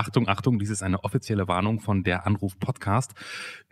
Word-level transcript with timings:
Achtung, 0.00 0.28
Achtung, 0.28 0.58
dies 0.58 0.70
ist 0.70 0.82
eine 0.82 1.04
offizielle 1.04 1.46
Warnung 1.46 1.78
von 1.78 2.02
der 2.04 2.26
Anruf 2.26 2.58
Podcast. 2.58 3.12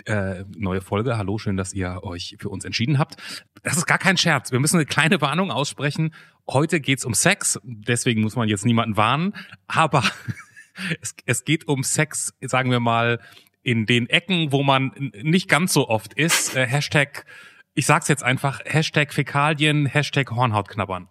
Äh, 0.04 0.44
neue 0.58 0.82
Folge. 0.82 1.16
Hallo, 1.16 1.38
schön, 1.38 1.56
dass 1.56 1.72
ihr 1.72 2.00
euch 2.02 2.36
für 2.38 2.50
uns 2.50 2.66
entschieden 2.66 2.98
habt. 2.98 3.16
Das 3.62 3.78
ist 3.78 3.86
gar 3.86 3.96
kein 3.96 4.18
Scherz. 4.18 4.52
Wir 4.52 4.60
müssen 4.60 4.76
eine 4.76 4.84
kleine 4.84 5.22
Warnung 5.22 5.50
aussprechen. 5.50 6.12
Heute 6.46 6.80
geht's 6.80 7.06
um 7.06 7.14
Sex, 7.14 7.58
deswegen 7.62 8.20
muss 8.20 8.36
man 8.36 8.46
jetzt 8.46 8.66
niemanden 8.66 8.98
warnen. 8.98 9.32
Aber 9.68 10.04
es, 11.00 11.14
es 11.24 11.44
geht 11.46 11.66
um 11.66 11.82
Sex, 11.82 12.34
sagen 12.42 12.70
wir 12.70 12.80
mal, 12.80 13.20
in 13.62 13.86
den 13.86 14.06
Ecken, 14.10 14.52
wo 14.52 14.62
man 14.62 15.10
nicht 15.22 15.48
ganz 15.48 15.72
so 15.72 15.88
oft 15.88 16.12
ist. 16.12 16.54
Äh, 16.54 16.66
Hashtag, 16.66 17.24
ich 17.72 17.86
sag's 17.86 18.08
jetzt 18.08 18.22
einfach, 18.22 18.60
Hashtag 18.66 19.14
Fäkalien, 19.14 19.86
Hashtag 19.86 20.30
Hornhautknabbern 20.30 21.08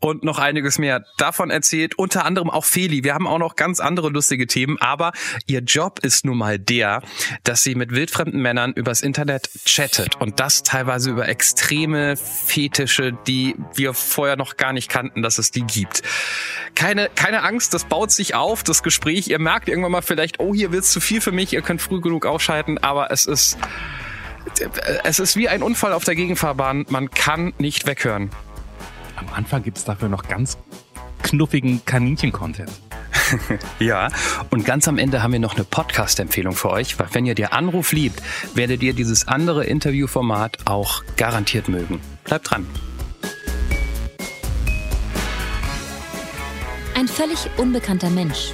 und 0.00 0.24
noch 0.24 0.38
einiges 0.38 0.78
mehr. 0.78 1.04
Davon 1.18 1.50
erzählt 1.50 1.98
unter 1.98 2.24
anderem 2.24 2.50
auch 2.50 2.64
Feli. 2.64 3.04
Wir 3.04 3.14
haben 3.14 3.26
auch 3.26 3.38
noch 3.38 3.56
ganz 3.56 3.80
andere 3.80 4.08
lustige 4.08 4.46
Themen, 4.46 4.78
aber 4.80 5.12
ihr 5.46 5.60
Job 5.60 6.00
ist 6.00 6.24
nun 6.24 6.38
mal 6.38 6.58
der, 6.58 7.02
dass 7.44 7.62
sie 7.62 7.74
mit 7.74 7.90
wildfremden 7.92 8.40
Männern 8.40 8.72
übers 8.72 9.00
Internet 9.00 9.50
chattet 9.64 10.16
und 10.20 10.40
das 10.40 10.62
teilweise 10.62 11.10
über 11.10 11.28
extreme 11.28 12.16
Fetische, 12.16 13.12
die 13.26 13.56
wir 13.74 13.94
vorher 13.94 14.36
noch 14.36 14.56
gar 14.56 14.72
nicht 14.72 14.88
kannten, 14.88 15.22
dass 15.22 15.38
es 15.38 15.50
die 15.50 15.62
gibt. 15.62 16.02
Keine, 16.74 17.08
keine 17.14 17.42
Angst, 17.42 17.74
das 17.74 17.84
baut 17.84 18.10
sich 18.10 18.34
auf, 18.34 18.62
das 18.62 18.82
Gespräch. 18.82 19.28
Ihr 19.28 19.38
merkt 19.38 19.68
irgendwann 19.68 19.92
mal 19.92 20.02
vielleicht, 20.02 20.40
oh, 20.40 20.54
hier 20.54 20.72
wird's 20.72 20.92
zu 20.92 21.00
viel 21.00 21.20
für 21.20 21.32
mich, 21.32 21.52
ihr 21.52 21.62
könnt 21.62 21.82
früh 21.82 22.00
genug 22.00 22.26
ausschalten, 22.26 22.78
aber 22.78 23.10
es 23.10 23.26
ist, 23.26 23.58
es 25.04 25.18
ist 25.18 25.36
wie 25.36 25.48
ein 25.48 25.62
Unfall 25.62 25.92
auf 25.92 26.04
der 26.04 26.14
Gegenfahrbahn. 26.14 26.86
Man 26.88 27.10
kann 27.10 27.52
nicht 27.58 27.86
weghören. 27.86 28.30
Am 29.20 29.34
Anfang 29.34 29.62
gibt 29.62 29.76
es 29.76 29.84
dafür 29.84 30.08
noch 30.08 30.26
ganz 30.26 30.56
knuffigen 31.22 31.84
Kaninchen-Content. 31.84 32.70
ja, 33.78 34.08
und 34.50 34.64
ganz 34.64 34.88
am 34.88 34.98
Ende 34.98 35.22
haben 35.22 35.32
wir 35.32 35.38
noch 35.38 35.54
eine 35.54 35.64
Podcast-Empfehlung 35.64 36.54
für 36.54 36.70
euch, 36.70 36.98
weil 36.98 37.08
wenn 37.12 37.26
ihr 37.26 37.34
der 37.34 37.52
Anruf 37.52 37.92
liebt, 37.92 38.22
werdet 38.54 38.82
ihr 38.82 38.94
dieses 38.94 39.28
andere 39.28 39.64
Interviewformat 39.64 40.66
auch 40.66 41.04
garantiert 41.16 41.68
mögen. 41.68 42.00
Bleibt 42.24 42.50
dran. 42.50 42.66
Ein 46.96 47.06
völlig 47.06 47.48
unbekannter 47.58 48.10
Mensch 48.10 48.52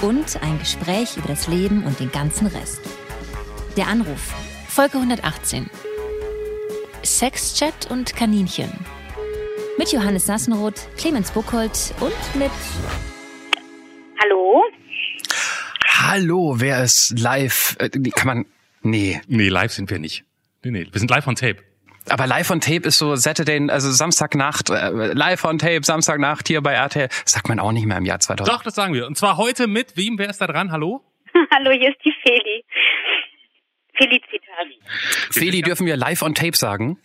und 0.00 0.42
ein 0.42 0.58
Gespräch 0.58 1.16
über 1.16 1.28
das 1.28 1.46
Leben 1.46 1.84
und 1.84 2.00
den 2.00 2.10
ganzen 2.10 2.46
Rest. 2.46 2.80
Der 3.76 3.88
Anruf, 3.88 4.34
Folge 4.68 4.94
118. 4.94 5.68
Sexchat 7.04 7.90
und 7.90 8.16
Kaninchen. 8.16 8.72
Mit 9.78 9.92
Johannes 9.92 10.24
Sassenroth, 10.24 10.88
Clemens 10.96 11.30
Buchholz 11.30 11.92
und 12.00 12.40
mit. 12.40 12.50
Hallo? 14.22 14.62
Hallo, 15.86 16.54
wer 16.58 16.82
ist 16.82 17.18
live? 17.18 17.76
Äh, 17.78 17.90
kann 17.90 18.26
man. 18.26 18.46
Nee. 18.80 19.20
Nee, 19.28 19.48
live 19.48 19.72
sind 19.72 19.90
wir 19.90 19.98
nicht. 19.98 20.24
Nee, 20.64 20.70
nee, 20.70 20.86
wir 20.90 20.98
sind 20.98 21.10
live 21.10 21.26
on 21.26 21.36
tape. 21.36 21.56
Aber 22.08 22.26
live 22.26 22.50
on 22.50 22.62
tape 22.62 22.88
ist 22.88 22.96
so 22.96 23.16
Saturday, 23.16 23.68
also 23.68 23.90
Samstagnacht, 23.90 24.70
äh, 24.70 25.12
live 25.12 25.44
on 25.44 25.58
tape, 25.58 25.84
Samstagnacht 25.84 26.48
hier 26.48 26.62
bei 26.62 26.72
RTL. 26.72 27.08
Das 27.08 27.32
sagt 27.32 27.48
man 27.48 27.60
auch 27.60 27.72
nicht 27.72 27.84
mehr 27.84 27.98
im 27.98 28.06
Jahr 28.06 28.20
2000. 28.20 28.48
Doch, 28.56 28.62
das 28.62 28.74
sagen 28.74 28.94
wir. 28.94 29.06
Und 29.06 29.18
zwar 29.18 29.36
heute 29.36 29.66
mit 29.66 29.98
wem? 29.98 30.18
Wer 30.18 30.30
ist 30.30 30.40
da 30.40 30.46
dran? 30.46 30.72
Hallo? 30.72 31.02
Hallo, 31.52 31.70
hier 31.72 31.90
ist 31.90 32.02
die 32.02 32.14
Feli. 32.22 32.64
Felicitas. 33.92 35.32
Feli, 35.32 35.60
dürfen 35.60 35.86
wir 35.86 35.98
live 35.98 36.22
on 36.22 36.34
tape 36.34 36.56
sagen? 36.56 36.98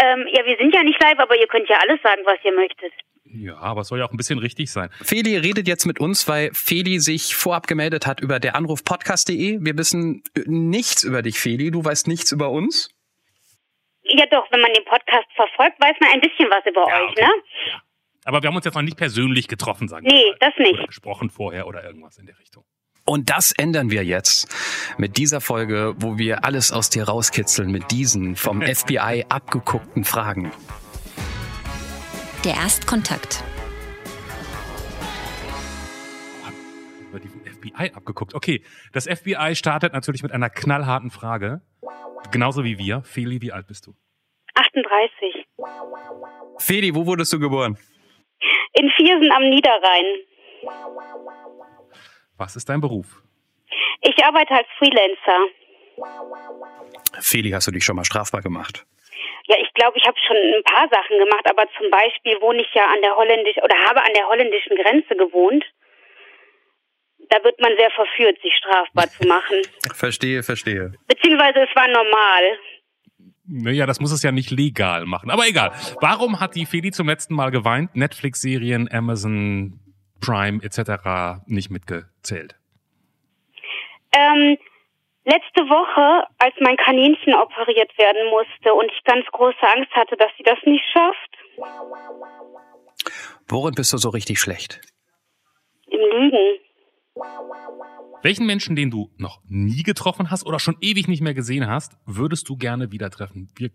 Ähm, 0.00 0.26
ja, 0.30 0.44
wir 0.44 0.56
sind 0.56 0.74
ja 0.74 0.82
nicht 0.82 1.02
live, 1.02 1.18
aber 1.18 1.38
ihr 1.38 1.46
könnt 1.46 1.68
ja 1.68 1.78
alles 1.78 2.00
sagen, 2.02 2.22
was 2.24 2.38
ihr 2.44 2.52
möchtet. 2.52 2.92
Ja, 3.24 3.56
aber 3.58 3.82
es 3.82 3.88
soll 3.88 3.98
ja 3.98 4.06
auch 4.06 4.12
ein 4.12 4.16
bisschen 4.16 4.38
richtig 4.38 4.70
sein. 4.70 4.90
Feli 5.02 5.36
redet 5.36 5.68
jetzt 5.68 5.84
mit 5.84 6.00
uns, 6.00 6.28
weil 6.28 6.50
Feli 6.54 6.98
sich 6.98 7.34
vorab 7.34 7.66
gemeldet 7.66 8.06
hat 8.06 8.20
über 8.20 8.40
der 8.40 8.56
Anruf 8.56 8.84
podcast.de. 8.84 9.58
Wir 9.60 9.76
wissen 9.76 10.22
nichts 10.46 11.02
über 11.02 11.22
dich, 11.22 11.38
Feli. 11.38 11.70
Du 11.70 11.84
weißt 11.84 12.08
nichts 12.08 12.32
über 12.32 12.50
uns? 12.50 12.90
Ja, 14.04 14.24
doch. 14.26 14.50
Wenn 14.50 14.60
man 14.60 14.72
den 14.72 14.84
Podcast 14.84 15.26
verfolgt, 15.34 15.80
weiß 15.80 15.96
man 16.00 16.10
ein 16.12 16.20
bisschen 16.20 16.48
was 16.48 16.64
über 16.64 16.88
ja, 16.88 17.04
euch, 17.04 17.10
okay. 17.10 17.22
ne? 17.22 17.32
Ja. 17.70 17.82
Aber 18.24 18.42
wir 18.42 18.48
haben 18.48 18.56
uns 18.56 18.64
jetzt 18.64 18.74
noch 18.74 18.82
nicht 18.82 18.96
persönlich 18.96 19.48
getroffen, 19.48 19.88
sagen 19.88 20.06
wir 20.06 20.12
Nee, 20.12 20.34
das 20.40 20.52
nicht. 20.58 20.74
Oder 20.74 20.86
gesprochen 20.86 21.30
vorher 21.30 21.66
oder 21.66 21.84
irgendwas 21.84 22.18
in 22.18 22.26
der 22.26 22.38
Richtung. 22.38 22.64
Und 23.08 23.30
das 23.30 23.52
ändern 23.52 23.90
wir 23.90 24.04
jetzt 24.04 24.54
mit 24.98 25.16
dieser 25.16 25.40
Folge, 25.40 25.94
wo 25.96 26.18
wir 26.18 26.44
alles 26.44 26.72
aus 26.72 26.90
dir 26.90 27.04
rauskitzeln 27.04 27.70
mit 27.70 27.90
diesen 27.90 28.36
vom 28.36 28.60
FBI 28.74 29.24
abgeguckten 29.30 30.04
Fragen. 30.04 30.52
Der 32.44 32.52
Erstkontakt. 32.52 33.42
Über 37.08 37.18
die 37.18 37.28
vom 37.28 37.40
FBI 37.40 37.92
abgeguckt. 37.94 38.34
Okay, 38.34 38.62
das 38.92 39.06
FBI 39.06 39.54
startet 39.54 39.94
natürlich 39.94 40.22
mit 40.22 40.32
einer 40.32 40.50
knallharten 40.50 41.10
Frage. 41.10 41.62
Genauso 42.30 42.62
wie 42.62 42.76
wir. 42.76 43.00
Feli, 43.04 43.40
wie 43.40 43.52
alt 43.52 43.68
bist 43.68 43.86
du? 43.86 43.94
38. 44.54 45.46
Feli, 46.58 46.94
wo 46.94 47.06
wurdest 47.06 47.32
du 47.32 47.38
geboren? 47.38 47.78
In 48.74 48.90
Viersen 48.90 49.32
am 49.32 49.48
Niederrhein. 49.48 50.04
Was 52.38 52.54
ist 52.54 52.68
dein 52.68 52.80
Beruf? 52.80 53.20
Ich 54.00 54.24
arbeite 54.24 54.54
als 54.54 54.68
Freelancer. 54.78 55.52
Feli, 57.20 57.50
hast 57.50 57.66
du 57.66 57.72
dich 57.72 57.84
schon 57.84 57.96
mal 57.96 58.04
strafbar 58.04 58.40
gemacht? 58.42 58.86
Ja, 59.46 59.56
ich 59.60 59.72
glaube, 59.74 59.98
ich 59.98 60.06
habe 60.06 60.16
schon 60.24 60.36
ein 60.36 60.62
paar 60.62 60.88
Sachen 60.88 61.18
gemacht, 61.18 61.50
aber 61.50 61.64
zum 61.76 61.90
Beispiel 61.90 62.40
wohne 62.40 62.62
ich 62.62 62.72
ja 62.74 62.86
an 62.86 63.02
der 63.02 63.16
holländischen 63.16 63.62
oder 63.62 63.74
habe 63.86 64.02
an 64.02 64.12
der 64.14 64.28
holländischen 64.28 64.76
Grenze 64.76 65.16
gewohnt. 65.16 65.64
Da 67.30 67.42
wird 67.42 67.60
man 67.60 67.72
sehr 67.76 67.90
verführt, 67.90 68.40
sich 68.40 68.54
strafbar 68.56 69.08
zu 69.10 69.26
machen. 69.26 69.56
Verstehe, 69.94 70.42
verstehe. 70.42 70.92
Beziehungsweise 71.08 71.60
es 71.60 71.76
war 71.76 71.88
normal. 71.88 72.58
Naja, 73.50 73.86
das 73.86 74.00
muss 74.00 74.12
es 74.12 74.22
ja 74.22 74.30
nicht 74.30 74.50
legal 74.50 75.06
machen. 75.06 75.30
Aber 75.30 75.46
egal. 75.46 75.72
Warum 76.00 76.38
hat 76.38 76.54
die 76.54 76.66
Feli 76.66 76.90
zum 76.92 77.08
letzten 77.08 77.34
Mal 77.34 77.50
geweint? 77.50 77.96
Netflix-Serien, 77.96 78.88
Amazon, 78.92 79.80
Prime 80.20 80.62
etc. 80.62 81.42
nicht 81.46 81.70
mitgezählt? 82.30 82.54
Ähm, 84.12 84.56
letzte 85.24 85.62
Woche, 85.68 86.26
als 86.38 86.54
mein 86.60 86.76
Kaninchen 86.76 87.34
operiert 87.34 87.96
werden 87.98 88.30
musste 88.30 88.74
und 88.74 88.90
ich 88.90 89.04
ganz 89.04 89.26
große 89.32 89.62
Angst 89.76 89.92
hatte, 89.92 90.16
dass 90.16 90.30
sie 90.36 90.44
das 90.44 90.58
nicht 90.64 90.84
schafft. 90.92 91.36
Worin 93.48 93.74
bist 93.74 93.92
du 93.92 93.98
so 93.98 94.10
richtig 94.10 94.40
schlecht? 94.40 94.80
Im 95.86 96.00
Lügen. 96.00 96.60
Welchen 98.22 98.46
Menschen, 98.46 98.76
den 98.76 98.90
du 98.90 99.10
noch 99.16 99.40
nie 99.48 99.82
getroffen 99.82 100.30
hast 100.30 100.46
oder 100.46 100.58
schon 100.58 100.76
ewig 100.80 101.08
nicht 101.08 101.20
mehr 101.20 101.34
gesehen 101.34 101.66
hast, 101.66 101.96
würdest 102.04 102.48
du 102.48 102.56
gerne 102.56 102.92
wieder 102.92 103.10
treffen? 103.10 103.48
Wir, 103.56 103.70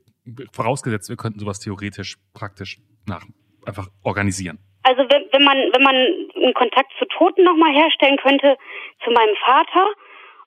vorausgesetzt, 0.51 1.09
wir 1.09 1.17
könnten 1.17 1.39
sowas 1.39 1.59
theoretisch 1.59 2.17
praktisch 2.33 2.79
nach, 3.05 3.25
einfach 3.65 3.89
organisieren. 4.01 4.59
Also 4.83 5.03
wenn, 5.09 5.25
wenn 5.31 5.43
man 5.43 5.57
wenn 5.57 5.83
man 5.83 5.95
einen 5.95 6.53
Kontakt 6.53 6.91
zu 6.99 7.05
Toten 7.05 7.43
nochmal 7.43 7.73
herstellen 7.73 8.17
könnte, 8.17 8.57
zu 9.03 9.11
meinem 9.11 9.35
Vater 9.45 9.87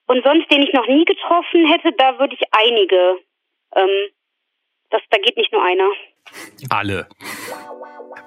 und 0.07 0.23
sonst 0.23 0.51
den 0.51 0.63
ich 0.63 0.73
noch 0.73 0.87
nie 0.87 1.05
getroffen 1.05 1.65
hätte, 1.65 1.91
da 1.97 2.19
würde 2.19 2.35
ich 2.35 2.43
einige. 2.51 3.19
Ähm, 3.75 4.09
das, 4.89 5.01
da 5.09 5.17
geht 5.17 5.35
nicht 5.35 5.51
nur 5.51 5.63
einer. 5.63 5.89
Alle. 6.69 7.07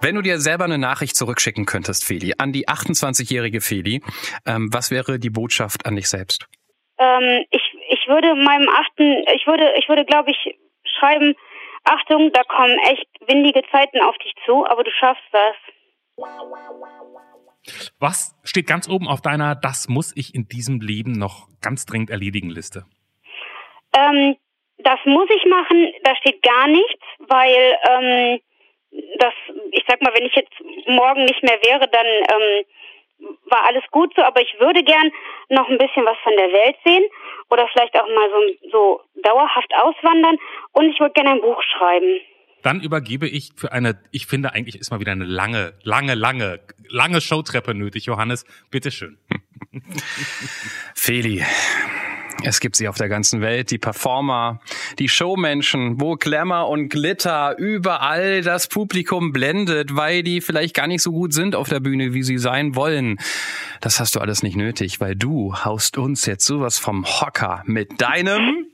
Wenn 0.03 0.15
du 0.15 0.23
dir 0.23 0.39
selber 0.39 0.65
eine 0.65 0.79
Nachricht 0.79 1.17
zurückschicken 1.17 1.67
könntest, 1.67 2.07
Feli, 2.07 2.35
an 2.39 2.53
die 2.53 2.69
28-jährige 2.69 3.61
Feli, 3.61 4.03
ähm, 4.47 4.69
was 4.73 4.91
wäre 4.91 5.19
die 5.19 5.31
Botschaft 5.31 5.87
an 5.87 5.97
dich 5.97 6.09
selbst? 6.09 6.47
Ähm, 6.99 7.45
ich, 7.51 7.63
ich 7.89 8.09
würde 8.09 8.35
meinem 8.35 8.69
achten, 8.69 9.25
ich 9.35 9.47
würde, 9.47 9.73
ich 9.79 9.89
würde, 9.89 10.05
glaube 10.05 10.31
ich, 10.31 10.59
schreiben, 10.85 11.35
Achtung, 11.85 12.31
da 12.33 12.43
kommen 12.45 12.79
echt 12.91 13.07
windige 13.27 13.63
Zeiten 13.71 14.01
auf 14.01 14.17
dich 14.19 14.33
zu, 14.45 14.67
aber 14.67 14.85
du 14.85 14.91
schaffst 14.91 15.25
das. 15.33 15.57
Was 17.99 18.35
steht 18.45 18.67
ganz 18.67 18.89
oben 18.89 19.09
auf 19.09 19.21
deiner 19.21 19.55
Das 19.55 19.89
muss 19.89 20.17
ich 20.17 20.35
in 20.35 20.49
diesem 20.49 20.81
Leben 20.81 21.13
noch 21.13 21.49
ganz 21.61 21.87
dringend 21.87 22.11
erledigen 22.11 22.51
Liste? 22.51 22.85
Ähm, 23.97 24.37
das 24.79 24.99
muss 25.05 25.29
ich 25.31 25.45
machen, 25.45 25.93
da 26.05 26.17
steht 26.17 26.43
gar 26.43 26.67
nichts, 26.67 27.05
weil 27.29 27.77
ähm, 27.91 28.41
das, 29.19 29.35
ich 29.73 29.85
sag 29.87 30.01
mal, 30.03 30.15
wenn 30.15 30.27
ich 30.27 30.35
jetzt 30.35 30.53
morgen 30.87 31.25
nicht 31.25 31.43
mehr 31.43 31.59
wäre, 31.63 31.87
dann 31.89 32.07
ähm, 32.07 32.65
war 33.47 33.65
alles 33.67 33.85
gut 33.91 34.13
so, 34.17 34.23
aber 34.23 34.41
ich 34.41 34.59
würde 34.59 34.83
gern 34.83 35.13
noch 35.49 35.69
ein 35.69 35.79
bisschen 35.79 36.05
was 36.05 36.17
von 36.23 36.37
der 36.37 36.51
Welt 36.53 36.77
sehen 36.85 37.05
oder 37.51 37.69
vielleicht 37.69 37.95
auch 38.01 38.07
mal 38.07 38.31
so, 38.31 38.69
so 38.71 39.01
dauerhaft 39.23 39.73
auswandern 39.75 40.39
und 40.73 40.91
ich 40.91 40.99
würde 41.01 41.13
gerne 41.13 41.33
ein 41.33 41.41
Buch 41.41 41.63
schreiben. 41.63 42.21
Dann 42.63 42.81
übergebe 42.81 43.29
ich 43.29 43.53
für 43.57 43.73
eine, 43.73 43.99
ich 44.11 44.27
finde 44.27 44.53
eigentlich 44.53 44.79
ist 44.79 44.91
mal 44.91 45.01
wieder 45.01 45.13
eine 45.13 45.25
lange, 45.25 45.75
lange, 45.83 46.15
lange, 46.15 46.61
lange 46.89 47.21
Showtreppe 47.21 47.75
nötig, 47.75 48.07
Johannes. 48.07 48.45
Bitteschön. 48.71 49.17
Feli, 50.95 51.45
Es 52.43 52.61
gibt 52.61 52.77
sie 52.77 52.89
auf 52.89 52.97
der 52.97 53.09
ganzen 53.09 53.41
Welt, 53.41 53.71
die 53.71 53.79
Performer, 53.79 54.61
die 54.99 55.09
Showmenschen, 55.09 56.01
wo 56.01 56.15
Glamour 56.17 56.69
und 56.69 56.89
Glitter 56.89 57.57
überall 57.59 58.43
das 58.43 58.69
Publikum 58.69 59.33
blendet, 59.33 59.95
weil 59.95 60.23
die 60.23 60.41
vielleicht 60.41 60.75
gar 60.75 60.87
nicht 60.87 61.03
so 61.03 61.13
gut 61.13 61.33
sind 61.35 61.55
auf 61.55 61.69
der 61.69 61.81
Bühne, 61.81 62.15
wie 62.15 62.23
sie 62.23 62.39
sein 62.39 62.75
wollen. 62.75 63.19
Das 63.81 64.01
hast 64.01 64.15
du 64.15 64.21
alles 64.21 64.43
nicht 64.43 64.57
nötig, 64.57 65.01
weil 65.01 65.17
du 65.17 65.55
haust 65.55 65.99
uns 65.99 66.27
jetzt 66.27 66.47
sowas 66.47 66.79
vom 66.79 67.05
Hocker 67.05 67.63
mit 67.67 68.01
deinem 68.01 68.67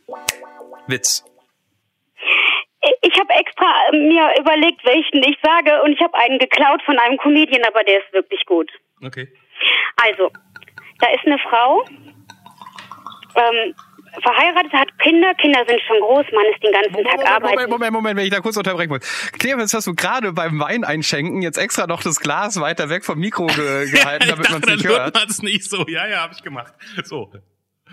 Witz. 0.86 1.24
Extra 3.66 3.96
mir 3.96 4.30
überlegt, 4.40 4.84
welchen 4.84 5.22
ich 5.22 5.38
sage 5.42 5.82
und 5.82 5.92
ich 5.92 6.00
habe 6.00 6.14
einen 6.14 6.38
geklaut 6.38 6.82
von 6.82 6.98
einem 6.98 7.16
Comedian, 7.18 7.62
aber 7.66 7.82
der 7.84 7.98
ist 7.98 8.12
wirklich 8.12 8.44
gut. 8.46 8.70
Okay. 9.04 9.28
Also, 9.96 10.30
da 10.98 11.08
ist 11.10 11.24
eine 11.26 11.38
Frau, 11.38 11.84
ähm, 13.36 13.74
verheiratet, 14.22 14.72
hat 14.72 14.98
Kinder, 14.98 15.34
Kinder 15.34 15.64
sind 15.66 15.80
schon 15.86 16.00
groß, 16.00 16.24
Mann 16.32 16.44
ist 16.52 16.62
den 16.62 16.72
ganzen 16.72 16.92
Moment, 16.92 17.08
Tag 17.08 17.16
Moment, 17.16 17.30
arbeiten. 17.30 17.54
Moment, 17.54 17.70
Moment, 17.70 17.92
Moment, 17.92 18.16
wenn 18.16 18.24
ich 18.24 18.30
da 18.30 18.40
kurz 18.40 18.56
unterbrechen 18.56 18.90
muss. 18.90 19.30
Clemens, 19.32 19.74
hast 19.74 19.86
du 19.86 19.94
gerade 19.94 20.32
beim 20.32 20.58
Wein 20.58 20.84
einschenken 20.84 21.42
jetzt 21.42 21.58
extra 21.58 21.86
noch 21.86 22.02
das 22.02 22.20
Glas 22.20 22.60
weiter 22.60 22.88
weg 22.88 23.04
vom 23.04 23.18
Mikro 23.18 23.46
ge 23.46 23.90
gehalten, 23.90 24.28
damit 24.28 24.50
man 24.50 24.62
es 24.62 24.68
nicht 24.68 24.86
hört? 24.86 25.14
man 25.14 25.28
es 25.28 25.42
nicht 25.42 25.68
so. 25.68 25.84
Ja, 25.88 26.06
ja, 26.06 26.22
habe 26.22 26.34
ich 26.34 26.42
gemacht. 26.42 26.72
So. 27.04 27.30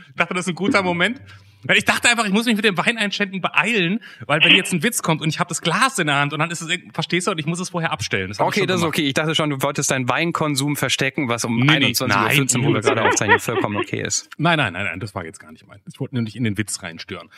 Ich 0.09 0.15
dachte, 0.15 0.33
das 0.33 0.45
ist 0.45 0.49
ein 0.49 0.55
guter 0.55 0.81
Moment. 0.81 1.21
Weil 1.65 1.77
ich 1.77 1.85
dachte 1.85 2.09
einfach, 2.09 2.25
ich 2.25 2.31
muss 2.31 2.45
mich 2.45 2.55
mit 2.55 2.65
dem 2.65 2.77
Wein 2.77 2.97
einschenken 2.97 3.41
beeilen, 3.41 4.01
weil 4.25 4.43
wenn 4.43 4.55
jetzt 4.55 4.73
ein 4.73 4.83
Witz 4.83 5.01
kommt 5.01 5.21
und 5.21 5.29
ich 5.29 5.39
habe 5.39 5.49
das 5.49 5.61
Glas 5.61 5.97
in 5.99 6.07
der 6.07 6.17
Hand 6.17 6.33
und 6.33 6.39
dann 6.39 6.51
ist 6.51 6.61
es, 6.61 6.69
verstehst 6.93 7.27
du, 7.27 7.31
und 7.31 7.39
ich 7.39 7.45
muss 7.45 7.59
es 7.59 7.69
vorher 7.69 7.91
abstellen. 7.91 8.29
Das 8.29 8.39
Okay, 8.39 8.65
das 8.65 8.81
ist 8.81 8.85
okay. 8.85 9.07
Ich 9.07 9.13
dachte 9.13 9.35
schon, 9.35 9.49
du 9.49 9.61
wolltest 9.61 9.91
deinen 9.91 10.09
Weinkonsum 10.09 10.75
verstecken, 10.75 11.29
was 11.29 11.45
um 11.45 11.57
Nee, 11.57 11.79
nee, 11.79 11.85
21.14 11.87 12.07
nein, 12.07 12.61
Uhr, 12.61 12.69
wo 12.69 12.73
wir 12.73 12.81
gerade 12.81 13.03
aufzeichnen, 13.03 13.39
vollkommen 13.39 13.77
okay 13.77 14.01
ist. 14.01 14.29
Nein, 14.37 14.57
nein, 14.57 14.73
nein, 14.73 14.85
nein, 14.85 14.99
das 14.99 15.15
war 15.15 15.25
jetzt 15.25 15.39
gar 15.39 15.51
nicht 15.51 15.65
mein. 15.67 15.81
Ich 15.91 15.99
wollte 15.99 16.15
nur 16.15 16.23
nicht 16.23 16.35
in 16.35 16.43
den 16.43 16.57
Witz 16.57 16.81
reinstören. 16.83 17.29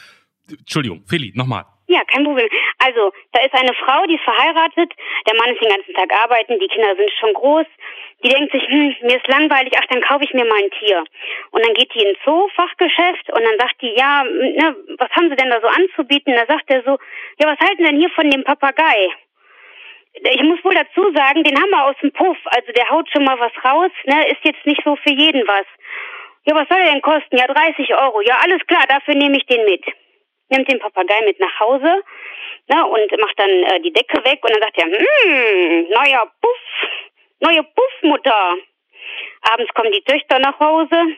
Entschuldigung, 0.49 1.03
Feli, 1.07 1.31
nochmal. 1.35 1.65
Ja, 1.87 2.01
kein 2.05 2.23
Problem. 2.23 2.47
Also, 2.79 3.11
da 3.31 3.41
ist 3.41 3.53
eine 3.53 3.73
Frau, 3.73 4.05
die 4.07 4.15
ist 4.15 4.23
verheiratet, 4.23 4.93
der 5.27 5.35
Mann 5.37 5.49
ist 5.53 5.61
den 5.61 5.69
ganzen 5.69 5.93
Tag 5.93 6.09
arbeiten, 6.23 6.57
die 6.59 6.67
Kinder 6.67 6.95
sind 6.95 7.11
schon 7.19 7.33
groß. 7.33 7.65
Die 8.25 8.29
denkt 8.29 8.51
sich, 8.51 8.67
hm, 8.67 8.95
mir 9.01 9.17
ist 9.17 9.27
langweilig, 9.27 9.73
ach, 9.77 9.85
dann 9.87 10.01
kaufe 10.01 10.23
ich 10.23 10.33
mir 10.33 10.45
mal 10.45 10.57
ein 10.57 10.71
Tier. 10.79 11.03
Und 11.51 11.63
dann 11.63 11.75
geht 11.75 11.93
die 11.93 12.01
ins 12.01 12.17
Zoo-Fachgeschäft 12.25 13.29
und 13.31 13.43
dann 13.45 13.59
sagt 13.59 13.79
die, 13.83 13.93
ja, 13.95 14.23
ne, 14.23 14.75
was 14.97 15.11
haben 15.11 15.29
sie 15.29 15.35
denn 15.35 15.51
da 15.51 15.61
so 15.61 15.67
anzubieten? 15.67 16.33
Da 16.33 16.47
sagt 16.47 16.67
er 16.71 16.81
so, 16.81 16.97
ja, 17.37 17.45
was 17.45 17.59
halten 17.59 17.83
denn 17.83 17.99
hier 17.99 18.09
von 18.09 18.27
dem 18.31 18.43
Papagei? 18.43 19.11
Ich 20.13 20.41
muss 20.41 20.63
wohl 20.63 20.73
dazu 20.73 21.13
sagen, 21.13 21.43
den 21.43 21.55
haben 21.55 21.69
wir 21.69 21.85
aus 21.85 21.95
dem 22.01 22.11
Puff, 22.13 22.37
also 22.45 22.71
der 22.71 22.89
haut 22.89 23.07
schon 23.11 23.25
mal 23.25 23.37
was 23.39 23.53
raus, 23.63 23.91
ne, 24.05 24.27
ist 24.29 24.43
jetzt 24.43 24.65
nicht 24.65 24.81
so 24.83 24.95
für 24.95 25.13
jeden 25.13 25.47
was. 25.47 25.67
Ja, 26.45 26.55
was 26.55 26.67
soll 26.67 26.81
der 26.81 26.93
denn 26.93 27.03
kosten? 27.03 27.37
Ja, 27.37 27.45
30 27.45 27.93
Euro. 27.93 28.21
Ja, 28.21 28.39
alles 28.41 28.65
klar, 28.65 28.85
dafür 28.87 29.13
nehme 29.13 29.37
ich 29.37 29.45
den 29.45 29.65
mit 29.65 29.85
nimmt 30.49 30.69
den 30.69 30.79
Papagei 30.79 31.21
mit 31.25 31.39
nach 31.39 31.59
Hause 31.59 32.03
ne, 32.67 32.85
und 32.85 33.19
macht 33.19 33.39
dann 33.39 33.49
äh, 33.49 33.81
die 33.81 33.93
Decke 33.93 34.23
weg 34.23 34.39
und 34.43 34.51
dann 34.51 34.61
sagt 34.61 34.77
er, 34.77 34.85
hm, 34.85 35.87
neuer 35.89 36.31
Puff, 36.41 37.04
neue 37.39 37.63
Puffmutter. 37.63 38.55
Abends 39.41 39.73
kommen 39.73 39.91
die 39.91 40.03
Töchter 40.03 40.37
nach 40.39 40.59
Hause, 40.59 41.17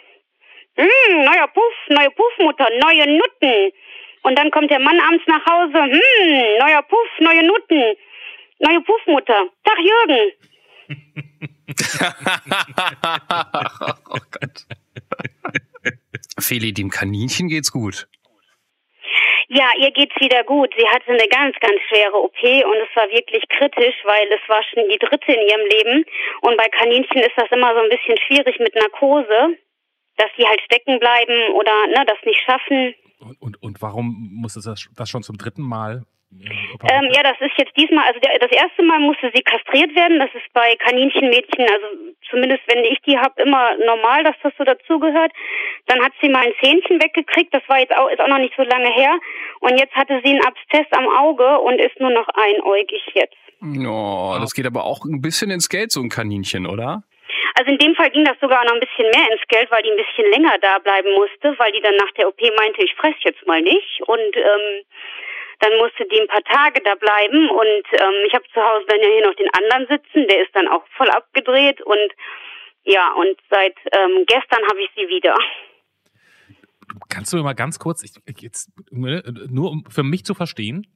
hm, 0.77 1.25
neuer 1.25 1.47
Puff, 1.47 1.73
neue 1.89 2.11
Puffmutter, 2.11 2.69
neue 2.79 3.17
Nutten. 3.17 3.71
Und 4.23 4.37
dann 4.37 4.51
kommt 4.51 4.69
der 4.69 4.79
Mann 4.79 4.99
abends 4.99 5.23
nach 5.27 5.43
Hause, 5.45 5.83
hm, 5.83 6.59
neuer 6.59 6.81
Puff, 6.83 7.09
neue 7.19 7.43
Nutten, 7.43 7.95
neue 8.59 8.81
Puffmutter. 8.81 9.49
Tag 9.63 9.79
Jürgen. 9.79 10.31
oh 14.09 14.19
Gott. 14.31 14.65
Feli, 16.39 16.73
dem 16.73 16.89
Kaninchen 16.89 17.47
geht's 17.47 17.71
gut. 17.71 18.07
Ja, 19.49 19.71
ihr 19.79 19.91
geht's 19.91 20.15
wieder 20.19 20.43
gut. 20.43 20.73
Sie 20.77 20.87
hatte 20.87 21.07
eine 21.07 21.27
ganz, 21.29 21.55
ganz 21.59 21.79
schwere 21.87 22.15
OP 22.15 22.41
und 22.43 22.77
es 22.83 22.95
war 22.95 23.09
wirklich 23.09 23.43
kritisch, 23.47 23.95
weil 24.03 24.27
es 24.27 24.49
war 24.49 24.61
schon 24.63 24.83
die 24.89 24.99
dritte 24.99 25.31
in 25.31 25.47
ihrem 25.47 25.65
Leben. 25.71 26.05
Und 26.41 26.57
bei 26.57 26.67
Kaninchen 26.67 27.21
ist 27.21 27.37
das 27.37 27.49
immer 27.51 27.73
so 27.73 27.79
ein 27.79 27.89
bisschen 27.89 28.17
schwierig 28.27 28.59
mit 28.59 28.75
Narkose, 28.75 29.57
dass 30.17 30.29
die 30.37 30.45
halt 30.45 30.59
stecken 30.61 30.99
bleiben 30.99 31.53
oder 31.53 31.87
ne, 31.87 32.03
das 32.05 32.17
nicht 32.25 32.41
schaffen. 32.45 32.93
Und, 33.19 33.41
und, 33.41 33.63
und 33.63 33.81
warum 33.81 34.29
musste 34.41 34.59
das, 34.61 34.89
das 34.95 35.09
schon 35.09 35.23
zum 35.23 35.37
dritten 35.37 35.63
Mal? 35.63 36.03
Äh, 36.31 36.93
Ähm, 36.93 37.09
ja, 37.13 37.23
das 37.23 37.39
ist 37.39 37.57
jetzt 37.57 37.75
diesmal, 37.77 38.05
also 38.05 38.19
der, 38.19 38.37
das 38.39 38.51
erste 38.51 38.83
Mal 38.83 38.99
musste 38.99 39.31
sie 39.33 39.41
kastriert 39.41 39.95
werden. 39.95 40.19
Das 40.19 40.29
ist 40.33 40.51
bei 40.53 40.75
Kaninchenmädchen, 40.75 41.65
also 41.69 41.87
zumindest 42.29 42.63
wenn 42.67 42.83
ich 42.85 42.99
die 43.01 43.17
hab, 43.17 43.39
immer 43.39 43.75
normal, 43.77 44.23
dass 44.23 44.35
das 44.43 44.53
so 44.57 44.63
dazugehört. 44.63 45.31
Dann 45.87 46.03
hat 46.03 46.13
sie 46.21 46.29
mal 46.29 46.45
ein 46.45 46.53
Zähnchen 46.61 47.01
weggekriegt. 47.01 47.53
Das 47.53 47.63
war 47.67 47.79
jetzt 47.79 47.95
auch, 47.95 48.09
ist 48.09 48.19
auch 48.19 48.27
noch 48.27 48.39
nicht 48.39 48.55
so 48.55 48.63
lange 48.63 48.91
her. 48.93 49.17
Und 49.61 49.79
jetzt 49.79 49.95
hatte 49.95 50.21
sie 50.23 50.31
einen 50.31 50.45
Abszess 50.45 50.87
am 50.91 51.07
Auge 51.07 51.59
und 51.59 51.79
ist 51.79 51.99
nur 51.99 52.11
noch 52.11 52.27
einäugig 52.29 53.01
jetzt. 53.13 53.35
Oh, 53.61 54.37
das 54.39 54.53
geht 54.53 54.67
aber 54.67 54.83
auch 54.85 55.03
ein 55.05 55.21
bisschen 55.21 55.49
ins 55.49 55.69
Geld, 55.69 55.91
so 55.91 56.01
ein 56.01 56.09
Kaninchen, 56.09 56.67
oder? 56.67 57.03
Also 57.55 57.71
in 57.71 57.79
dem 57.79 57.95
Fall 57.95 58.11
ging 58.11 58.23
das 58.23 58.39
sogar 58.39 58.63
noch 58.65 58.73
ein 58.73 58.79
bisschen 58.79 59.09
mehr 59.09 59.31
ins 59.31 59.41
Geld, 59.47 59.71
weil 59.71 59.81
die 59.81 59.89
ein 59.89 59.97
bisschen 59.97 60.29
länger 60.31 60.57
da 60.61 60.77
bleiben 60.77 61.11
musste, 61.15 61.57
weil 61.57 61.71
die 61.71 61.81
dann 61.81 61.95
nach 61.95 62.11
der 62.11 62.27
OP 62.27 62.39
meinte, 62.55 62.83
ich 62.83 62.93
fress 62.95 63.15
jetzt 63.21 63.45
mal 63.47 63.61
nicht. 63.61 64.01
Und 64.05 64.35
ähm, 64.37 64.83
dann 65.59 65.77
musste 65.77 66.05
die 66.05 66.21
ein 66.21 66.27
paar 66.27 66.43
Tage 66.43 66.81
da 66.83 66.95
bleiben 66.95 67.49
und 67.49 67.83
ähm, 67.93 68.25
ich 68.27 68.33
habe 68.33 68.45
zu 68.53 68.61
Hause 68.61 68.85
dann 68.87 69.01
ja 69.01 69.07
hier 69.07 69.27
noch 69.27 69.35
den 69.35 69.49
anderen 69.49 69.87
sitzen, 69.87 70.27
der 70.27 70.41
ist 70.43 70.55
dann 70.55 70.67
auch 70.67 70.85
voll 70.95 71.09
abgedreht 71.09 71.81
und 71.81 72.11
ja, 72.83 73.11
und 73.13 73.37
seit 73.49 73.75
ähm, 73.91 74.23
gestern 74.27 74.63
habe 74.69 74.81
ich 74.81 74.89
sie 74.95 75.07
wieder. 75.09 75.35
Kannst 77.09 77.33
du 77.33 77.37
mir 77.37 77.43
mal 77.43 77.53
ganz 77.53 77.79
kurz, 77.79 78.03
ich, 78.03 78.11
jetzt, 78.41 78.69
ne, 78.91 79.23
nur 79.49 79.71
um 79.71 79.83
für 79.89 80.03
mich 80.03 80.23
zu 80.23 80.33
verstehen, 80.33 80.87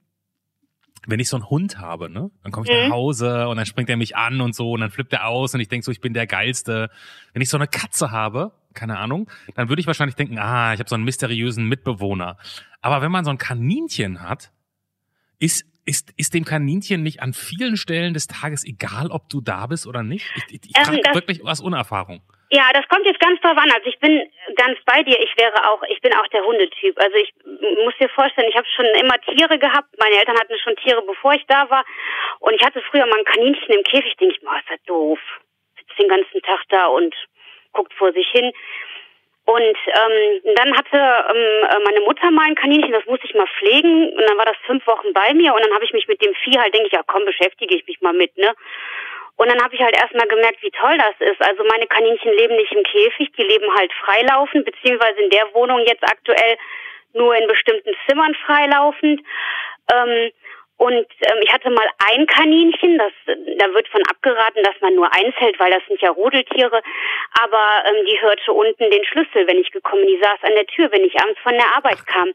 wenn 1.06 1.20
ich 1.20 1.28
so 1.28 1.36
einen 1.36 1.50
Hund 1.50 1.78
habe, 1.78 2.08
ne, 2.08 2.30
dann 2.42 2.52
komme 2.52 2.66
ich 2.66 2.72
Mhm. 2.72 2.84
nach 2.84 2.90
Hause 2.90 3.48
und 3.48 3.56
dann 3.56 3.66
springt 3.66 3.90
er 3.90 3.96
mich 3.96 4.16
an 4.16 4.40
und 4.40 4.54
so 4.54 4.70
und 4.70 4.80
dann 4.80 4.90
flippt 4.90 5.12
er 5.12 5.26
aus 5.26 5.54
und 5.54 5.60
ich 5.60 5.68
denke 5.68 5.84
so, 5.84 5.90
ich 5.92 6.00
bin 6.00 6.14
der 6.14 6.26
Geilste. 6.26 6.88
Wenn 7.32 7.42
ich 7.42 7.50
so 7.50 7.56
eine 7.56 7.66
Katze 7.66 8.10
habe, 8.10 8.52
keine 8.74 8.98
Ahnung, 8.98 9.30
dann 9.54 9.68
würde 9.68 9.80
ich 9.80 9.86
wahrscheinlich 9.86 10.16
denken, 10.16 10.38
ah, 10.38 10.72
ich 10.74 10.80
habe 10.80 10.88
so 10.88 10.94
einen 10.94 11.04
mysteriösen 11.04 11.68
Mitbewohner. 11.68 12.36
Aber 12.80 13.02
wenn 13.02 13.10
man 13.12 13.24
so 13.24 13.30
ein 13.30 13.38
Kaninchen 13.38 14.22
hat, 14.22 14.50
ist, 15.38 15.64
ist, 15.84 16.12
ist 16.16 16.34
dem 16.34 16.44
Kaninchen 16.44 17.02
nicht 17.02 17.22
an 17.22 17.32
vielen 17.32 17.76
Stellen 17.76 18.14
des 18.14 18.26
Tages 18.26 18.64
egal, 18.64 19.08
ob 19.10 19.28
du 19.28 19.40
da 19.40 19.66
bist 19.66 19.86
oder 19.86 20.02
nicht? 20.02 20.26
Ich, 20.36 20.44
ich, 20.54 20.70
ich 20.70 20.76
Ähm, 20.76 20.84
frage 20.84 21.14
wirklich 21.14 21.44
aus 21.44 21.60
Unerfahrung. 21.60 22.22
Ja, 22.54 22.68
das 22.74 22.86
kommt 22.88 23.06
jetzt 23.06 23.18
ganz 23.18 23.40
drauf 23.40 23.56
an. 23.56 23.70
Also 23.72 23.88
ich 23.88 23.98
bin 23.98 24.28
ganz 24.56 24.78
bei 24.84 25.02
dir. 25.02 25.18
Ich 25.18 25.34
wäre 25.38 25.56
auch, 25.70 25.82
ich 25.88 26.00
bin 26.02 26.12
auch 26.14 26.26
der 26.28 26.44
Hundetyp. 26.44 26.98
Also 27.00 27.16
ich 27.16 27.32
muss 27.82 27.94
dir 27.98 28.10
vorstellen, 28.10 28.46
ich 28.50 28.56
habe 28.56 28.66
schon 28.76 28.84
immer 29.00 29.18
Tiere 29.22 29.58
gehabt. 29.58 29.88
Meine 29.98 30.16
Eltern 30.18 30.36
hatten 30.38 30.52
schon 30.62 30.76
Tiere, 30.76 31.00
bevor 31.00 31.32
ich 31.32 31.44
da 31.48 31.70
war. 31.70 31.82
Und 32.40 32.52
ich 32.52 32.62
hatte 32.62 32.82
früher 32.90 33.06
mal 33.06 33.18
ein 33.18 33.24
Kaninchen 33.24 33.72
im 33.72 33.82
Käfig. 33.84 34.14
Denke 34.20 34.34
ich, 34.36 34.42
mal, 34.42 34.58
ist 34.60 34.68
das 34.68 34.82
doof. 34.84 35.18
Sitzt 35.78 35.98
den 35.98 36.08
ganzen 36.08 36.42
Tag 36.42 36.60
da 36.68 36.86
und 36.88 37.14
guckt 37.72 37.92
vor 37.94 38.12
sich 38.12 38.28
hin. 38.30 38.52
Und 39.44 39.76
ähm, 39.86 40.54
dann 40.54 40.76
hatte 40.76 40.96
ähm, 40.96 41.66
äh, 41.68 41.84
meine 41.84 42.00
Mutter 42.06 42.30
mal 42.30 42.46
ein 42.46 42.54
Kaninchen, 42.54 42.92
das 42.92 43.04
musste 43.06 43.26
ich 43.26 43.34
mal 43.34 43.48
pflegen. 43.58 44.10
Und 44.10 44.22
dann 44.28 44.38
war 44.38 44.46
das 44.46 44.56
fünf 44.66 44.86
Wochen 44.86 45.12
bei 45.12 45.34
mir. 45.34 45.52
Und 45.52 45.64
dann 45.64 45.74
habe 45.74 45.84
ich 45.84 45.92
mich 45.92 46.06
mit 46.06 46.22
dem 46.22 46.34
Vieh 46.44 46.58
halt, 46.58 46.72
denke 46.72 46.86
ich, 46.86 46.92
ja 46.92 47.02
komm, 47.06 47.24
beschäftige 47.24 47.74
ich 47.74 47.86
mich 47.86 48.00
mal 48.00 48.12
mit, 48.12 48.36
ne? 48.36 48.54
Und 49.36 49.50
dann 49.50 49.62
habe 49.62 49.74
ich 49.74 49.80
halt 49.80 49.96
erstmal 49.96 50.28
gemerkt, 50.28 50.62
wie 50.62 50.70
toll 50.70 50.96
das 50.98 51.28
ist. 51.28 51.40
Also 51.42 51.64
meine 51.64 51.86
Kaninchen 51.86 52.32
leben 52.32 52.54
nicht 52.54 52.72
im 52.72 52.84
Käfig, 52.84 53.32
die 53.32 53.42
leben 53.42 53.74
halt 53.74 53.92
freilaufend, 53.94 54.64
beziehungsweise 54.64 55.20
in 55.20 55.30
der 55.30 55.52
Wohnung 55.54 55.80
jetzt 55.80 56.04
aktuell 56.04 56.56
nur 57.14 57.34
in 57.34 57.48
bestimmten 57.48 57.92
Zimmern 58.06 58.34
freilaufend. 58.46 59.20
Ähm, 59.92 60.30
und 60.76 61.06
ähm, 61.20 61.38
ich 61.42 61.52
hatte 61.52 61.70
mal 61.70 61.86
ein 61.98 62.26
Kaninchen, 62.26 62.98
das 62.98 63.12
da 63.58 63.72
wird 63.72 63.88
von 63.88 64.02
abgeraten, 64.08 64.62
dass 64.64 64.74
man 64.80 64.94
nur 64.94 65.12
eins 65.14 65.34
hält, 65.36 65.58
weil 65.60 65.70
das 65.70 65.82
sind 65.86 66.00
ja 66.00 66.10
Rudeltiere. 66.10 66.82
Aber 67.40 67.84
ähm, 67.86 68.04
die 68.06 68.20
hörte 68.20 68.52
unten 68.52 68.90
den 68.90 69.04
Schlüssel, 69.04 69.46
wenn 69.46 69.58
ich 69.58 69.70
gekommen. 69.70 70.06
Die 70.06 70.18
saß 70.20 70.42
an 70.42 70.54
der 70.56 70.66
Tür, 70.66 70.90
wenn 70.90 71.04
ich 71.04 71.18
abends 71.20 71.38
von 71.40 71.52
der 71.52 71.76
Arbeit 71.76 72.04
kam. 72.06 72.32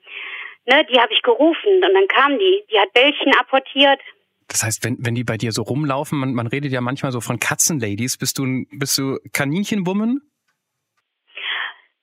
Ne, 0.66 0.86
die 0.86 1.00
habe 1.00 1.14
ich 1.14 1.22
gerufen 1.22 1.84
und 1.84 1.94
dann 1.94 2.08
kam 2.08 2.38
die. 2.40 2.64
Die 2.72 2.80
hat 2.80 2.94
Bällchen 2.94 3.34
apportiert. 3.36 4.00
Das 4.48 4.64
heißt, 4.64 4.84
wenn, 4.86 4.98
wenn 5.00 5.16
die 5.16 5.24
bei 5.24 5.38
dir 5.38 5.52
so 5.52 5.64
rumlaufen, 5.64 6.18
man, 6.18 6.34
man 6.34 6.48
redet 6.48 6.72
ja 6.72 6.80
manchmal 6.80 7.12
so 7.12 7.20
von 7.20 7.40
Katzenladies, 7.40 8.18
bist 8.18 8.38
du, 8.38 8.66
bist 8.72 8.98
du 8.98 9.18
Kaninchenwoman? 9.34 10.22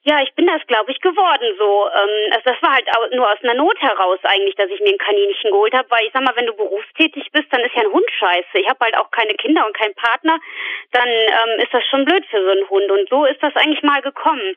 Ja, 0.07 0.21
ich 0.23 0.35
bin 0.35 0.47
das, 0.47 0.61
glaube 0.67 0.93
ich, 0.93 1.01
geworden 1.01 1.57
so. 1.57 1.89
Ähm, 1.89 2.33
also 2.33 2.45
das 2.53 2.61
war 2.61 2.75
halt 2.75 2.87
nur 3.17 3.27
aus 3.27 3.41
einer 3.43 3.55
Not 3.55 3.81
heraus 3.81 4.19
eigentlich, 4.25 4.55
dass 4.55 4.69
ich 4.69 4.81
mir 4.81 4.93
ein 4.93 4.99
Kaninchen 4.99 5.51
geholt 5.51 5.73
habe, 5.73 5.91
weil 5.91 6.05
ich 6.05 6.13
sag 6.13 6.23
mal, 6.23 6.37
wenn 6.37 6.45
du 6.45 6.53
berufstätig 6.53 7.33
bist, 7.33 7.49
dann 7.51 7.63
ist 7.65 7.75
ja 7.75 7.83
ein 7.83 7.93
Hund 7.93 8.05
scheiße. 8.19 8.61
Ich 8.61 8.69
habe 8.69 8.85
halt 8.85 8.99
auch 8.99 9.11
keine 9.11 9.33
Kinder 9.35 9.65
und 9.65 9.75
keinen 9.75 9.95
Partner, 9.95 10.39
dann 10.93 11.09
ähm, 11.09 11.59
ist 11.59 11.73
das 11.73 11.83
schon 11.89 12.05
blöd 12.05 12.23
für 12.27 12.37
so 12.37 12.51
einen 12.51 12.69
Hund. 12.69 12.91
Und 12.91 13.09
so 13.09 13.25
ist 13.25 13.43
das 13.43 13.57
eigentlich 13.57 13.83
mal 13.83 14.03
gekommen. 14.03 14.57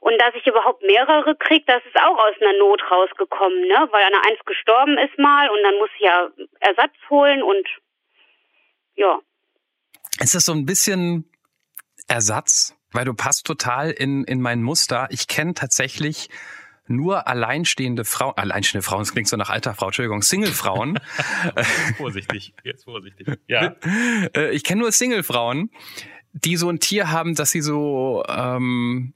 Und 0.00 0.18
dass 0.18 0.34
ich 0.34 0.46
überhaupt 0.46 0.82
mehrere 0.82 1.36
krieg, 1.36 1.66
das 1.66 1.84
ist 1.84 2.00
auch 2.00 2.16
aus 2.16 2.34
einer 2.40 2.56
Not 2.56 2.80
rausgekommen, 2.90 3.68
ne? 3.68 3.88
Weil 3.90 4.02
einer 4.02 4.24
eins 4.26 4.40
gestorben 4.46 4.96
ist 4.96 5.18
mal 5.18 5.50
und 5.50 5.62
dann 5.62 5.76
muss 5.76 5.90
ich 5.96 6.04
ja 6.04 6.30
Ersatz 6.60 6.94
holen 7.10 7.42
und 7.42 7.68
ja. 8.94 9.20
Ist 10.20 10.34
das 10.34 10.46
so 10.46 10.52
ein 10.52 10.64
bisschen 10.64 11.30
Ersatz? 12.08 12.75
Weil 12.96 13.04
du 13.04 13.12
passt 13.12 13.46
total 13.46 13.90
in, 13.90 14.24
in 14.24 14.40
mein 14.40 14.62
Muster. 14.62 15.06
Ich 15.10 15.28
kenne 15.28 15.52
tatsächlich 15.52 16.30
nur 16.88 17.28
alleinstehende 17.28 18.06
Frauen, 18.06 18.32
alleinstehende 18.36 18.82
Frauen, 18.82 19.00
das 19.00 19.12
klingt 19.12 19.28
so 19.28 19.36
nach 19.36 19.50
alter 19.50 19.74
Frau, 19.74 19.86
Entschuldigung, 19.86 20.22
Single-Frauen. 20.22 20.98
vorsichtig, 21.98 22.54
jetzt 22.64 22.84
vorsichtig. 22.84 23.28
Ja. 23.48 23.76
Äh, 24.34 24.50
ich 24.52 24.64
kenne 24.64 24.80
nur 24.80 24.92
Single-Frauen, 24.92 25.70
die 26.32 26.56
so 26.56 26.70
ein 26.70 26.80
Tier 26.80 27.10
haben, 27.10 27.34
dass 27.34 27.50
sie 27.50 27.60
so 27.60 28.24
ähm, 28.28 29.12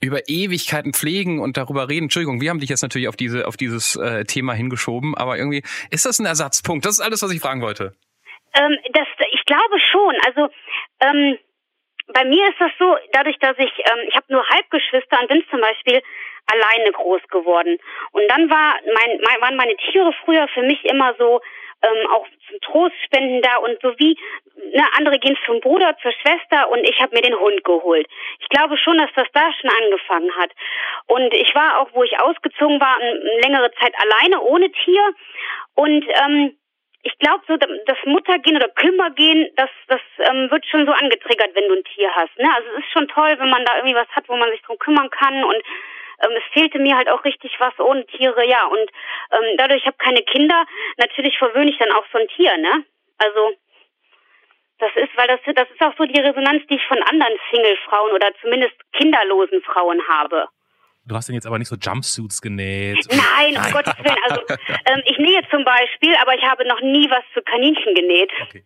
über 0.00 0.28
Ewigkeiten 0.28 0.92
pflegen 0.92 1.40
und 1.40 1.56
darüber 1.56 1.88
reden. 1.88 2.04
Entschuldigung, 2.04 2.42
wir 2.42 2.50
haben 2.50 2.60
dich 2.60 2.68
jetzt 2.68 2.82
natürlich 2.82 3.08
auf 3.08 3.16
diese 3.16 3.46
auf 3.46 3.56
dieses 3.56 3.96
äh, 3.96 4.24
Thema 4.24 4.52
hingeschoben, 4.52 5.16
aber 5.16 5.38
irgendwie 5.38 5.62
ist 5.90 6.04
das 6.04 6.18
ein 6.18 6.26
Ersatzpunkt. 6.26 6.84
Das 6.84 6.94
ist 6.94 7.00
alles, 7.00 7.22
was 7.22 7.30
ich 7.30 7.40
fragen 7.40 7.62
wollte. 7.62 7.94
Ähm, 8.54 8.76
das, 8.92 9.06
ich 9.32 9.44
glaube 9.46 9.80
schon. 9.90 10.14
Also 10.26 10.52
ähm, 11.00 11.38
bei 12.12 12.24
mir 12.24 12.48
ist 12.48 12.60
das 12.60 12.70
so, 12.78 12.96
dadurch, 13.12 13.38
dass 13.38 13.56
ich, 13.58 13.72
ähm, 13.78 14.06
ich 14.08 14.14
habe 14.16 14.26
nur 14.28 14.48
Halbgeschwister 14.48 15.20
und 15.20 15.28
bin 15.28 15.44
zum 15.50 15.60
Beispiel 15.60 16.02
alleine 16.46 16.92
groß 16.92 17.22
geworden. 17.28 17.78
Und 18.12 18.28
dann 18.28 18.50
war 18.50 18.74
mein, 18.84 19.20
mein, 19.22 19.40
waren 19.40 19.56
meine 19.56 19.76
Tiere 19.76 20.12
früher 20.24 20.48
für 20.48 20.62
mich 20.62 20.84
immer 20.84 21.14
so 21.18 21.40
ähm, 21.82 22.10
auch 22.10 22.26
zum 22.48 22.60
Trostspenden 22.60 23.42
da 23.42 23.56
und 23.56 23.80
so 23.82 23.94
wie 23.98 24.16
ne, 24.72 24.84
andere 24.96 25.18
gehen 25.18 25.36
zum 25.46 25.60
Bruder, 25.60 25.96
zur 26.00 26.12
Schwester 26.12 26.70
und 26.70 26.88
ich 26.88 27.00
habe 27.00 27.14
mir 27.14 27.22
den 27.22 27.38
Hund 27.38 27.64
geholt. 27.64 28.06
Ich 28.40 28.48
glaube 28.48 28.76
schon, 28.78 28.98
dass 28.98 29.10
das 29.14 29.26
da 29.32 29.52
schon 29.52 29.70
angefangen 29.70 30.34
hat. 30.36 30.50
Und 31.06 31.34
ich 31.34 31.54
war 31.54 31.80
auch, 31.80 31.88
wo 31.92 32.02
ich 32.04 32.18
ausgezogen 32.20 32.80
war, 32.80 32.98
eine 32.98 33.40
längere 33.42 33.70
Zeit 33.80 33.94
alleine 33.98 34.40
ohne 34.42 34.70
Tier 34.70 35.14
und 35.74 36.04
ähm, 36.24 36.56
ich 37.02 37.18
glaube 37.18 37.42
so, 37.48 37.56
das 37.56 37.98
Muttergehen 38.04 38.56
oder 38.56 38.68
Kümmergehen, 38.68 39.50
das, 39.56 39.70
das 39.88 40.00
ähm, 40.18 40.50
wird 40.50 40.64
schon 40.66 40.86
so 40.86 40.92
angetriggert, 40.92 41.54
wenn 41.54 41.68
du 41.68 41.74
ein 41.74 41.84
Tier 41.84 42.14
hast. 42.14 42.36
Ne? 42.38 42.48
Also 42.54 42.68
es 42.72 42.84
ist 42.84 42.92
schon 42.92 43.08
toll, 43.08 43.34
wenn 43.38 43.50
man 43.50 43.64
da 43.64 43.76
irgendwie 43.76 43.96
was 43.96 44.08
hat, 44.10 44.28
wo 44.28 44.36
man 44.36 44.50
sich 44.50 44.62
drum 44.62 44.78
kümmern 44.78 45.10
kann 45.10 45.42
und 45.44 45.62
ähm, 46.22 46.30
es 46.36 46.44
fehlte 46.52 46.78
mir 46.78 46.96
halt 46.96 47.08
auch 47.08 47.24
richtig 47.24 47.58
was 47.58 47.76
ohne 47.80 48.06
Tiere, 48.06 48.46
ja. 48.46 48.66
Und 48.66 48.90
ähm, 49.32 49.56
dadurch, 49.56 49.80
ich 49.80 49.86
habe 49.86 49.96
keine 49.98 50.22
Kinder, 50.22 50.64
natürlich 50.96 51.36
verwöhne 51.38 51.70
ich 51.70 51.78
dann 51.78 51.92
auch 51.92 52.04
so 52.12 52.18
ein 52.18 52.28
Tier, 52.28 52.56
ne? 52.56 52.84
Also 53.18 53.52
das 54.78 54.90
ist, 54.96 55.16
weil 55.16 55.28
das, 55.28 55.40
das 55.54 55.70
ist 55.70 55.82
auch 55.82 55.94
so 55.96 56.04
die 56.04 56.20
Resonanz, 56.20 56.66
die 56.68 56.76
ich 56.76 56.86
von 56.86 57.02
anderen 57.02 57.38
Single-Frauen 57.50 58.12
oder 58.12 58.30
zumindest 58.40 58.74
kinderlosen 58.92 59.62
Frauen 59.62 60.00
habe. 60.08 60.48
Du 61.04 61.16
hast 61.16 61.28
denn 61.28 61.34
jetzt 61.34 61.46
aber 61.46 61.58
nicht 61.58 61.68
so 61.68 61.76
Jumpsuits 61.76 62.40
genäht. 62.40 63.06
Nein, 63.10 63.56
um 63.56 63.72
Gottes 63.72 63.98
Willen. 63.98 64.18
Also 64.28 64.40
ähm, 64.48 65.02
ich 65.06 65.18
nähe 65.18 65.42
zum 65.50 65.64
Beispiel, 65.64 66.14
aber 66.22 66.34
ich 66.34 66.42
habe 66.42 66.66
noch 66.66 66.80
nie 66.80 67.10
was 67.10 67.24
für 67.32 67.42
Kaninchen 67.42 67.94
genäht. 67.94 68.30
Okay. 68.42 68.64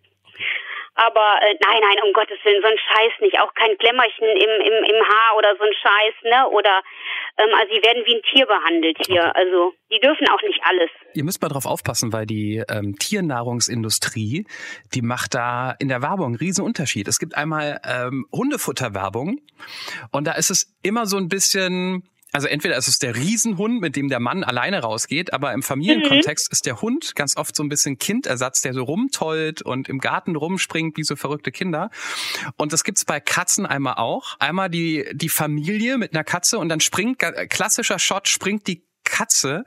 Aber 0.97 1.41
äh, 1.43 1.55
nein, 1.61 1.81
nein, 1.81 2.05
um 2.07 2.13
Gottes 2.15 2.39
Willen, 2.45 2.63
so 2.63 2.69
ein 2.69 2.79
Scheiß 2.79 3.21
nicht. 3.21 3.39
Auch 3.41 3.53
kein 3.55 3.77
Klemmerchen 3.77 4.29
im, 4.29 4.53
im, 4.65 4.85
im 4.85 5.01
Haar 5.05 5.37
oder 5.37 5.55
so 5.57 5.65
ein 5.65 5.73
Scheiß, 5.73 6.15
ne? 6.25 6.49
Oder 6.49 6.83
ähm, 7.37 7.51
also 7.55 7.75
sie 7.75 7.83
werden 7.83 8.03
wie 8.07 8.17
ein 8.17 8.23
Tier 8.33 8.47
behandelt 8.47 8.97
hier. 9.07 9.29
Okay. 9.29 9.33
Also 9.35 9.75
die 9.93 10.01
dürfen 10.01 10.27
auch 10.31 10.43
nicht 10.43 10.61
alles. 10.65 10.91
Ihr 11.15 11.25
müsst 11.25 11.43
mal 11.43 11.49
drauf 11.49 11.67
aufpassen, 11.67 12.15
weil 12.15 12.25
die 12.25 12.63
ähm, 12.71 12.97
Tiernahrungsindustrie, 12.99 14.47
die 14.95 15.03
macht 15.03 15.35
da 15.35 15.75
in 15.79 15.89
der 15.89 16.01
Werbung 16.01 16.29
einen 16.29 16.37
riesen 16.37 16.65
Unterschied. 16.65 17.09
Es 17.09 17.19
gibt 17.19 17.37
einmal 17.37 17.81
ähm, 17.85 18.27
Hundefutterwerbung 18.33 19.41
und 20.13 20.27
da 20.27 20.33
ist 20.33 20.51
es 20.51 20.75
immer 20.83 21.05
so 21.05 21.19
ein 21.19 21.29
bisschen 21.29 22.09
also 22.37 22.49
entweder 22.49 22.77
ist 22.77 22.87
es 22.87 22.99
der 22.99 23.17
Riesenhund, 23.17 23.81
mit 23.81 23.97
dem 23.97 24.11
der 24.11 24.21
Mann 24.21 24.45
alleine 24.45 24.81
rausgeht, 24.81 25.33
aber 25.33 25.55
im 25.55 25.63
Familienkontext 25.63 26.51
mhm. 26.51 26.53
ist 26.53 26.67
der 26.67 26.83
Hund 26.83 27.17
ganz 27.17 27.35
oft 27.39 27.57
so 27.57 27.63
ein 27.63 27.71
bisschen 27.71 27.97
Kindersatz, 27.97 28.61
der 28.61 28.75
so 28.75 28.85
rumtollt 28.85 29.63
und 29.63 29.89
im 29.89 30.01
Garten 30.01 30.37
rumspringt 30.37 30.99
wie 30.99 31.03
so 31.03 31.17
verrückte 31.17 31.51
Kinder. 31.51 31.89
Und 32.59 32.75
das 32.75 32.85
gibt's 32.85 33.07
bei 33.07 33.21
Katzen 33.21 33.65
einmal 33.65 33.95
auch. 33.95 34.37
Einmal 34.39 34.69
die, 34.69 35.09
die 35.15 35.31
Familie 35.31 35.97
mit 35.97 36.13
einer 36.13 36.25
Katze 36.25 36.59
und 36.59 36.69
dann 36.69 36.81
springt, 36.81 37.21
klassischer 37.49 37.99
Shot, 37.99 38.29
springt 38.29 38.67
die 38.67 38.83
Katze 39.07 39.65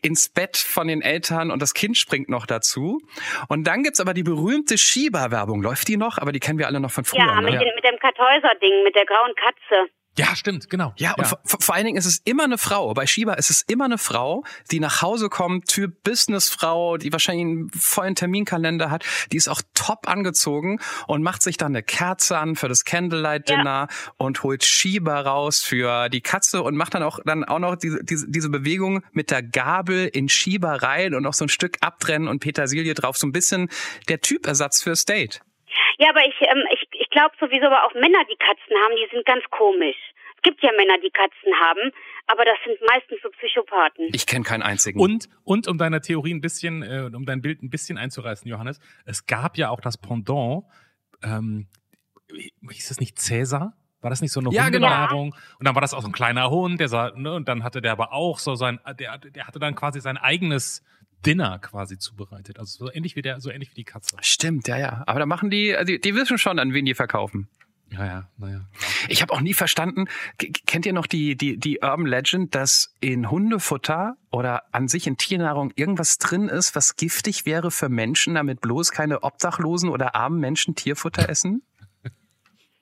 ins 0.00 0.28
Bett 0.28 0.56
von 0.56 0.86
den 0.86 1.02
Eltern 1.02 1.50
und 1.50 1.60
das 1.60 1.74
Kind 1.74 1.98
springt 1.98 2.28
noch 2.28 2.46
dazu. 2.46 3.00
Und 3.48 3.66
dann 3.66 3.82
gibt's 3.82 3.98
aber 3.98 4.14
die 4.14 4.22
berühmte 4.22 4.78
Schieber-Werbung. 4.78 5.60
Läuft 5.60 5.88
die 5.88 5.96
noch? 5.96 6.18
Aber 6.18 6.30
die 6.30 6.38
kennen 6.38 6.60
wir 6.60 6.68
alle 6.68 6.78
noch 6.78 6.92
von 6.92 7.02
früher. 7.02 7.18
Ja, 7.18 7.40
mit, 7.40 7.54
ne? 7.54 7.58
den, 7.58 7.74
mit 7.74 7.84
dem 7.84 7.98
Kartäuser-Ding, 7.98 8.84
mit 8.84 8.94
der 8.94 9.06
grauen 9.06 9.34
Katze. 9.34 9.90
Ja, 10.18 10.36
stimmt, 10.36 10.68
genau. 10.68 10.92
Ja, 10.98 11.14
und 11.14 11.22
ja. 11.22 11.38
Vor, 11.44 11.60
vor, 11.60 11.74
allen 11.74 11.86
Dingen 11.86 11.96
ist 11.96 12.04
es 12.04 12.18
immer 12.24 12.44
eine 12.44 12.58
Frau. 12.58 12.92
Bei 12.92 13.06
Shiba 13.06 13.32
ist 13.34 13.48
es 13.48 13.62
immer 13.62 13.86
eine 13.86 13.96
Frau, 13.96 14.44
die 14.70 14.78
nach 14.78 15.00
Hause 15.00 15.30
kommt, 15.30 15.68
Typ 15.68 16.02
Businessfrau, 16.04 16.98
die 16.98 17.12
wahrscheinlich 17.12 17.46
einen 17.46 17.70
vollen 17.70 18.14
Terminkalender 18.14 18.90
hat. 18.90 19.04
Die 19.32 19.38
ist 19.38 19.48
auch 19.48 19.62
top 19.72 20.08
angezogen 20.08 20.80
und 21.06 21.22
macht 21.22 21.42
sich 21.42 21.56
dann 21.56 21.72
eine 21.72 21.82
Kerze 21.82 22.36
an 22.36 22.56
für 22.56 22.68
das 22.68 22.84
Candlelight 22.84 23.48
Dinner 23.48 23.88
ja. 23.90 24.12
und 24.18 24.42
holt 24.42 24.64
Shiba 24.64 25.20
raus 25.20 25.62
für 25.62 26.10
die 26.10 26.20
Katze 26.20 26.62
und 26.62 26.76
macht 26.76 26.92
dann 26.92 27.02
auch 27.02 27.18
dann 27.24 27.44
auch 27.44 27.58
noch 27.58 27.76
diese, 27.76 28.04
diese, 28.04 28.30
diese 28.30 28.50
Bewegung 28.50 29.02
mit 29.12 29.30
der 29.30 29.42
Gabel 29.42 30.08
in 30.08 30.28
Shiba 30.28 30.74
rein 30.74 31.14
und 31.14 31.22
noch 31.22 31.34
so 31.34 31.46
ein 31.46 31.48
Stück 31.48 31.78
abtrennen 31.80 32.28
und 32.28 32.40
Petersilie 32.40 32.92
drauf. 32.92 33.16
So 33.16 33.26
ein 33.26 33.32
bisschen 33.32 33.70
der 34.08 34.20
Typersatz 34.20 34.82
fürs 34.82 35.06
Date. 35.06 35.40
Ja, 35.98 36.10
aber 36.10 36.20
ich, 36.26 36.34
ähm, 36.40 36.64
ich 36.72 36.81
glaube 37.12 37.34
sowieso, 37.38 37.66
aber 37.66 37.84
auch 37.86 37.94
Männer, 37.94 38.24
die 38.28 38.36
Katzen 38.36 38.74
haben, 38.82 38.96
die 38.96 39.08
sind 39.14 39.24
ganz 39.24 39.44
komisch. 39.50 39.96
Es 40.36 40.42
gibt 40.42 40.62
ja 40.62 40.70
Männer, 40.72 40.98
die 40.98 41.10
Katzen 41.10 41.54
haben, 41.60 41.92
aber 42.26 42.44
das 42.44 42.56
sind 42.66 42.76
meistens 42.88 43.20
so 43.22 43.30
Psychopathen. 43.30 44.08
Ich 44.12 44.26
kenne 44.26 44.44
keinen 44.44 44.62
einzigen. 44.62 44.98
Und, 44.98 45.28
und 45.44 45.68
um 45.68 45.78
deine 45.78 46.00
Theorie 46.00 46.34
ein 46.34 46.40
bisschen, 46.40 46.82
äh, 46.82 47.08
um 47.14 47.24
dein 47.24 47.42
Bild 47.42 47.62
ein 47.62 47.70
bisschen 47.70 47.96
einzureißen, 47.96 48.50
Johannes, 48.50 48.80
es 49.04 49.26
gab 49.26 49.56
ja 49.56 49.70
auch 49.70 49.80
das 49.80 49.98
Pendant, 49.98 50.64
ähm, 51.22 51.68
hieß 52.68 52.90
es 52.90 52.98
nicht 52.98 53.20
Cäsar? 53.20 53.74
War 54.00 54.10
das 54.10 54.20
nicht 54.20 54.32
so 54.32 54.40
eine 54.40 54.50
ja, 54.50 54.64
Hundenahrung? 54.64 55.30
Genau. 55.30 55.42
Und 55.60 55.66
dann 55.66 55.76
war 55.76 55.80
das 55.80 55.94
auch 55.94 56.02
so 56.02 56.08
ein 56.08 56.12
kleiner 56.12 56.50
Hund, 56.50 56.80
der 56.80 56.88
sah, 56.88 57.12
ne, 57.14 57.34
und 57.34 57.46
dann 57.46 57.62
hatte 57.62 57.80
der 57.80 57.92
aber 57.92 58.12
auch 58.12 58.40
so 58.40 58.56
sein, 58.56 58.80
der, 58.98 59.18
der 59.18 59.46
hatte 59.46 59.60
dann 59.60 59.76
quasi 59.76 60.00
sein 60.00 60.16
eigenes 60.16 60.82
Dinner 61.24 61.58
quasi 61.58 61.98
zubereitet. 61.98 62.58
Also 62.58 62.86
so 62.86 62.92
ähnlich 62.92 63.16
wie 63.16 63.22
der, 63.22 63.40
so 63.40 63.50
ähnlich 63.50 63.70
wie 63.70 63.76
die 63.76 63.84
Katze. 63.84 64.16
Stimmt, 64.20 64.68
ja, 64.68 64.78
ja. 64.78 65.02
Aber 65.06 65.20
da 65.20 65.26
machen 65.26 65.50
die, 65.50 65.76
die, 65.86 66.00
die 66.00 66.14
wissen 66.14 66.38
schon, 66.38 66.58
an 66.58 66.72
wen 66.72 66.84
die 66.84 66.94
verkaufen. 66.94 67.48
Ja, 67.92 68.06
ja, 68.06 68.28
naja. 68.38 68.60
Ich 69.08 69.20
habe 69.20 69.32
auch 69.34 69.40
nie 69.40 69.52
verstanden, 69.52 70.06
kennt 70.66 70.86
ihr 70.86 70.94
noch 70.94 71.06
die, 71.06 71.36
die, 71.36 71.58
die 71.58 71.80
Urban 71.82 72.06
Legend, 72.06 72.54
dass 72.54 72.96
in 73.00 73.30
Hundefutter 73.30 74.16
oder 74.30 74.62
an 74.72 74.88
sich 74.88 75.06
in 75.06 75.18
Tiernahrung 75.18 75.72
irgendwas 75.76 76.16
drin 76.16 76.48
ist, 76.48 76.74
was 76.74 76.96
giftig 76.96 77.44
wäre 77.44 77.70
für 77.70 77.90
Menschen, 77.90 78.34
damit 78.34 78.62
bloß 78.62 78.92
keine 78.92 79.22
Obdachlosen 79.22 79.90
oder 79.90 80.14
armen 80.14 80.40
Menschen 80.40 80.74
Tierfutter 80.74 81.28
essen? 81.28 81.62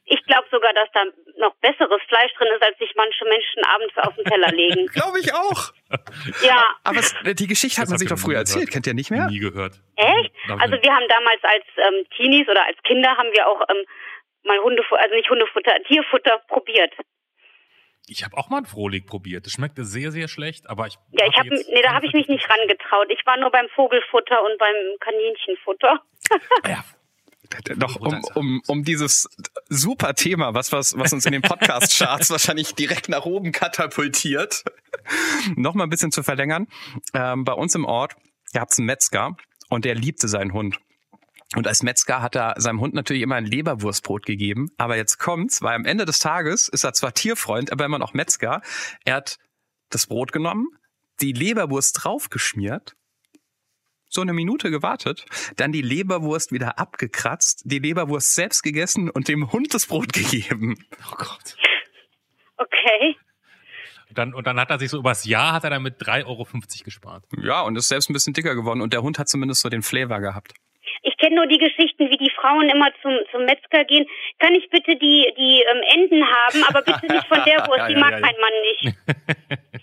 Ich 0.05 0.25
glaube 0.27 0.47
sogar, 0.51 0.73
dass 0.75 0.89
da 0.93 1.01
noch 1.41 1.55
besseres 1.57 2.01
Fleisch 2.09 2.33
drin 2.35 2.49
ist, 2.55 2.63
als 2.63 2.79
sich 2.79 2.93
manche 2.97 3.25
Menschen 3.25 3.65
abends 3.65 3.97
auf 3.99 4.15
den 4.15 4.25
Teller 4.25 4.53
legen. 4.53 4.87
glaube 4.93 5.21
ich 5.21 5.35
auch. 5.35 5.73
Ja. 6.43 6.65
Aber 6.85 7.01
es, 7.01 7.15
die 7.25 7.47
Geschichte 7.49 7.79
hat 7.81 7.87
das 7.87 7.91
man 7.91 7.99
sich 7.99 8.09
doch 8.09 8.19
früher 8.19 8.39
erzählt. 8.39 8.67
Gehört. 8.67 8.73
Kennt 8.73 8.87
ihr 8.87 8.95
nicht 8.95 9.11
mehr? 9.11 9.27
Nie 9.27 9.41
gehört. 9.41 9.81
Echt? 9.97 10.31
Also 10.47 10.77
wir 10.81 10.93
haben 10.95 11.09
damals 11.09 11.43
als 11.43 11.65
ähm, 11.77 12.07
Teenies 12.17 12.49
oder 12.49 12.65
als 12.65 12.77
Kinder 12.85 13.11
haben 13.17 13.31
wir 13.33 13.49
auch 13.49 13.61
ähm, 13.69 13.85
mal 14.45 14.59
Hundefutter, 14.61 15.03
also 15.03 15.15
nicht 15.17 15.29
Hundefutter, 15.29 15.73
Tierfutter 15.89 16.39
probiert. 16.47 16.93
Ich 18.07 18.25
habe 18.25 18.37
auch 18.37 18.49
mal 18.49 18.59
ein 18.59 18.67
Frohlig 18.67 19.07
probiert. 19.07 19.47
Das 19.47 19.53
schmeckte 19.53 19.85
sehr, 19.85 20.11
sehr 20.11 20.29
schlecht, 20.29 20.69
aber 20.69 20.87
ich. 20.87 20.95
Ja, 21.13 21.27
ich 21.27 21.39
habe, 21.39 21.49
nee, 21.49 21.83
da 21.83 21.93
habe 21.93 22.07
ich 22.07 22.13
mich 22.13 22.29
nicht 22.29 22.49
rangetraut. 22.49 23.07
Ich 23.11 23.25
war 23.25 23.37
nur 23.37 23.51
beim 23.51 23.69
Vogelfutter 23.75 24.43
und 24.45 24.59
beim 24.59 24.77
Kaninchenfutter. 25.01 26.01
ja, 26.67 26.85
noch 27.77 27.97
um, 27.97 28.23
um, 28.35 28.63
um 28.67 28.85
dieses 28.85 29.29
super 29.69 30.15
Thema, 30.15 30.55
was, 30.55 30.73
was, 30.73 30.97
was 30.97 31.13
uns 31.13 31.27
in 31.27 31.33
den 31.33 31.43
Podcast-Charts 31.43 32.31
wahrscheinlich 32.31 32.75
direkt 32.75 33.09
nach 33.09 33.25
oben 33.25 33.53
katapultiert, 33.53 34.65
noch 35.57 35.75
mal 35.75 35.85
ein 35.85 35.91
bisschen 35.91 36.13
zu 36.13 36.23
verlängern. 36.23 36.67
Ähm, 37.15 37.45
bei 37.45 37.53
uns 37.53 37.75
im 37.75 37.85
Ort 37.85 38.15
gab 38.53 38.71
es 38.71 38.79
einen 38.79 38.87
Metzger 38.87 39.37
und 39.69 39.85
der 39.85 39.95
liebte 39.95 40.29
seinen 40.29 40.53
Hund. 40.53 40.79
Und 41.57 41.67
als 41.67 41.83
Metzger 41.83 42.23
hat 42.23 42.37
er 42.37 42.55
seinem 42.59 42.81
Hund 42.81 42.95
natürlich 42.95 43.23
immer 43.23 43.35
ein 43.35 43.45
Leberwurstbrot 43.45 44.25
gegeben. 44.25 44.71
Aber 44.77 44.97
jetzt 44.97 45.19
kommt's, 45.19 45.63
weil 45.63 45.75
am 45.75 45.85
Ende 45.85 46.05
des 46.05 46.21
Tages 46.21 46.69
ist 46.69 46.85
er 46.85 46.93
zwar 46.93 47.13
Tierfreund, 47.13 47.73
aber 47.73 47.85
immer 47.85 47.99
noch 47.99 48.15
Metzger. 48.15 48.63
Er 49.05 49.17
hat 49.17 49.39
das 49.89 50.07
Brot 50.07 50.31
genommen, 50.31 50.69
die 51.21 51.33
Leberwurst 51.33 52.05
draufgeschmiert 52.05 52.95
so 54.11 54.21
eine 54.21 54.33
Minute 54.33 54.71
gewartet, 54.71 55.25
dann 55.57 55.73
die 55.73 55.83
Leberwurst 55.83 56.53
wieder 56.53 56.79
abgekratzt, 56.79 57.63
die 57.65 57.79
Leberwurst 57.79 58.35
selbst 58.35 58.63
gegessen 58.63 59.09
und 59.09 59.29
dem 59.29 59.53
Hund 59.53 59.73
das 59.73 59.87
Brot 59.87 60.13
gegeben. 60.13 60.77
Oh 61.11 61.17
Gott. 61.17 61.57
Okay. 62.57 63.17
Und 64.09 64.19
dann, 64.19 64.35
und 64.35 64.47
dann 64.47 64.59
hat 64.59 64.71
er 64.71 64.79
sich 64.81 64.91
so 64.91 64.99
übers 64.99 65.25
Jahr 65.25 65.53
hat 65.53 65.65
er 65.65 65.71
damit 65.71 66.03
3,50 66.03 66.27
Euro 66.27 66.47
gespart. 66.85 67.25
Ja, 67.41 67.63
und 67.63 67.77
ist 67.77 67.89
selbst 67.89 68.11
ein 68.11 68.13
bisschen 68.13 68.35
dicker 68.35 68.57
geworden 68.57 68.83
und 68.83 68.93
der 68.93 69.03
Hund 69.03 69.19
hat 69.21 69.29
zumindest 69.29 69.63
so 69.63 69.69
den 69.69 69.83
Flavor 69.83 70.21
gehabt. 70.21 70.53
Ich 71.03 71.17
kenne 71.17 71.37
nur 71.37 71.47
die 71.47 71.59
Geschichten, 71.59 72.11
wie 72.11 72.19
die 72.19 72.31
Frauen 72.31 72.69
immer 72.69 72.91
zum, 73.01 73.13
zum 73.31 73.45
Metzger 73.45 73.85
gehen. 73.85 74.07
Kann 74.41 74.55
ich 74.55 74.69
bitte 74.69 74.97
die, 74.97 75.33
die 75.39 75.63
ähm, 75.63 75.83
Enden 75.95 76.25
haben, 76.25 76.65
aber 76.69 76.83
bitte 76.83 77.07
nicht 77.07 77.27
von 77.29 77.43
der 77.45 77.59
Wurst, 77.69 77.79
ja, 77.79 77.87
die 77.87 77.95
ja, 77.95 78.01
mag 78.01 78.13
ja, 78.13 78.21
mein 78.21 78.35
Mann 78.41 78.57
nicht. 78.67 78.97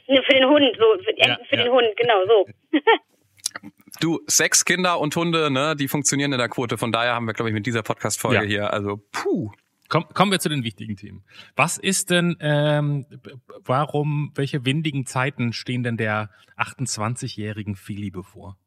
für 0.25 0.33
den 0.33 0.49
Hund, 0.49 0.75
so, 0.77 1.03
für, 1.03 1.17
Enden 1.17 1.45
für 1.45 1.57
den 1.57 1.71
Hund, 1.71 1.95
genau 1.95 2.25
so. 2.25 2.45
Du, 3.99 4.21
sechs 4.27 4.65
Kinder 4.65 4.99
und 4.99 5.15
Hunde, 5.15 5.49
ne, 5.49 5.75
die 5.75 5.87
funktionieren 5.87 6.31
in 6.31 6.37
der 6.37 6.49
Quote. 6.49 6.77
Von 6.77 6.91
daher 6.91 7.13
haben 7.13 7.25
wir, 7.25 7.33
glaube 7.33 7.49
ich, 7.49 7.53
mit 7.53 7.65
dieser 7.65 7.83
Podcast-Folge 7.83 8.43
ja. 8.43 8.47
hier. 8.47 8.73
Also, 8.73 9.01
puh. 9.11 9.51
Komm, 9.89 10.05
kommen 10.13 10.31
wir 10.31 10.39
zu 10.39 10.49
den 10.49 10.63
wichtigen 10.63 10.97
Themen. 10.97 11.23
Was 11.55 11.77
ist 11.77 12.09
denn, 12.09 12.35
ähm, 12.41 13.05
warum, 13.63 14.33
welche 14.35 14.65
windigen 14.65 15.05
Zeiten 15.05 15.53
stehen 15.53 15.81
denn 15.81 15.95
der 15.95 16.29
28-jährigen 16.57 17.75
Fili 17.75 18.11
bevor? 18.11 18.57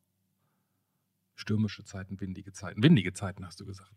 Stürmische 1.37 1.85
Zeiten, 1.85 2.21
windige 2.21 2.53
Zeiten. 2.53 2.83
Windige 2.83 3.13
Zeiten, 3.13 3.47
hast 3.47 3.61
du 3.61 3.67
gesagt. 3.67 3.91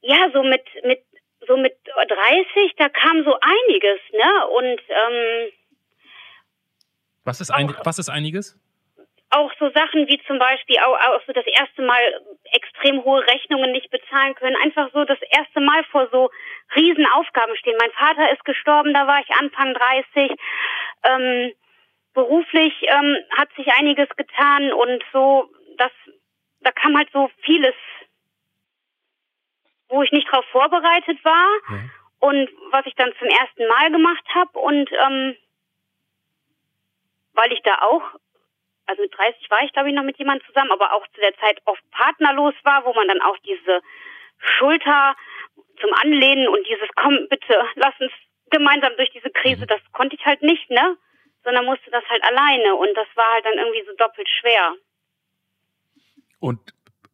Ja, 0.00 0.30
so 0.32 0.42
mit, 0.42 0.62
mit, 0.84 1.04
so 1.46 1.56
mit 1.58 1.76
30, 1.84 2.72
da 2.78 2.88
kam 2.88 3.22
so 3.24 3.34
einiges, 3.40 4.00
ne? 4.12 4.46
Und, 4.56 4.80
ähm, 4.88 5.52
Was 7.24 7.42
ist, 7.42 7.50
ein, 7.50 7.74
was 7.84 7.98
ist 7.98 8.08
einiges? 8.08 8.58
Auch 9.30 9.52
so 9.58 9.70
Sachen 9.70 10.06
wie 10.06 10.20
zum 10.26 10.38
Beispiel 10.38 10.78
auch, 10.78 10.94
auch 10.98 11.20
so 11.26 11.32
das 11.32 11.46
erste 11.46 11.82
Mal 11.82 12.00
extrem 12.52 13.02
hohe 13.04 13.26
Rechnungen 13.26 13.72
nicht 13.72 13.90
bezahlen 13.90 14.34
können. 14.34 14.56
Einfach 14.62 14.90
so 14.92 15.04
das 15.04 15.18
erste 15.30 15.60
Mal 15.60 15.82
vor 15.84 16.08
so 16.12 16.30
riesen 16.76 17.06
Aufgaben 17.06 17.56
stehen. 17.56 17.76
Mein 17.80 17.90
Vater 17.92 18.32
ist 18.32 18.44
gestorben, 18.44 18.94
da 18.94 19.06
war 19.06 19.20
ich 19.20 19.30
Anfang 19.34 19.74
30. 19.74 20.30
Ähm, 21.04 21.52
beruflich 22.14 22.72
ähm, 22.82 23.16
hat 23.36 23.52
sich 23.56 23.66
einiges 23.72 24.08
getan 24.16 24.72
und 24.72 25.04
so, 25.12 25.50
das, 25.76 25.92
da 26.60 26.70
kam 26.72 26.96
halt 26.96 27.10
so 27.12 27.30
vieles, 27.42 27.74
wo 29.88 30.02
ich 30.02 30.12
nicht 30.12 30.30
drauf 30.30 30.44
vorbereitet 30.50 31.22
war 31.24 31.48
Ja. 31.70 31.78
und 32.20 32.48
was 32.70 32.86
ich 32.86 32.94
dann 32.94 33.12
zum 33.18 33.28
ersten 33.28 33.66
Mal 33.68 33.90
gemacht 33.90 34.24
habe 34.34 34.58
und 34.58 34.90
ähm, 34.92 35.36
weil 37.34 37.52
ich 37.52 37.60
da 37.62 37.78
auch 37.82 38.02
also 38.86 39.02
mit 39.02 39.16
30 39.16 39.50
war 39.50 39.62
ich, 39.64 39.72
glaube 39.72 39.88
ich, 39.88 39.94
noch 39.94 40.04
mit 40.04 40.18
jemandem 40.18 40.46
zusammen, 40.46 40.70
aber 40.70 40.92
auch 40.92 41.06
zu 41.08 41.20
der 41.20 41.36
Zeit 41.38 41.60
oft 41.64 41.82
partnerlos 41.90 42.54
war, 42.62 42.84
wo 42.84 42.94
man 42.94 43.08
dann 43.08 43.20
auch 43.20 43.36
diese 43.38 43.82
Schulter 44.38 45.16
zum 45.80 45.92
Anlehnen 45.92 46.48
und 46.48 46.66
dieses 46.66 46.88
komm 46.94 47.26
bitte, 47.28 47.54
lass 47.74 47.94
uns 48.00 48.12
gemeinsam 48.50 48.92
durch 48.96 49.10
diese 49.10 49.30
Krise, 49.30 49.66
das 49.66 49.80
konnte 49.92 50.16
ich 50.16 50.24
halt 50.24 50.42
nicht, 50.42 50.70
ne? 50.70 50.96
Sondern 51.44 51.64
musste 51.64 51.90
das 51.90 52.04
halt 52.08 52.22
alleine 52.24 52.74
und 52.74 52.94
das 52.96 53.06
war 53.14 53.32
halt 53.34 53.44
dann 53.44 53.58
irgendwie 53.58 53.84
so 53.86 53.94
doppelt 53.96 54.28
schwer. 54.28 54.74
Und 56.40 56.60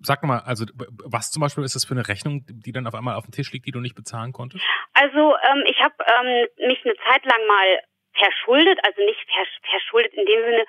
sag 0.00 0.22
mal, 0.24 0.40
also 0.40 0.66
was 1.04 1.30
zum 1.30 1.40
Beispiel 1.40 1.64
ist 1.64 1.74
das 1.74 1.84
für 1.84 1.94
eine 1.94 2.08
Rechnung, 2.08 2.44
die 2.48 2.72
dann 2.72 2.86
auf 2.86 2.94
einmal 2.94 3.16
auf 3.16 3.24
dem 3.24 3.32
Tisch 3.32 3.52
liegt, 3.52 3.66
die 3.66 3.72
du 3.72 3.80
nicht 3.80 3.94
bezahlen 3.94 4.32
konntest? 4.32 4.64
Also 4.94 5.36
ähm, 5.36 5.64
ich 5.66 5.80
habe 5.80 5.94
ähm, 6.00 6.68
mich 6.68 6.84
eine 6.84 6.96
Zeit 7.08 7.24
lang 7.24 7.46
mal 7.46 7.80
verschuldet, 8.14 8.78
also 8.84 9.00
nicht 9.04 9.20
vers 9.32 9.48
verschuldet 9.70 10.12
in 10.14 10.26
dem 10.26 10.44
Sinne, 10.44 10.64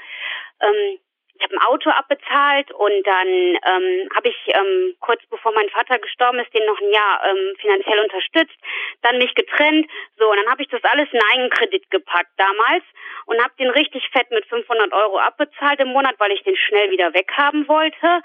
ähm, 0.62 1.00
ich 1.36 1.43
habe 1.43 1.55
ein 1.55 1.67
Auto 1.67 1.89
abbezahlt 1.89 2.72
und 2.72 3.07
dann 3.07 3.27
ähm, 3.27 4.10
habe 4.15 4.29
ich 4.29 4.38
ähm, 4.48 4.95
kurz 5.00 5.22
bevor 5.29 5.51
mein 5.53 5.69
Vater 5.69 6.00
gestorben 6.00 6.39
ist, 6.39 6.53
den 6.53 6.65
noch 6.65 6.79
ein 6.79 6.91
Jahr 6.91 7.22
ähm, 7.25 7.55
finanziell 7.60 8.00
unterstützt, 8.00 8.55
dann 9.01 9.17
mich 9.17 9.33
getrennt, 9.33 9.89
so 10.17 10.29
und 10.29 10.38
dann 10.38 10.50
habe 10.50 10.62
ich 10.62 10.69
das 10.69 10.83
alles 10.83 11.10
in 11.12 11.19
einen 11.33 11.50
Kredit 11.50 11.89
gepackt 11.89 12.31
damals 12.38 12.83
und 13.25 13.43
habe 13.43 13.53
den 13.57 13.69
richtig 13.72 14.07
fett 14.12 14.29
mit 14.31 14.45
500 14.45 14.93
Euro 14.93 15.17
abbezahlt 15.17 15.79
im 15.79 15.89
Monat, 15.89 16.15
weil 16.19 16.31
ich 16.31 16.43
den 16.43 16.55
schnell 16.55 16.91
wieder 16.91 17.13
weghaben 17.13 17.67
wollte. 17.67 18.22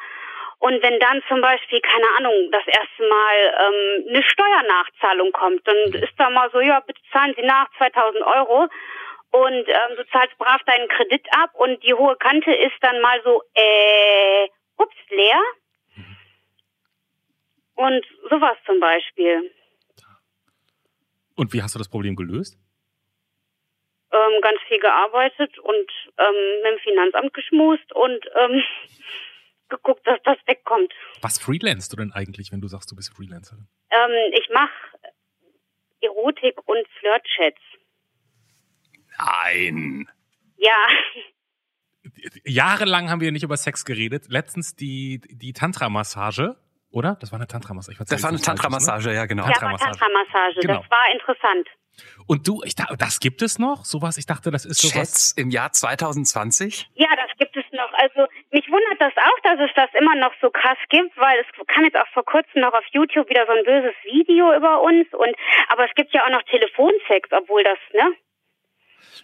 Und 0.60 0.82
wenn 0.82 0.98
dann 0.98 1.22
zum 1.28 1.40
Beispiel, 1.40 1.80
keine 1.80 2.06
Ahnung, 2.18 2.50
das 2.50 2.66
erste 2.66 3.08
Mal 3.08 3.36
ähm, 3.58 4.08
eine 4.08 4.22
Steuernachzahlung 4.24 5.30
kommt, 5.32 5.66
dann 5.66 5.76
ist 5.94 6.14
da 6.18 6.30
mal 6.30 6.50
so, 6.52 6.60
ja, 6.60 6.80
bitte 6.80 7.00
zahlen 7.12 7.32
Sie 7.36 7.46
nach 7.46 7.68
2000 7.78 8.24
Euro 8.24 8.68
und 9.30 9.68
ähm, 9.68 9.96
du 9.96 10.06
zahlst 10.10 10.36
brav 10.38 10.62
deinen 10.64 10.88
Kredit 10.88 11.26
ab 11.32 11.50
und 11.54 11.82
die 11.84 11.94
hohe 11.94 12.16
Kante 12.16 12.52
ist 12.52 12.76
dann 12.80 13.00
mal 13.00 13.20
so, 13.24 13.42
äh, 13.54 14.48
ups, 14.76 14.96
leer. 15.10 15.42
Und 17.74 18.04
sowas 18.28 18.56
zum 18.66 18.80
Beispiel. 18.80 19.52
Und 21.36 21.52
wie 21.52 21.62
hast 21.62 21.74
du 21.74 21.78
das 21.78 21.88
Problem 21.88 22.16
gelöst? 22.16 22.58
Ähm, 24.10 24.40
ganz 24.40 24.58
viel 24.66 24.80
gearbeitet 24.80 25.56
und 25.58 25.90
ähm, 26.18 26.62
mit 26.62 26.72
dem 26.72 26.78
Finanzamt 26.80 27.34
geschmust 27.34 27.92
und 27.92 28.24
ähm, 28.34 28.62
geguckt, 29.68 30.04
dass 30.06 30.18
das 30.24 30.38
wegkommt. 30.46 30.92
Was 31.20 31.38
freelance 31.38 31.88
du 31.90 31.96
denn 31.96 32.12
eigentlich, 32.12 32.50
wenn 32.50 32.60
du 32.60 32.68
sagst, 32.68 32.90
du 32.90 32.96
bist 32.96 33.14
Freelancerin? 33.14 33.68
Ähm, 33.90 34.32
ich 34.32 34.48
mache 34.48 34.98
Erotik 36.00 36.66
und 36.66 36.88
Flirtchats. 36.98 37.60
Nein. 39.18 40.08
Ja, 40.56 40.86
Jahrelang 42.44 43.10
haben 43.10 43.20
wir 43.20 43.32
nicht 43.32 43.42
über 43.42 43.56
Sex 43.56 43.84
geredet. 43.84 44.26
Letztens 44.28 44.74
die, 44.74 45.20
die 45.28 45.52
Tantra-Massage, 45.52 46.56
oder? 46.90 47.16
Das 47.20 47.32
war 47.32 47.38
eine 47.38 47.46
Tantra-Massage. 47.46 47.92
Ich 47.92 47.98
Das 47.98 48.22
war 48.22 48.30
eine 48.30 48.38
Falsches, 48.38 48.46
Tantra-Massage, 48.46 49.12
ja, 49.12 49.26
genau. 49.26 49.44
ja, 49.44 49.48
war 49.48 49.54
Tantra-Massage. 49.54 49.98
Tantra-Massage. 49.98 50.60
Genau. 50.60 50.80
Das 50.80 50.90
war 50.90 51.12
interessant. 51.12 51.66
Ne? 51.66 52.24
Und 52.26 52.46
du, 52.46 52.62
ich 52.64 52.76
dachte, 52.76 52.96
das 52.96 53.18
gibt 53.18 53.42
es 53.42 53.58
noch? 53.58 53.84
Sowas? 53.84 54.18
Ich 54.18 54.26
dachte, 54.26 54.50
das 54.50 54.64
ist 54.64 54.80
sowas. 54.80 54.94
Chats 54.94 55.32
im 55.36 55.50
Jahr 55.50 55.72
2020? 55.72 56.90
Ja, 56.94 57.08
das 57.16 57.30
gibt 57.38 57.56
es 57.56 57.64
noch. 57.72 57.92
Also 57.94 58.30
mich 58.52 58.70
wundert 58.70 59.00
das 59.00 59.12
auch, 59.16 59.38
dass 59.42 59.58
es 59.58 59.74
das 59.74 59.90
immer 59.98 60.14
noch 60.14 60.32
so 60.40 60.50
krass 60.50 60.78
gibt, 60.90 61.16
weil 61.16 61.40
es 61.40 61.66
kam 61.66 61.84
jetzt 61.84 61.96
auch 61.96 62.06
vor 62.14 62.24
kurzem 62.24 62.62
noch 62.62 62.72
auf 62.72 62.84
YouTube 62.92 63.28
wieder 63.28 63.46
so 63.46 63.52
ein 63.52 63.64
böses 63.64 63.96
Video 64.04 64.54
über 64.54 64.80
uns 64.82 65.08
und 65.12 65.34
aber 65.68 65.86
es 65.88 65.94
gibt 65.96 66.12
ja 66.14 66.24
auch 66.24 66.30
noch 66.30 66.42
Telefonsex, 66.44 67.30
obwohl 67.32 67.64
das, 67.64 67.78
ne? 67.92 68.14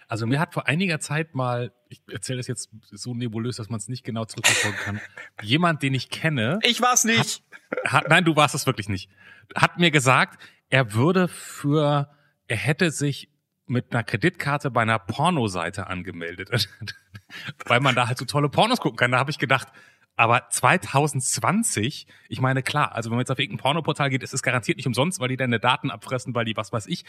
Also 0.07 0.25
mir 0.25 0.39
hat 0.39 0.53
vor 0.53 0.67
einiger 0.67 0.99
Zeit 0.99 1.35
mal, 1.35 1.73
ich 1.89 2.01
erzähle 2.11 2.37
das 2.37 2.47
jetzt 2.47 2.69
so 2.91 3.13
nebulös, 3.13 3.57
dass 3.57 3.69
man 3.69 3.77
es 3.77 3.87
nicht 3.87 4.03
genau 4.03 4.25
zurückverfolgen 4.25 4.79
kann, 4.79 5.01
jemand, 5.41 5.83
den 5.83 5.93
ich 5.93 6.09
kenne, 6.09 6.59
Ich 6.63 6.81
war's 6.81 7.03
nicht. 7.03 7.43
hat, 7.85 8.09
nein, 8.09 8.25
du 8.25 8.35
warst 8.35 8.55
es 8.55 8.65
wirklich 8.65 8.89
nicht, 8.89 9.09
hat 9.55 9.77
mir 9.79 9.91
gesagt, 9.91 10.41
er 10.69 10.93
würde 10.93 11.27
für, 11.27 12.09
er 12.47 12.57
hätte 12.57 12.91
sich 12.91 13.29
mit 13.67 13.93
einer 13.93 14.03
Kreditkarte 14.03 14.71
bei 14.71 14.81
einer 14.81 14.99
Pornoseite 14.99 15.87
angemeldet, 15.87 16.49
weil 17.65 17.79
man 17.79 17.95
da 17.95 18.07
halt 18.07 18.17
so 18.17 18.25
tolle 18.25 18.49
Pornos 18.49 18.79
gucken 18.79 18.97
kann. 18.97 19.11
Da 19.11 19.17
habe 19.17 19.31
ich 19.31 19.39
gedacht, 19.39 19.67
aber 20.15 20.47
2020, 20.49 22.07
ich 22.29 22.41
meine 22.41 22.63
klar, 22.63 22.93
also 22.95 23.09
wenn 23.09 23.17
man 23.17 23.23
jetzt 23.23 23.31
auf 23.31 23.39
irgendein 23.39 23.63
Pornoportal 23.63 24.09
geht, 24.09 24.23
ist 24.23 24.33
es 24.33 24.43
garantiert 24.43 24.77
nicht 24.77 24.87
umsonst, 24.87 25.19
weil 25.19 25.27
die 25.27 25.37
deine 25.37 25.59
Daten 25.59 25.91
abfressen, 25.91 26.33
weil 26.35 26.45
die 26.45 26.55
was 26.55 26.71
weiß 26.71 26.87
ich. 26.87 27.05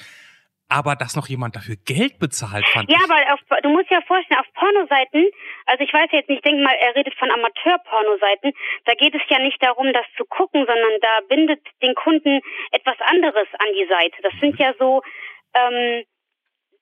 Aber 0.68 0.96
dass 0.96 1.14
noch 1.14 1.28
jemand 1.28 1.54
dafür 1.54 1.76
Geld 1.86 2.18
bezahlt, 2.18 2.66
fand 2.66 2.90
Ja, 2.90 2.98
ich. 2.98 3.04
aber 3.04 3.34
auf, 3.34 3.40
du 3.62 3.68
musst 3.68 3.88
ja 3.88 4.00
vorstellen, 4.02 4.40
auf 4.40 4.52
Pornoseiten, 4.54 5.30
also 5.66 5.84
ich 5.84 5.92
weiß 5.92 6.08
jetzt 6.10 6.28
nicht, 6.28 6.38
ich 6.38 6.42
denke 6.44 6.62
mal, 6.64 6.74
er 6.74 6.96
redet 6.96 7.14
von 7.14 7.30
Amateur-Pornoseiten, 7.30 8.52
da 8.84 8.94
geht 8.94 9.14
es 9.14 9.22
ja 9.28 9.38
nicht 9.38 9.62
darum, 9.62 9.92
das 9.92 10.06
zu 10.16 10.24
gucken, 10.24 10.66
sondern 10.66 11.00
da 11.00 11.20
bindet 11.28 11.60
den 11.82 11.94
Kunden 11.94 12.40
etwas 12.72 12.96
anderes 13.00 13.46
an 13.58 13.68
die 13.78 13.86
Seite. 13.86 14.16
Das 14.22 14.32
sind 14.40 14.58
ja 14.58 14.74
so, 14.78 15.02
ähm, 15.54 16.02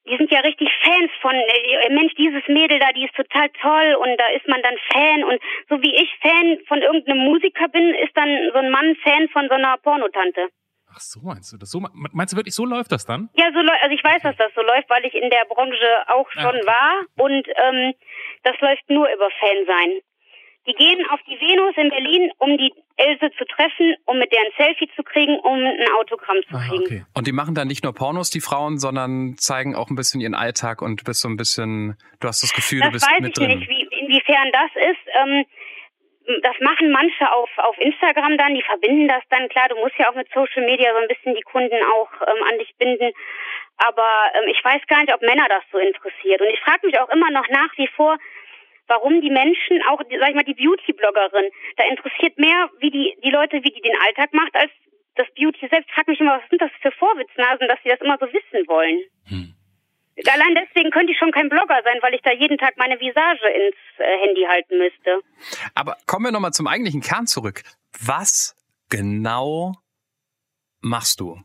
die 0.07 0.17
sind 0.17 0.31
ja 0.31 0.41
richtig 0.41 0.71
Fans 0.83 1.11
von, 1.21 1.35
äh, 1.35 1.91
Mensch, 1.91 2.15
dieses 2.15 2.47
Mädel 2.49 2.79
da, 2.79 2.93
die 2.93 3.05
ist 3.05 3.15
total 3.15 3.49
toll 3.61 3.95
und 4.01 4.17
da 4.19 4.29
ist 4.29 4.49
man 4.49 4.63
dann 4.63 4.77
Fan 4.93 5.25
und 5.25 5.41
so 5.69 5.81
wie 5.83 5.95
ich 5.95 6.11
Fan 6.23 6.59
von 6.69 6.81
irgendeinem 6.81 7.19
Musiker 7.19 7.69
bin, 7.69 7.95
ist 7.95 8.17
dann 8.17 8.51
so 8.53 8.59
ein 8.61 8.71
Mann 8.71 8.97
Fan 9.05 9.29
von 9.29 9.47
so 9.49 9.55
einer 9.55 9.77
Pornotante. 9.79 10.49
Ach 10.95 11.01
so 11.01 11.21
meinst 11.23 11.53
du 11.53 11.57
das? 11.59 11.71
So 11.71 11.81
meinst 11.93 12.33
du 12.33 12.37
wirklich, 12.37 12.55
so 12.55 12.65
läuft 12.65 12.93
das 12.93 13.05
dann? 13.05 13.29
Ja, 13.35 13.51
so 13.53 13.61
läuft, 13.61 13.83
also 13.83 13.95
ich 13.95 14.05
weiß, 14.05 14.23
dass 14.23 14.37
das 14.37 14.53
so 14.55 14.63
läuft, 14.63 14.89
weil 14.89 15.05
ich 15.05 15.15
in 15.15 15.29
der 15.31 15.45
Branche 15.47 15.89
auch 16.09 16.29
Ah, 16.37 16.41
schon 16.43 16.57
okay. 16.57 16.67
war 16.67 17.25
und 17.25 17.47
ähm, 17.49 17.95
das 18.45 18.55
läuft 18.61 18.89
nur 18.91 19.09
über 19.13 19.29
Fansein. 19.41 20.01
Die 20.67 20.73
gehen 20.73 21.05
auf 21.11 21.21
die 21.29 21.39
Venus 21.39 21.77
in 21.77 21.91
Berlin, 21.91 22.31
um 22.39 22.57
die 22.57 22.73
Else 22.97 23.31
zu 23.37 23.45
treffen, 23.45 23.97
um 24.07 24.19
mit 24.19 24.33
der 24.33 24.41
ein 24.41 24.53
Selfie 24.57 24.89
zu 24.97 25.03
kriegen, 25.03 25.39
um 25.41 25.59
ein 25.59 25.89
Autogramm 25.99 26.39
zu 26.49 26.55
Ah, 26.57 26.67
kriegen. 26.69 26.85
okay. 26.85 27.05
Und 27.13 27.27
die 27.27 27.33
machen 27.33 27.55
dann 27.55 27.69
nicht 27.69 27.85
nur 27.85 27.93
Pornos, 27.93 28.31
die 28.31 28.41
Frauen, 28.41 28.79
sondern 28.79 29.35
zeigen 29.37 29.75
auch 29.77 29.91
ein 29.91 29.97
bisschen 29.97 30.23
ihren 30.23 30.35
Alltag 30.35 30.81
und 30.81 31.01
du 31.01 31.05
bist 31.05 31.21
so 31.21 31.29
ein 31.29 31.37
bisschen, 31.37 31.99
du 32.21 32.29
hast 32.29 32.43
das 32.43 32.55
Gefühl, 32.55 32.79
du 32.81 32.85
Das 32.87 32.93
bist 32.93 33.07
weiß 33.11 33.21
mit 33.21 33.37
ich 33.37 33.45
drin. 33.47 33.59
nicht, 33.59 33.69
wie, 33.69 33.83
inwiefern 34.01 34.51
das 34.53 34.71
ist. 34.91 35.01
Ähm, 35.23 35.45
das 36.43 36.59
machen 36.61 36.91
manche 36.91 37.31
auf, 37.33 37.51
auf 37.59 37.77
Instagram 37.79 38.39
dann, 38.39 38.55
die 38.55 38.63
verbinden 38.63 39.09
das 39.09 39.23
dann. 39.29 39.49
Klar, 39.49 39.69
du 39.69 39.77
musst 39.77 39.97
ja 39.99 40.11
auch 40.11 40.15
mit 40.15 40.29
Social 40.33 40.65
Media 40.65 40.93
so 40.93 40.99
ein 40.99 41.09
bisschen 41.09 41.35
die 41.35 41.43
Kunden 41.43 41.77
auch 41.93 42.11
ähm, 42.27 42.43
an 42.45 42.59
dich 42.59 42.75
binden. 42.79 43.13
Aber 43.77 44.09
ähm, 44.35 44.49
ich 44.49 44.65
weiß 44.65 44.81
gar 44.87 45.01
nicht, 45.01 45.13
ob 45.13 45.21
Männer 45.23 45.47
das 45.49 45.65
so 45.71 45.79
interessiert. 45.79 46.41
Und 46.41 46.49
ich 46.49 46.61
frage 46.61 46.87
mich 46.87 46.99
auch 46.99 47.11
immer 47.11 47.31
noch 47.31 47.49
nach 47.49 47.77
wie 47.77 47.89
vor, 47.89 48.17
warum 48.87 49.21
die 49.21 49.31
Menschen, 49.31 49.83
auch, 49.89 49.99
sag 49.99 50.29
ich 50.29 50.35
mal, 50.35 50.45
die 50.45 50.55
Beauty-Bloggerin, 50.55 51.51
da 51.77 51.85
interessiert 51.85 52.39
mehr, 52.39 52.71
wie 52.79 52.91
die, 52.91 53.17
die 53.23 53.31
Leute, 53.31 53.63
wie 53.63 53.71
die 53.71 53.81
den 53.81 53.97
Alltag 54.07 54.33
macht, 54.33 54.55
als 54.55 54.71
das 55.17 55.27
Beauty 55.35 55.69
selbst. 55.69 55.89
Ich 55.89 55.95
frage 55.95 56.11
mich 56.11 56.21
immer, 56.21 56.39
was 56.41 56.49
sind 56.49 56.61
das 56.61 56.71
für 56.81 56.91
Vorwitznasen, 56.93 57.69
dass 57.69 57.79
sie 57.83 57.91
das 57.91 58.01
immer 58.01 58.19
so 58.19 58.27
wissen 58.33 58.67
wollen. 58.67 59.01
Hm. 59.29 59.55
Allein 60.27 60.55
deswegen 60.55 60.91
könnte 60.91 61.13
ich 61.13 61.19
schon 61.19 61.33
kein 61.33 61.49
Blogger 61.49 61.81
sein, 61.83 61.99
weil 62.01 62.15
ich 62.15 62.23
da 62.23 62.31
jeden 62.33 62.57
Tag 62.57 62.77
meine 62.77 63.01
Visage 63.01 63.49
ins 63.49 63.77
äh, 63.99 64.19
Handy 64.19 64.43
halten 64.43 64.79
müsste. 64.79 65.21
Aber 65.75 65.97
kommen 66.07 66.27
wir 66.27 66.33
nochmal 66.33 66.53
zum 66.53 66.69
eigentlichen 66.69 67.01
Kern 67.01 67.27
zurück. 67.27 67.63
Was 68.01 68.57
genau 68.91 69.73
machst 70.81 71.21
du? 71.21 71.41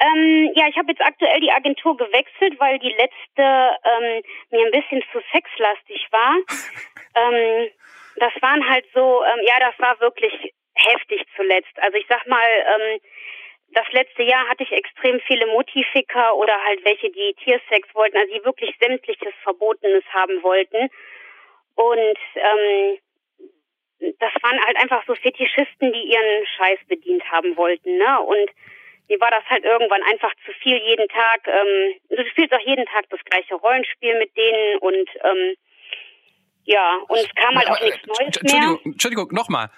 Ähm, 0.00 0.50
ja, 0.54 0.66
ich 0.68 0.78
habe 0.78 0.92
jetzt 0.92 1.02
aktuell 1.02 1.40
die 1.40 1.52
Agentur 1.52 1.96
gewechselt, 1.96 2.58
weil 2.58 2.78
die 2.78 2.88
letzte 2.88 3.42
ähm, 3.42 4.22
mir 4.50 4.64
ein 4.64 4.72
bisschen 4.72 5.02
zu 5.12 5.20
sexlastig 5.30 6.06
war. 6.10 6.36
ähm, 7.16 7.68
das 8.16 8.32
waren 8.40 8.66
halt 8.66 8.86
so, 8.94 9.22
ähm, 9.24 9.40
ja, 9.46 9.58
das 9.60 9.78
war 9.78 10.00
wirklich 10.00 10.54
heftig 10.74 11.22
zuletzt. 11.36 11.76
Also 11.76 11.98
ich 11.98 12.06
sag 12.08 12.26
mal, 12.26 12.48
ähm, 12.48 13.00
das 13.72 13.86
letzte 13.92 14.22
Jahr 14.22 14.48
hatte 14.48 14.64
ich 14.64 14.72
extrem 14.72 15.20
viele 15.20 15.46
Motifiker 15.46 16.34
oder 16.36 16.54
halt 16.64 16.84
welche, 16.84 17.10
die 17.10 17.34
Tiersex 17.44 17.94
wollten, 17.94 18.16
also 18.16 18.32
die 18.32 18.44
wirklich 18.44 18.74
sämtliches 18.80 19.32
Verbotenes 19.42 20.04
haben 20.12 20.42
wollten. 20.42 20.88
Und 21.74 22.18
ähm, 22.34 22.98
das 24.18 24.32
waren 24.42 24.60
halt 24.64 24.76
einfach 24.76 25.04
so 25.06 25.14
Fetischisten, 25.14 25.92
die 25.92 26.12
ihren 26.12 26.46
Scheiß 26.56 26.78
bedient 26.88 27.24
haben 27.30 27.56
wollten, 27.56 27.96
ne? 27.96 28.20
Und 28.20 28.50
mir 29.08 29.20
war 29.20 29.30
das 29.30 29.44
halt 29.46 29.64
irgendwann 29.64 30.02
einfach 30.04 30.32
zu 30.46 30.52
viel 30.62 30.76
jeden 30.76 31.08
Tag. 31.08 31.46
Ähm, 31.46 31.94
du 32.08 32.24
spielst 32.30 32.52
auch 32.54 32.66
jeden 32.66 32.86
Tag 32.86 33.06
das 33.10 33.20
gleiche 33.24 33.54
Rollenspiel 33.54 34.18
mit 34.18 34.36
denen 34.36 34.78
und 34.78 35.08
ähm, 35.22 35.54
ja, 36.64 37.00
und 37.08 37.18
es 37.18 37.34
kam 37.34 37.56
halt 37.56 37.68
auch 37.68 37.80
nichts 37.80 38.06
Neues 38.06 38.36
Entschuldigung. 38.36 38.80
Entschuldigung, 38.84 39.28
nochmal. 39.32 39.70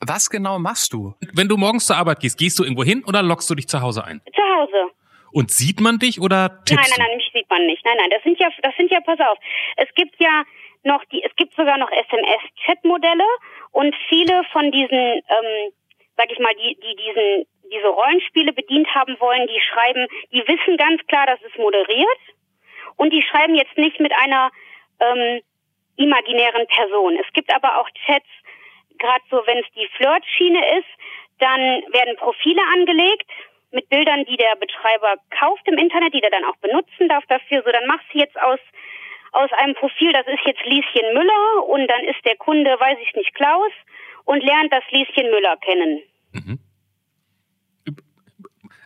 Was 0.00 0.30
genau 0.30 0.58
machst 0.58 0.92
du? 0.92 1.14
Wenn 1.34 1.48
du 1.48 1.56
morgens 1.56 1.86
zur 1.86 1.96
Arbeit 1.96 2.20
gehst, 2.20 2.38
gehst 2.38 2.58
du 2.58 2.64
irgendwo 2.64 2.84
hin 2.84 3.04
oder 3.06 3.22
lockst 3.22 3.48
du 3.50 3.54
dich 3.54 3.68
zu 3.68 3.80
Hause 3.80 4.04
ein? 4.04 4.20
Zu 4.34 4.42
Hause. 4.42 4.90
Und 5.32 5.50
sieht 5.50 5.80
man 5.80 5.98
dich 5.98 6.20
oder 6.20 6.48
Nein, 6.48 6.64
tippst 6.64 6.98
nein, 6.98 7.06
nein, 7.08 7.16
mich 7.16 7.30
sieht 7.32 7.50
man 7.50 7.66
nicht. 7.66 7.84
Nein, 7.84 7.96
nein, 7.98 8.10
das 8.10 8.22
sind 8.22 8.38
ja, 8.38 8.48
das 8.62 8.74
sind 8.76 8.90
ja, 8.90 9.00
pass 9.00 9.18
auf. 9.20 9.38
Es 9.76 9.92
gibt 9.94 10.14
ja 10.18 10.44
noch 10.84 11.04
die, 11.06 11.22
es 11.22 11.34
gibt 11.36 11.54
sogar 11.54 11.76
noch 11.78 11.90
SMS-Chat-Modelle 11.90 13.26
und 13.72 13.94
viele 14.08 14.44
von 14.52 14.70
diesen, 14.70 14.98
ähm, 14.98 15.72
sag 16.16 16.30
ich 16.30 16.38
mal, 16.38 16.54
die, 16.54 16.78
die 16.80 16.96
diesen, 16.96 17.46
diese 17.70 17.88
Rollenspiele 17.88 18.52
bedient 18.52 18.88
haben 18.94 19.16
wollen, 19.18 19.46
die 19.48 19.60
schreiben, 19.60 20.06
die 20.32 20.46
wissen 20.46 20.76
ganz 20.76 21.04
klar, 21.08 21.26
das 21.26 21.42
ist 21.42 21.58
moderiert 21.58 22.20
und 22.96 23.12
die 23.12 23.22
schreiben 23.22 23.54
jetzt 23.54 23.76
nicht 23.76 24.00
mit 24.00 24.12
einer 24.12 24.50
ähm, 25.00 25.40
imaginären 25.96 26.66
Person. 26.68 27.18
Es 27.18 27.30
gibt 27.32 27.54
aber 27.54 27.80
auch 27.80 27.88
Chats, 28.06 28.28
gerade 28.98 29.24
so, 29.30 29.42
wenn 29.46 29.58
es 29.58 29.66
die 29.74 29.88
Flirtschiene 29.96 30.78
ist, 30.78 30.88
dann 31.38 31.60
werden 31.92 32.16
Profile 32.16 32.62
angelegt 32.74 33.30
mit 33.72 33.88
Bildern, 33.88 34.24
die 34.24 34.36
der 34.36 34.56
Betreiber 34.56 35.16
kauft 35.38 35.66
im 35.68 35.78
Internet, 35.78 36.14
die 36.14 36.20
der 36.20 36.30
dann 36.30 36.44
auch 36.44 36.56
benutzen 36.56 37.08
darf 37.08 37.24
dafür. 37.26 37.62
So, 37.64 37.70
dann 37.72 37.86
machst 37.86 38.06
du 38.12 38.18
jetzt 38.18 38.40
aus 38.40 38.60
aus 39.32 39.50
einem 39.58 39.74
Profil, 39.74 40.12
das 40.12 40.26
ist 40.26 40.40
jetzt 40.46 40.64
Lieschen 40.64 41.12
Müller 41.12 41.68
und 41.68 41.86
dann 41.88 42.04
ist 42.04 42.24
der 42.24 42.36
Kunde, 42.36 42.70
weiß 42.70 42.96
ich 43.02 43.14
nicht, 43.14 43.34
Klaus 43.34 43.70
und 44.24 44.42
lernt 44.42 44.72
das 44.72 44.82
Lieschen 44.90 45.30
Müller 45.30 45.56
kennen. 45.58 46.00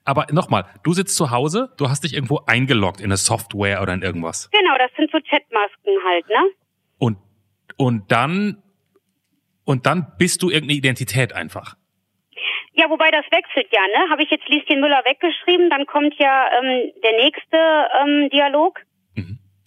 Aber 0.04 0.26
nochmal, 0.32 0.64
du 0.82 0.92
sitzt 0.92 1.16
zu 1.16 1.30
Hause, 1.30 1.72
du 1.76 1.88
hast 1.88 2.02
dich 2.02 2.14
irgendwo 2.14 2.40
eingeloggt 2.46 2.98
in 2.98 3.06
eine 3.06 3.16
Software 3.16 3.80
oder 3.80 3.94
in 3.94 4.02
irgendwas. 4.02 4.50
Genau, 4.50 4.76
das 4.76 4.90
sind 4.96 5.10
so 5.12 5.18
Chatmasken 5.20 5.94
halt, 6.04 6.28
ne? 6.28 6.50
Und, 6.98 7.18
und 7.76 8.10
dann, 8.10 8.60
und 9.70 9.87
dann 9.87 10.12
bist 10.18 10.42
du 10.42 10.50
irgendeine 10.50 10.78
Identität 10.78 11.33
einfach. 11.33 11.76
Ja, 12.72 12.90
wobei 12.90 13.11
das 13.11 13.24
wechselt 13.30 13.68
ja, 13.70 13.83
ne? 13.94 14.11
Habe 14.11 14.22
ich 14.24 14.30
jetzt 14.30 14.48
Lieschen 14.48 14.80
Müller 14.80 15.02
weggeschrieben, 15.04 15.70
dann 15.70 15.87
kommt 15.87 16.14
ja 16.18 16.50
ähm, 16.59 16.92
der 17.04 17.12
nächste 17.12 17.59
ähm, 18.02 18.30
Dialog. 18.30 18.80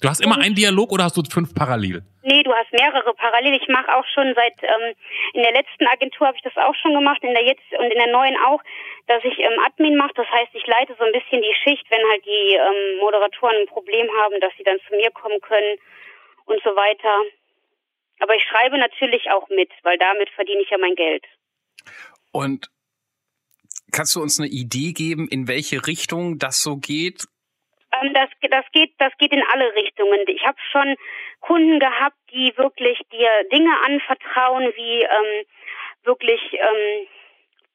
Du 0.04 0.10
hast 0.10 0.20
immer 0.20 0.36
einen 0.36 0.54
Dialog 0.54 0.92
oder 0.92 1.06
hast 1.06 1.16
du 1.16 1.24
fünf 1.24 1.56
parallel? 1.56 2.04
Nee, 2.24 2.44
du 2.44 2.52
hast 2.52 2.68
mehrere 2.74 3.14
parallel. 3.16 3.56
Ich 3.56 3.70
mache 3.70 3.88
auch 3.96 4.04
schon 4.14 4.36
seit 4.36 4.60
ähm, 4.60 4.92
in 5.32 5.44
der 5.44 5.54
letzten 5.54 5.88
Agentur 5.88 6.28
habe 6.28 6.36
ich 6.36 6.44
das 6.44 6.58
auch 6.58 6.76
schon 6.76 6.94
gemacht, 6.94 7.24
in 7.24 7.34
der 7.34 7.46
jetzt 7.46 7.64
und 7.80 7.88
in 7.88 8.00
der 8.04 8.12
neuen 8.12 8.36
auch, 8.44 8.60
dass 9.08 9.24
ich 9.24 9.40
ähm, 9.40 9.56
Admin 9.66 9.96
mache. 9.96 10.12
Das 10.16 10.28
heißt, 10.28 10.52
ich 10.52 10.68
leite 10.68 10.94
so 11.00 11.06
ein 11.06 11.14
bisschen 11.14 11.42
die 11.42 11.56
Schicht, 11.64 11.88
wenn 11.90 12.04
halt 12.12 12.26
die 12.26 12.52
ähm, 12.52 13.00
Moderatoren 13.00 13.56
ein 13.64 13.72
Problem 13.72 14.08
haben, 14.20 14.42
dass 14.42 14.52
sie 14.58 14.68
dann 14.68 14.84
zu 14.90 14.94
mir 14.96 15.10
kommen 15.12 15.40
können 15.40 15.80
und 16.52 16.60
so 16.64 16.76
weiter. 16.76 17.24
Aber 18.24 18.36
ich 18.36 18.44
schreibe 18.44 18.78
natürlich 18.78 19.30
auch 19.32 19.50
mit, 19.50 19.70
weil 19.82 19.98
damit 19.98 20.30
verdiene 20.30 20.62
ich 20.62 20.70
ja 20.70 20.78
mein 20.78 20.96
Geld. 20.96 21.26
Und 22.32 22.70
kannst 23.92 24.16
du 24.16 24.22
uns 24.22 24.40
eine 24.40 24.48
Idee 24.48 24.94
geben, 24.94 25.28
in 25.28 25.50
welche 25.50 25.86
Richtung 25.86 26.40
das 26.40 26.64
so 26.64 26.78
geht? 26.78 27.26
Ähm, 27.92 28.14
das, 28.14 28.30
das 28.50 28.64
geht, 28.72 28.94
das 28.98 29.12
geht 29.18 29.34
in 29.34 29.44
alle 29.52 29.76
Richtungen. 29.76 30.22
Ich 30.28 30.46
habe 30.46 30.58
schon 30.72 30.96
Kunden 31.42 31.82
gehabt, 31.82 32.16
die 32.32 32.54
wirklich 32.56 32.98
dir 33.12 33.30
Dinge 33.52 33.78
anvertrauen, 33.84 34.72
wie 34.74 35.02
ähm, 35.02 35.46
wirklich 36.04 36.40
ähm, 36.54 37.08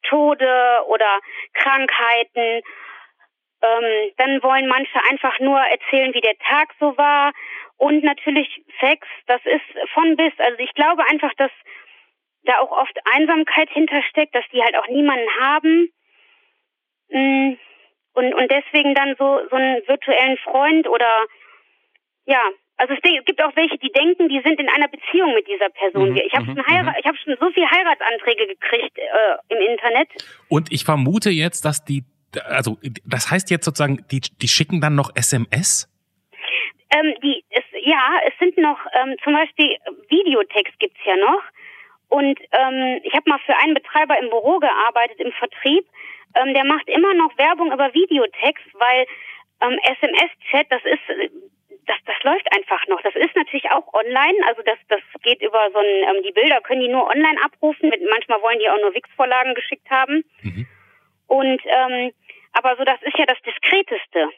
Tode 0.04 0.80
oder 0.86 1.20
Krankheiten. 1.52 2.62
Ähm, 3.60 4.12
dann 4.16 4.42
wollen 4.42 4.66
manche 4.66 4.98
einfach 5.10 5.38
nur 5.40 5.60
erzählen, 5.60 6.14
wie 6.14 6.22
der 6.22 6.38
Tag 6.38 6.70
so 6.80 6.96
war. 6.96 7.32
Und 7.78 8.04
natürlich 8.04 8.48
Sex, 8.80 9.06
das 9.26 9.40
ist 9.44 9.90
von 9.94 10.16
bis. 10.16 10.32
Also 10.38 10.58
ich 10.58 10.74
glaube 10.74 11.02
einfach, 11.08 11.32
dass 11.34 11.50
da 12.44 12.58
auch 12.60 12.70
oft 12.70 12.98
Einsamkeit 13.14 13.70
hintersteckt, 13.70 14.34
dass 14.34 14.44
die 14.52 14.62
halt 14.62 14.76
auch 14.76 14.88
niemanden 14.88 15.28
haben. 15.40 15.88
Mm 17.10 17.54
und, 18.18 18.34
und 18.34 18.50
deswegen 18.50 18.94
dann 18.94 19.14
so, 19.16 19.38
so 19.48 19.54
einen 19.54 19.80
virtuellen 19.86 20.36
Freund 20.38 20.88
oder 20.88 21.26
ja, 22.26 22.42
also 22.76 22.94
es 22.94 23.00
gibt 23.00 23.42
auch 23.42 23.54
welche, 23.54 23.78
die 23.78 23.90
denken, 23.90 24.28
die 24.28 24.40
sind 24.44 24.58
in 24.58 24.68
einer 24.68 24.88
Beziehung 24.88 25.34
mit 25.34 25.46
dieser 25.46 25.68
Person. 25.68 26.10
Mhm, 26.10 26.16
ich 26.16 26.32
habe 26.34 26.44
mhm, 26.46 26.56
schon 26.56 26.66
Heirat, 26.66 26.96
ich 26.98 27.06
habe 27.06 27.16
schon 27.16 27.36
so 27.38 27.50
viele 27.52 27.70
Heiratsanträge 27.70 28.48
gekriegt 28.48 28.98
äh, 28.98 29.54
im 29.54 29.70
Internet. 29.70 30.08
Und 30.48 30.72
ich 30.72 30.84
vermute 30.84 31.30
jetzt, 31.30 31.64
dass 31.64 31.84
die, 31.84 32.04
also 32.44 32.76
das 33.06 33.30
heißt 33.30 33.50
jetzt 33.50 33.64
sozusagen, 33.64 34.04
die, 34.10 34.20
die 34.20 34.48
schicken 34.48 34.80
dann 34.80 34.96
noch 34.96 35.14
SMS? 35.14 35.88
Ähm, 36.90 37.14
die, 37.22 37.44
es, 37.50 37.64
ja, 37.82 38.20
es 38.26 38.32
sind 38.38 38.56
noch 38.58 38.78
ähm, 38.92 39.16
zum 39.22 39.32
Beispiel 39.32 39.76
Videotext 40.08 40.78
gibt's 40.78 41.00
ja 41.04 41.16
noch. 41.16 41.42
Und 42.08 42.40
ähm, 42.52 43.00
ich 43.02 43.12
habe 43.12 43.28
mal 43.28 43.38
für 43.40 43.56
einen 43.56 43.74
Betreiber 43.74 44.18
im 44.18 44.30
Büro 44.30 44.58
gearbeitet, 44.58 45.20
im 45.20 45.32
Vertrieb. 45.32 45.86
Ähm, 46.34 46.54
der 46.54 46.64
macht 46.64 46.88
immer 46.88 47.14
noch 47.14 47.36
Werbung 47.36 47.72
über 47.72 47.92
Videotext, 47.92 48.66
weil 48.74 49.06
ähm, 49.60 49.78
SMS-Chat, 49.82 50.66
das 50.70 50.82
ist, 50.84 51.32
das, 51.86 51.96
das 52.06 52.22
läuft 52.22 52.50
einfach 52.54 52.86
noch. 52.88 53.00
Das 53.02 53.14
ist 53.14 53.34
natürlich 53.36 53.70
auch 53.70 53.92
online, 53.92 54.38
also 54.46 54.62
das, 54.62 54.78
das 54.88 55.00
geht 55.22 55.42
über 55.42 55.70
so 55.72 55.78
ein, 55.78 56.16
ähm, 56.16 56.22
die 56.22 56.32
Bilder 56.32 56.60
können 56.60 56.80
die 56.80 56.88
nur 56.88 57.06
online 57.06 57.42
abrufen. 57.44 57.92
Manchmal 58.10 58.40
wollen 58.42 58.58
die 58.58 58.68
auch 58.70 58.80
nur 58.80 58.94
Wix-Vorlagen 58.94 59.54
geschickt 59.54 59.88
haben. 59.90 60.24
Mhm. 60.42 60.66
Und 61.26 61.60
ähm, 61.66 62.12
aber 62.52 62.76
so, 62.76 62.84
das 62.84 63.00
ist 63.02 63.16
ja 63.18 63.26
das 63.26 63.40
Diskreteste. 63.42 64.30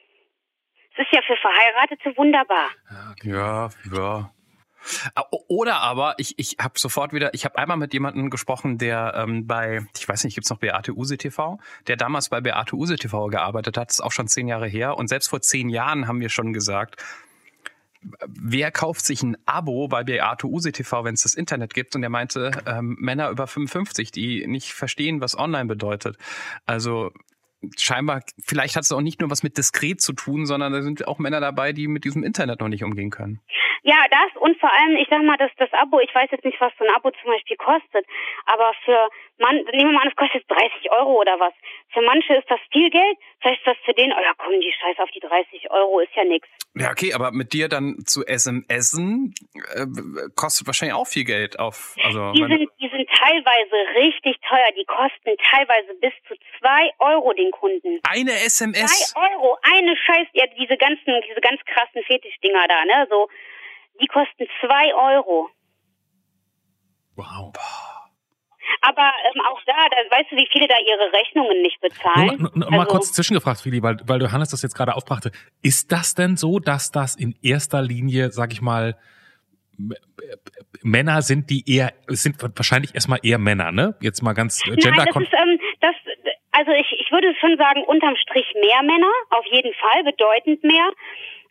Es 1.00 1.06
ist 1.06 1.12
ja 1.12 1.22
für 1.22 1.36
Verheiratete 1.36 2.14
wunderbar. 2.18 2.68
Ja, 3.22 3.70
ja. 3.90 4.30
Ah, 5.14 5.24
Oder 5.48 5.80
aber, 5.80 6.14
ich, 6.18 6.38
ich 6.38 6.56
habe 6.60 6.78
sofort 6.78 7.14
wieder, 7.14 7.32
ich 7.32 7.46
habe 7.46 7.56
einmal 7.58 7.78
mit 7.78 7.94
jemandem 7.94 8.28
gesprochen, 8.28 8.76
der 8.76 9.14
ähm, 9.16 9.46
bei, 9.46 9.86
ich 9.96 10.06
weiß 10.06 10.24
nicht, 10.24 10.34
gibt's 10.34 10.50
noch 10.50 10.58
Beate 10.58 10.92
Use 10.92 11.16
TV, 11.16 11.58
der 11.86 11.96
damals 11.96 12.28
bei 12.28 12.42
Beate 12.42 12.76
Use 12.76 12.96
TV 12.96 13.28
gearbeitet 13.28 13.78
hat, 13.78 13.88
das 13.88 13.96
ist 13.96 14.04
auch 14.04 14.12
schon 14.12 14.28
zehn 14.28 14.46
Jahre 14.46 14.66
her. 14.66 14.98
Und 14.98 15.08
selbst 15.08 15.28
vor 15.28 15.40
zehn 15.40 15.70
Jahren 15.70 16.06
haben 16.06 16.20
wir 16.20 16.28
schon 16.28 16.52
gesagt, 16.52 17.02
wer 18.26 18.70
kauft 18.70 19.04
sich 19.04 19.22
ein 19.22 19.38
Abo 19.46 19.88
bei 19.88 20.04
Beate 20.04 20.46
Use 20.46 20.72
TV, 20.72 21.04
wenn 21.04 21.14
es 21.14 21.22
das 21.22 21.34
Internet 21.34 21.72
gibt? 21.72 21.96
Und 21.96 22.02
er 22.02 22.10
meinte, 22.10 22.50
ähm, 22.66 22.96
Männer 23.00 23.30
über 23.30 23.46
55, 23.46 24.10
die 24.10 24.46
nicht 24.46 24.72
verstehen, 24.72 25.22
was 25.22 25.38
online 25.38 25.66
bedeutet. 25.66 26.18
Also 26.66 27.10
scheinbar, 27.79 28.23
vielleicht 28.44 28.77
hat 28.77 28.85
es 28.85 28.92
auch 28.92 29.01
nicht 29.01 29.20
nur 29.20 29.31
was 29.31 29.42
mit 29.42 29.57
diskret 29.59 30.01
zu 30.01 30.12
tun, 30.12 30.46
sondern 30.46 30.73
da 30.73 30.83
sind 30.83 31.07
auch 31.07 31.18
Männer 31.18 31.40
dabei, 31.40 31.73
die 31.73 31.88
mit 31.88 32.05
diesem 32.05 32.25
Internet 32.25 32.61
noch 32.61 32.68
nicht 32.68 32.85
umgehen 32.85 33.11
können. 33.11 33.40
Ja, 33.83 34.05
das 34.11 34.40
und 34.40 34.59
vor 34.61 34.70
allem, 34.70 34.96
ich 34.96 35.09
sag 35.09 35.23
mal, 35.23 35.38
dass 35.38 35.51
das 35.57 35.73
Abo, 35.73 36.01
ich 36.01 36.14
weiß 36.14 36.29
jetzt 36.31 36.44
nicht, 36.44 36.61
was 36.61 36.73
so 36.79 36.85
ein 36.85 36.94
Abo 36.94 37.11
zum 37.11 37.33
Beispiel 37.33 37.57
kostet, 37.57 38.05
aber 38.44 38.73
für 38.85 39.09
man, 39.38 39.57
nehmen 39.73 39.90
wir 39.90 39.92
mal 39.92 40.03
an, 40.03 40.09
es 40.09 40.16
kostet 40.16 40.44
30 40.51 40.92
Euro 40.92 41.20
oder 41.20 41.40
was. 41.40 41.55
Für 41.92 42.03
manche 42.03 42.35
ist 42.35 42.51
das 42.51 42.61
viel 42.73 42.90
Geld, 42.90 43.16
vielleicht 43.40 43.61
ist 43.61 43.66
das 43.66 43.77
für 43.85 43.94
den, 43.94 44.12
oh 44.12 44.20
ja 44.20 44.33
komm, 44.37 44.53
die 44.61 44.73
Scheiß 44.73 44.99
auf 44.99 45.11
die 45.12 45.20
30 45.20 45.70
Euro, 45.70 46.01
ist 46.01 46.14
ja 46.14 46.25
nix. 46.25 46.46
Ja, 46.75 46.90
okay, 46.90 47.14
aber 47.14 47.33
mit 47.33 47.53
dir 47.53 47.68
dann 47.68 47.96
zu 48.05 48.23
SMSen 48.23 49.35
äh, 49.75 49.87
kostet 50.37 50.66
wahrscheinlich 50.66 50.94
auch 50.94 51.07
viel 51.07 51.25
Geld 51.25 51.59
auf. 51.59 51.96
Also 52.05 52.33
Die 52.33 52.44
sind, 52.44 52.68
die 52.81 52.88
sind 52.88 53.10
teilweise 53.20 53.76
richtig 54.00 54.37
teuer, 54.48 54.70
die 54.76 54.85
kosten 54.85 55.37
teilweise 55.50 55.94
bis 56.00 56.12
zu 56.26 56.35
zwei 56.59 56.90
Euro 56.98 57.33
den 57.35 57.50
Kunden. 57.50 58.00
eine 58.09 58.33
SMS. 58.33 59.12
Zwei 59.12 59.30
Euro, 59.35 59.59
eine 59.62 59.96
Scheiß, 59.96 60.28
ja, 60.33 60.46
diese 60.59 60.76
ganzen, 60.76 61.12
diese 61.28 61.40
ganz 61.40 61.61
krassen 61.66 62.02
Fetischdinger 62.04 62.66
da, 62.68 62.85
ne, 62.85 63.06
so, 63.11 63.28
die 64.00 64.06
kosten 64.06 64.46
zwei 64.61 64.94
Euro. 64.94 65.48
Wow. 67.16 67.52
Aber 68.83 69.02
ähm, 69.35 69.40
auch 69.50 69.61
da, 69.66 69.74
da, 69.90 69.96
weißt 70.16 70.30
du, 70.30 70.37
wie 70.37 70.48
viele 70.50 70.66
da 70.68 70.76
ihre 70.78 71.12
Rechnungen 71.12 71.61
nicht 71.61 71.80
bezahlen? 71.80 72.26
mal- 72.26 72.37
nur, 72.38 72.50
nur 72.54 72.70
mal 72.70 72.78
Also- 72.80 72.92
kurz 72.92 73.12
zwischengefragt, 73.12 73.61
Fili, 73.61 73.83
weil, 73.83 73.96
weil 74.04 74.18
du 74.18 74.30
Hannes 74.33 74.50
das 74.50 74.62
jetzt 74.62 74.74
gerade 74.74 74.94
aufbrachte. 74.94 75.33
Ist 75.62 75.92
das 75.92 76.14
denn 76.14 76.37
so, 76.37 76.59
dass 76.61 76.90
das 76.90 77.16
in 77.16 77.35
erster 77.42 77.83
Linie, 77.83 78.30
sag 78.30 78.52
ich 78.52 78.62
mal, 78.62 78.96
äh, 79.78 79.96
Männer 80.82 81.22
sind, 81.22 81.50
die 81.50 81.62
eher, 81.70 81.92
sind 82.08 82.36
wahrscheinlich 82.56 82.94
erstmal 82.94 83.18
eher 83.22 83.38
Männer, 83.38 83.72
ne? 83.72 83.96
Jetzt 84.00 84.22
mal 84.22 84.32
ganz 84.32 84.60
äh, 84.66 84.70
Nein, 84.70 84.78
gender 84.78 85.04
das 85.06 85.16
ist, 85.22 85.32
ähm, 85.32 85.58
das, 85.80 85.94
also 86.52 86.72
ich, 86.72 86.86
ich 86.98 87.10
würde 87.12 87.34
schon 87.40 87.56
sagen, 87.56 87.82
unterm 87.84 88.16
Strich 88.16 88.46
mehr 88.54 88.82
Männer, 88.82 89.10
auf 89.30 89.44
jeden 89.46 89.72
Fall, 89.74 90.04
bedeutend 90.04 90.62
mehr. 90.64 90.90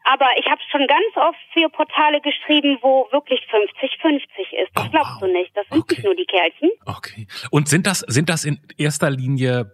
Aber 0.05 0.27
ich 0.39 0.45
habe 0.49 0.61
schon 0.71 0.87
ganz 0.87 1.15
oft 1.15 1.37
für 1.53 1.69
Portale 1.69 2.21
geschrieben, 2.21 2.77
wo 2.81 3.07
wirklich 3.11 3.41
50-50 3.51 4.19
ist. 4.63 4.71
Das 4.73 4.85
Oh, 4.87 4.89
glaubst 4.91 5.11
wow. 5.15 5.19
du 5.21 5.27
nicht. 5.33 5.51
Das 5.55 5.67
sind 5.69 5.77
Okay. 5.81 5.95
nicht 5.95 6.05
nur 6.05 6.15
die 6.15 6.25
Kerlchen. 6.25 6.71
Okay. 6.85 7.27
Und 7.51 7.67
sind 7.67 7.85
das, 7.85 7.99
sind 7.99 8.29
das 8.29 8.45
in 8.45 8.59
erster 8.77 9.09
Linie 9.09 9.71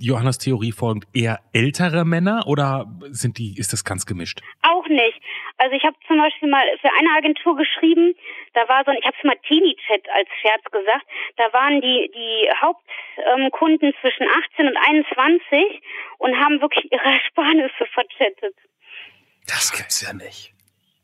Johannes 0.00 0.38
Theorie 0.38 0.72
folgend 0.72 1.04
eher 1.12 1.40
ältere 1.52 2.06
Männer 2.06 2.44
oder 2.46 2.86
sind 3.10 3.36
die, 3.36 3.58
ist 3.58 3.74
das 3.74 3.84
ganz 3.84 4.06
gemischt? 4.06 4.40
Auch 4.62 4.86
nicht. 4.88 5.20
Also 5.58 5.76
ich 5.76 5.84
habe 5.84 5.96
zum 6.06 6.16
Beispiel 6.16 6.48
mal 6.48 6.64
für 6.80 6.88
eine 6.98 7.10
Agentur 7.18 7.54
geschrieben, 7.56 8.14
da 8.54 8.68
war 8.68 8.84
so 8.84 8.90
ein, 8.90 8.98
ich 8.98 9.04
habe 9.04 9.16
es 9.16 9.24
mal 9.24 9.36
Teenie-Chat 9.46 10.08
als 10.10 10.28
Scherz 10.40 10.64
gesagt, 10.70 11.06
da 11.36 11.52
waren 11.52 11.80
die, 11.80 12.10
die 12.14 12.48
Hauptkunden 12.60 13.88
ähm, 13.88 13.94
zwischen 14.00 14.26
18 14.28 14.68
und 14.68 14.76
21 14.76 15.82
und 16.18 16.36
haben 16.36 16.60
wirklich 16.60 16.90
ihre 16.92 17.04
Ersparnisse 17.20 17.86
verchattet. 17.92 18.56
Das 19.46 19.72
gibt's 19.72 20.02
ja 20.02 20.12
nicht. 20.12 20.52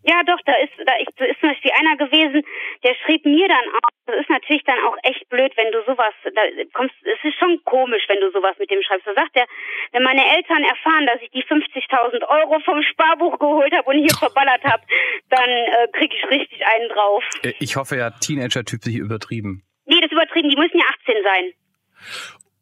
Ja, 0.04 0.20
doch, 0.22 0.38
da 0.44 0.52
ist, 0.60 0.72
da 0.84 0.92
ist, 1.00 1.12
da 1.16 1.24
ist 1.24 1.40
zum 1.40 1.48
Beispiel 1.48 1.72
einer 1.72 1.96
gewesen, 1.96 2.44
der 2.84 2.94
schrieb 3.04 3.24
mir 3.24 3.48
dann 3.48 3.64
auch, 3.80 3.88
das 4.04 4.20
ist 4.20 4.28
natürlich 4.28 4.62
dann 4.64 4.78
auch 4.84 4.96
echt 5.02 5.26
blöd, 5.30 5.50
wenn 5.56 5.72
du 5.72 5.80
sowas, 5.86 6.12
da 6.24 6.42
kommst, 6.74 6.94
es 7.02 7.24
ist 7.24 7.38
schon 7.38 7.58
komisch, 7.64 8.04
wenn 8.08 8.20
du 8.20 8.30
sowas 8.30 8.54
mit 8.58 8.70
dem 8.70 8.82
schreibst. 8.82 9.06
Da 9.06 9.14
sagt 9.14 9.34
er, 9.34 9.46
wenn 9.92 10.02
meine 10.02 10.20
Eltern 10.36 10.62
erfahren, 10.62 11.06
dass 11.06 11.22
ich 11.22 11.30
die 11.30 11.42
50.000 11.42 12.20
Euro 12.28 12.60
vom 12.60 12.82
Sparbuch 12.82 13.38
geholt 13.38 13.72
habe 13.72 13.88
und 13.88 13.96
hier 13.96 14.14
verballert 14.18 14.62
habe, 14.64 14.84
dann 15.30 15.48
äh, 15.48 15.88
krieg 15.96 16.12
ich 16.12 16.24
richtig 16.28 16.60
einen 16.66 16.88
drauf. 16.90 17.24
Äh, 17.42 17.54
ich 17.58 17.76
hoffe 17.76 17.96
ja, 17.96 18.10
Teenager-Typ 18.10 18.82
sich 18.82 18.96
übertrieben. 18.96 19.64
Nee, 19.86 20.00
das 20.00 20.10
ist 20.10 20.12
übertrieben, 20.12 20.50
die 20.50 20.56
müssen 20.56 20.78
ja 20.78 20.84
18 21.00 21.14
sein. 21.24 21.44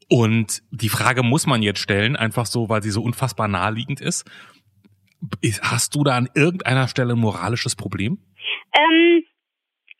Und 0.08 0.62
die 0.70 0.90
Frage 0.90 1.22
muss 1.22 1.46
man 1.46 1.62
jetzt 1.62 1.80
stellen, 1.80 2.16
einfach 2.16 2.46
so, 2.46 2.68
weil 2.68 2.82
sie 2.82 2.90
so 2.90 3.02
unfassbar 3.02 3.48
naheliegend 3.48 4.00
ist. 4.00 4.30
Hast 5.62 5.94
du 5.94 6.04
da 6.04 6.16
an 6.16 6.28
irgendeiner 6.34 6.88
Stelle 6.88 7.14
ein 7.14 7.20
moralisches 7.20 7.76
Problem? 7.76 8.18
Ähm, 8.74 9.24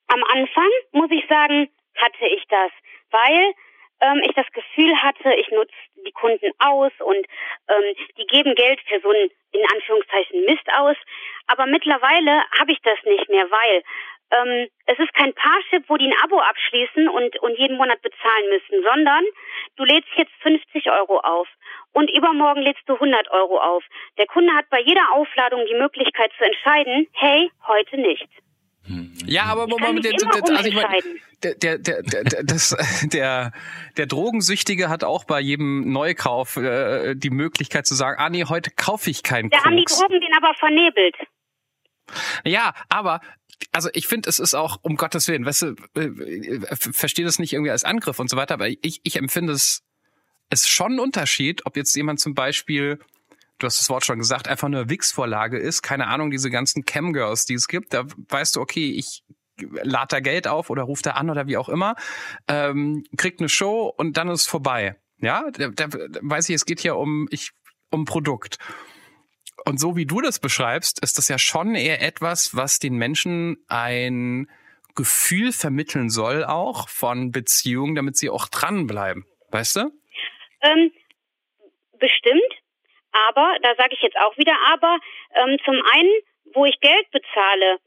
am 0.09 0.23
Anfang, 0.25 0.69
muss 0.93 1.11
ich 1.11 1.25
sagen, 1.29 1.69
hatte 1.97 2.27
ich 2.27 2.45
das, 2.49 2.71
weil 3.11 3.53
ähm, 4.01 4.21
ich 4.25 4.35
das 4.35 4.47
Gefühl 4.53 4.95
hatte, 5.01 5.33
ich 5.35 5.49
nutze 5.51 5.73
die 6.05 6.13
Kunden 6.13 6.51
aus 6.59 6.93
und 6.99 7.25
ähm, 7.69 7.95
die 8.19 8.27
geben 8.27 8.55
Geld 8.55 8.81
für 8.89 9.01
so 9.01 9.11
einen, 9.11 9.31
in 9.53 9.65
Anführungszeichen, 9.73 10.45
Mist 10.45 10.67
aus. 10.77 10.97
Aber 11.47 11.67
mittlerweile 11.67 12.43
habe 12.59 12.73
ich 12.73 12.81
das 12.83 12.99
nicht 13.05 13.29
mehr, 13.29 13.51
weil 13.51 13.83
ähm, 14.33 14.69
es 14.87 14.99
ist 14.99 15.13
kein 15.15 15.33
Parship, 15.35 15.89
wo 15.89 15.97
die 15.97 16.07
ein 16.07 16.25
Abo 16.25 16.41
abschließen 16.41 17.09
und, 17.09 17.39
und 17.41 17.59
jeden 17.59 17.77
Monat 17.77 18.01
bezahlen 18.03 18.49
müssen, 18.49 18.83
sondern 18.83 19.25
du 19.77 19.85
lädst 19.85 20.11
jetzt 20.17 20.33
50 20.43 20.91
Euro 20.91 21.21
auf 21.21 21.49
und 21.93 22.11
übermorgen 22.11 22.63
lädst 22.63 22.83
du 22.87 22.95
100 22.95 23.31
Euro 23.31 23.59
auf. 23.59 23.85
Der 24.19 24.27
Kunde 24.27 24.53
hat 24.55 24.69
bei 24.71 24.81
jeder 24.81 25.13
Aufladung 25.13 25.65
die 25.67 25.75
Möglichkeit 25.75 26.33
zu 26.39 26.45
entscheiden, 26.45 27.07
hey, 27.13 27.51
heute 27.67 28.01
nicht. 28.01 28.29
Ja, 29.27 29.45
aber 29.45 29.69
Moment, 29.69 30.05
der, 30.05 30.13
der, 30.13 30.57
also 30.57 30.69
ich 30.69 30.75
mein, 30.75 31.01
der, 31.43 31.55
der, 31.55 31.79
der, 31.79 32.03
der, 32.03 32.43
das, 32.43 32.77
der, 33.13 33.53
der 33.97 34.07
Drogensüchtige 34.07 34.89
hat 34.89 35.05
auch 35.05 35.25
bei 35.25 35.41
jedem 35.41 35.93
Neukauf 35.93 36.57
äh, 36.57 37.15
die 37.15 37.31
Möglichkeit 37.31 37.87
zu 37.87 37.95
sagen, 37.95 38.21
ah 38.21 38.29
nee, 38.29 38.45
heute 38.49 38.71
kaufe 38.71 39.11
ich 39.11 39.23
keinen 39.23 39.51
Da 39.51 39.65
haben 39.65 39.77
die 39.77 39.85
Drogen 39.85 40.21
den 40.21 40.35
aber 40.37 40.55
vernebelt. 40.55 41.17
Ja, 42.45 42.73
aber 42.89 43.21
also 43.71 43.89
ich 43.93 44.07
finde, 44.07 44.29
es 44.29 44.39
ist 44.39 44.55
auch, 44.55 44.79
um 44.83 44.97
Gottes 44.97 45.29
Willen, 45.29 45.47
weißt 45.47 45.63
du, 45.63 45.75
äh, 45.97 46.01
äh 46.01 46.77
verstehe 46.77 47.25
das 47.25 47.39
nicht 47.39 47.53
irgendwie 47.53 47.71
als 47.71 47.85
Angriff 47.85 48.19
und 48.19 48.29
so 48.29 48.37
weiter, 48.37 48.55
aber 48.55 48.69
ich, 48.69 49.01
ich 49.03 49.17
empfinde 49.17 49.53
es 49.53 49.83
ist 50.53 50.69
schon 50.69 50.95
ein 50.95 51.01
Unterschied, 51.01 51.65
ob 51.67 51.77
jetzt 51.77 51.95
jemand 51.97 52.21
zum 52.21 52.35
Beispiel, 52.35 52.99
du 53.59 53.67
hast 53.67 53.81
das 53.81 53.89
Wort 53.89 54.05
schon 54.05 54.19
gesagt, 54.19 54.49
einfach 54.49 54.69
nur 54.69 54.91
Wix-Vorlage 54.91 55.59
ist, 55.59 55.83
keine 55.83 56.09
Ahnung, 56.09 56.31
diese 56.31 56.51
ganzen 56.51 56.85
Camgirls, 56.85 57.47
die 57.47 57.55
es 57.55 57.69
gibt, 57.69 57.95
da 57.95 58.05
weißt 58.29 58.57
du, 58.57 58.61
okay, 58.61 58.91
ich 58.91 59.25
lade 59.59 60.09
da 60.11 60.21
Geld 60.21 60.47
auf 60.47 60.71
oder 60.71 60.83
ruft 60.83 61.07
da 61.07 61.13
an 61.13 61.31
oder 61.31 61.47
wie 61.47 61.57
auch 61.57 61.69
immer, 61.69 61.95
ähm, 62.49 63.05
kriegt 63.17 63.41
eine 63.41 63.49
Show 63.49 63.93
und 63.97 64.17
dann 64.17 64.29
ist 64.29 64.47
vorbei. 64.47 64.97
Ja, 65.21 65.45
da, 65.53 65.69
da 65.69 65.89
weiß 66.21 66.49
ich, 66.49 66.57
es 66.57 66.67
geht 66.67 66.81
hier 66.81 66.97
um 66.97 67.29
ich 67.31 67.53
um 67.91 68.05
Produkt. 68.05 68.59
Und 69.65 69.79
so 69.79 69.97
wie 69.97 70.07
du 70.07 70.21
das 70.21 70.41
beschreibst, 70.41 71.03
ist 71.03 71.19
das 71.19 71.29
ja 71.29 71.39
schon 71.39 71.75
eher 71.75 72.03
etwas, 72.03 72.57
was 72.57 72.79
den 72.79 72.95
Menschen 72.95 73.65
ein 73.69 74.49
Gefühl 74.95 75.53
vermitteln 75.53 76.11
soll, 76.11 76.45
auch 76.45 76.89
von 76.89 77.31
Beziehungen, 77.31 77.95
damit 77.95 78.17
sie 78.17 78.29
auch 78.31 78.49
dranbleiben. 78.49 79.25
Weißt 79.51 79.77
du? 79.77 79.91
Ähm, 80.63 80.93
bestimmt, 81.99 82.53
aber, 83.13 83.57
da 83.63 83.75
sage 83.77 83.95
ich 83.95 84.03
jetzt 84.03 84.17
auch 84.19 84.37
wieder 84.37 84.57
aber, 84.73 84.99
ähm, 85.35 85.59
zum 85.65 85.75
einen, 85.93 86.13
wo 86.55 86.65
ich 86.65 86.81
Geld 86.81 87.11
bezahle, 87.11 87.79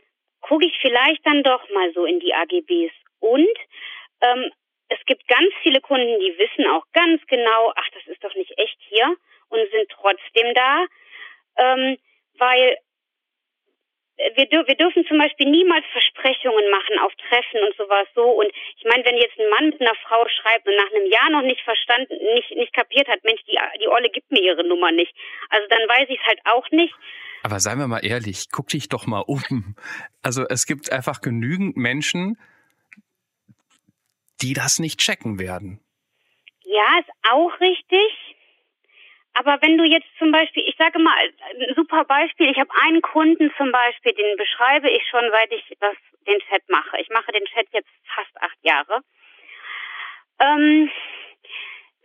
gucke 0.42 0.66
ich 0.66 0.78
vielleicht 0.82 1.26
dann 1.26 1.44
doch 1.44 1.68
mal 1.72 1.92
so 1.94 2.06
in 2.06 2.20
die 2.20 2.34
AGBs. 2.34 2.94
Und 3.20 3.58
ähm, 4.22 4.52
es 4.90 5.00
gibt 5.06 5.28
ganz 5.28 5.50
viele 5.64 5.82
Kunden, 5.82 6.20
die 6.20 6.38
wissen 6.38 6.68
auch 6.70 6.86
ganz 6.94 7.26
genau, 7.28 7.74
ach, 7.76 7.90
das 7.94 8.06
ist 8.08 8.24
doch 8.24 8.34
nicht 8.36 8.54
echt 8.58 8.78
hier 8.90 9.16
und 9.50 9.60
sind 9.72 9.90
trotzdem 9.90 10.54
da, 10.54 10.86
ähm, 11.58 11.98
weil 12.38 12.78
wir, 14.18 14.48
wir 14.48 14.76
dürfen 14.76 15.06
zum 15.08 15.18
Beispiel 15.18 15.50
niemals 15.50 15.86
Versprechungen 15.92 16.70
machen 16.72 17.00
auf 17.00 17.12
Treffen 17.28 17.60
und 17.68 17.76
sowas 17.76 18.08
so. 18.16 18.24
Und 18.24 18.48
ich 18.78 18.86
meine, 18.86 19.04
wenn 19.04 19.18
jetzt 19.18 19.38
ein 19.38 19.50
Mann 19.50 19.70
mit 19.70 19.82
einer 19.82 19.96
Frau 20.08 20.26
schreibt 20.30 20.68
und 20.68 20.76
nach 20.76 20.92
einem 20.92 21.12
Jahr 21.12 21.30
noch 21.32 21.42
nicht 21.42 21.62
verstanden, 21.62 22.16
nicht, 22.34 22.52
nicht 22.52 22.74
kapiert 22.74 23.08
hat, 23.08 23.24
Mensch, 23.24 23.42
die, 23.44 23.58
die 23.82 23.88
Olle 23.88 24.10
gibt 24.10 24.32
mir 24.32 24.42
ihre 24.42 24.66
Nummer 24.66 24.92
nicht. 24.92 25.14
Also 25.50 25.68
dann 25.68 25.82
weiß 25.88 26.08
ich 26.10 26.20
es 26.20 26.26
halt 26.26 26.40
auch 26.46 26.70
nicht. 26.72 26.94
Aber 27.44 27.60
seien 27.60 27.78
wir 27.78 27.88
mal 27.88 28.06
ehrlich, 28.06 28.46
guck 28.52 28.70
dich 28.70 28.90
doch 28.90 29.06
mal 29.06 29.24
um. 29.28 29.76
Also 30.24 30.46
es 30.50 30.66
gibt 30.66 30.92
einfach 30.92 31.22
genügend 31.22 31.76
Menschen, 31.78 32.40
die 34.42 34.54
das 34.54 34.80
nicht 34.80 35.00
checken 35.00 35.40
werden. 35.40 35.82
Ja, 36.64 37.00
ist 37.00 37.12
auch 37.30 37.60
richtig. 37.60 38.25
Aber 39.36 39.58
wenn 39.62 39.78
du 39.78 39.84
jetzt 39.84 40.08
zum 40.18 40.32
Beispiel, 40.32 40.64
ich 40.66 40.76
sage 40.78 40.98
mal, 40.98 41.14
ein 41.14 41.76
super 41.76 42.06
Beispiel, 42.06 42.50
ich 42.50 42.58
habe 42.58 42.70
einen 42.84 43.02
Kunden 43.02 43.52
zum 43.58 43.70
Beispiel, 43.70 44.14
den 44.14 44.38
beschreibe 44.38 44.90
ich 44.90 45.04
schon, 45.10 45.30
seit 45.30 45.52
ich 45.52 45.76
das, 45.82 45.96
den 46.26 46.40
Chat 46.40 46.64
mache. 46.70 47.02
Ich 47.02 47.10
mache 47.10 47.34
den 47.34 47.44
Chat 47.46 47.68
jetzt 47.74 47.90
fast 48.16 48.32
acht 48.42 48.58
Jahre. 48.64 49.02
Ähm, 50.40 50.90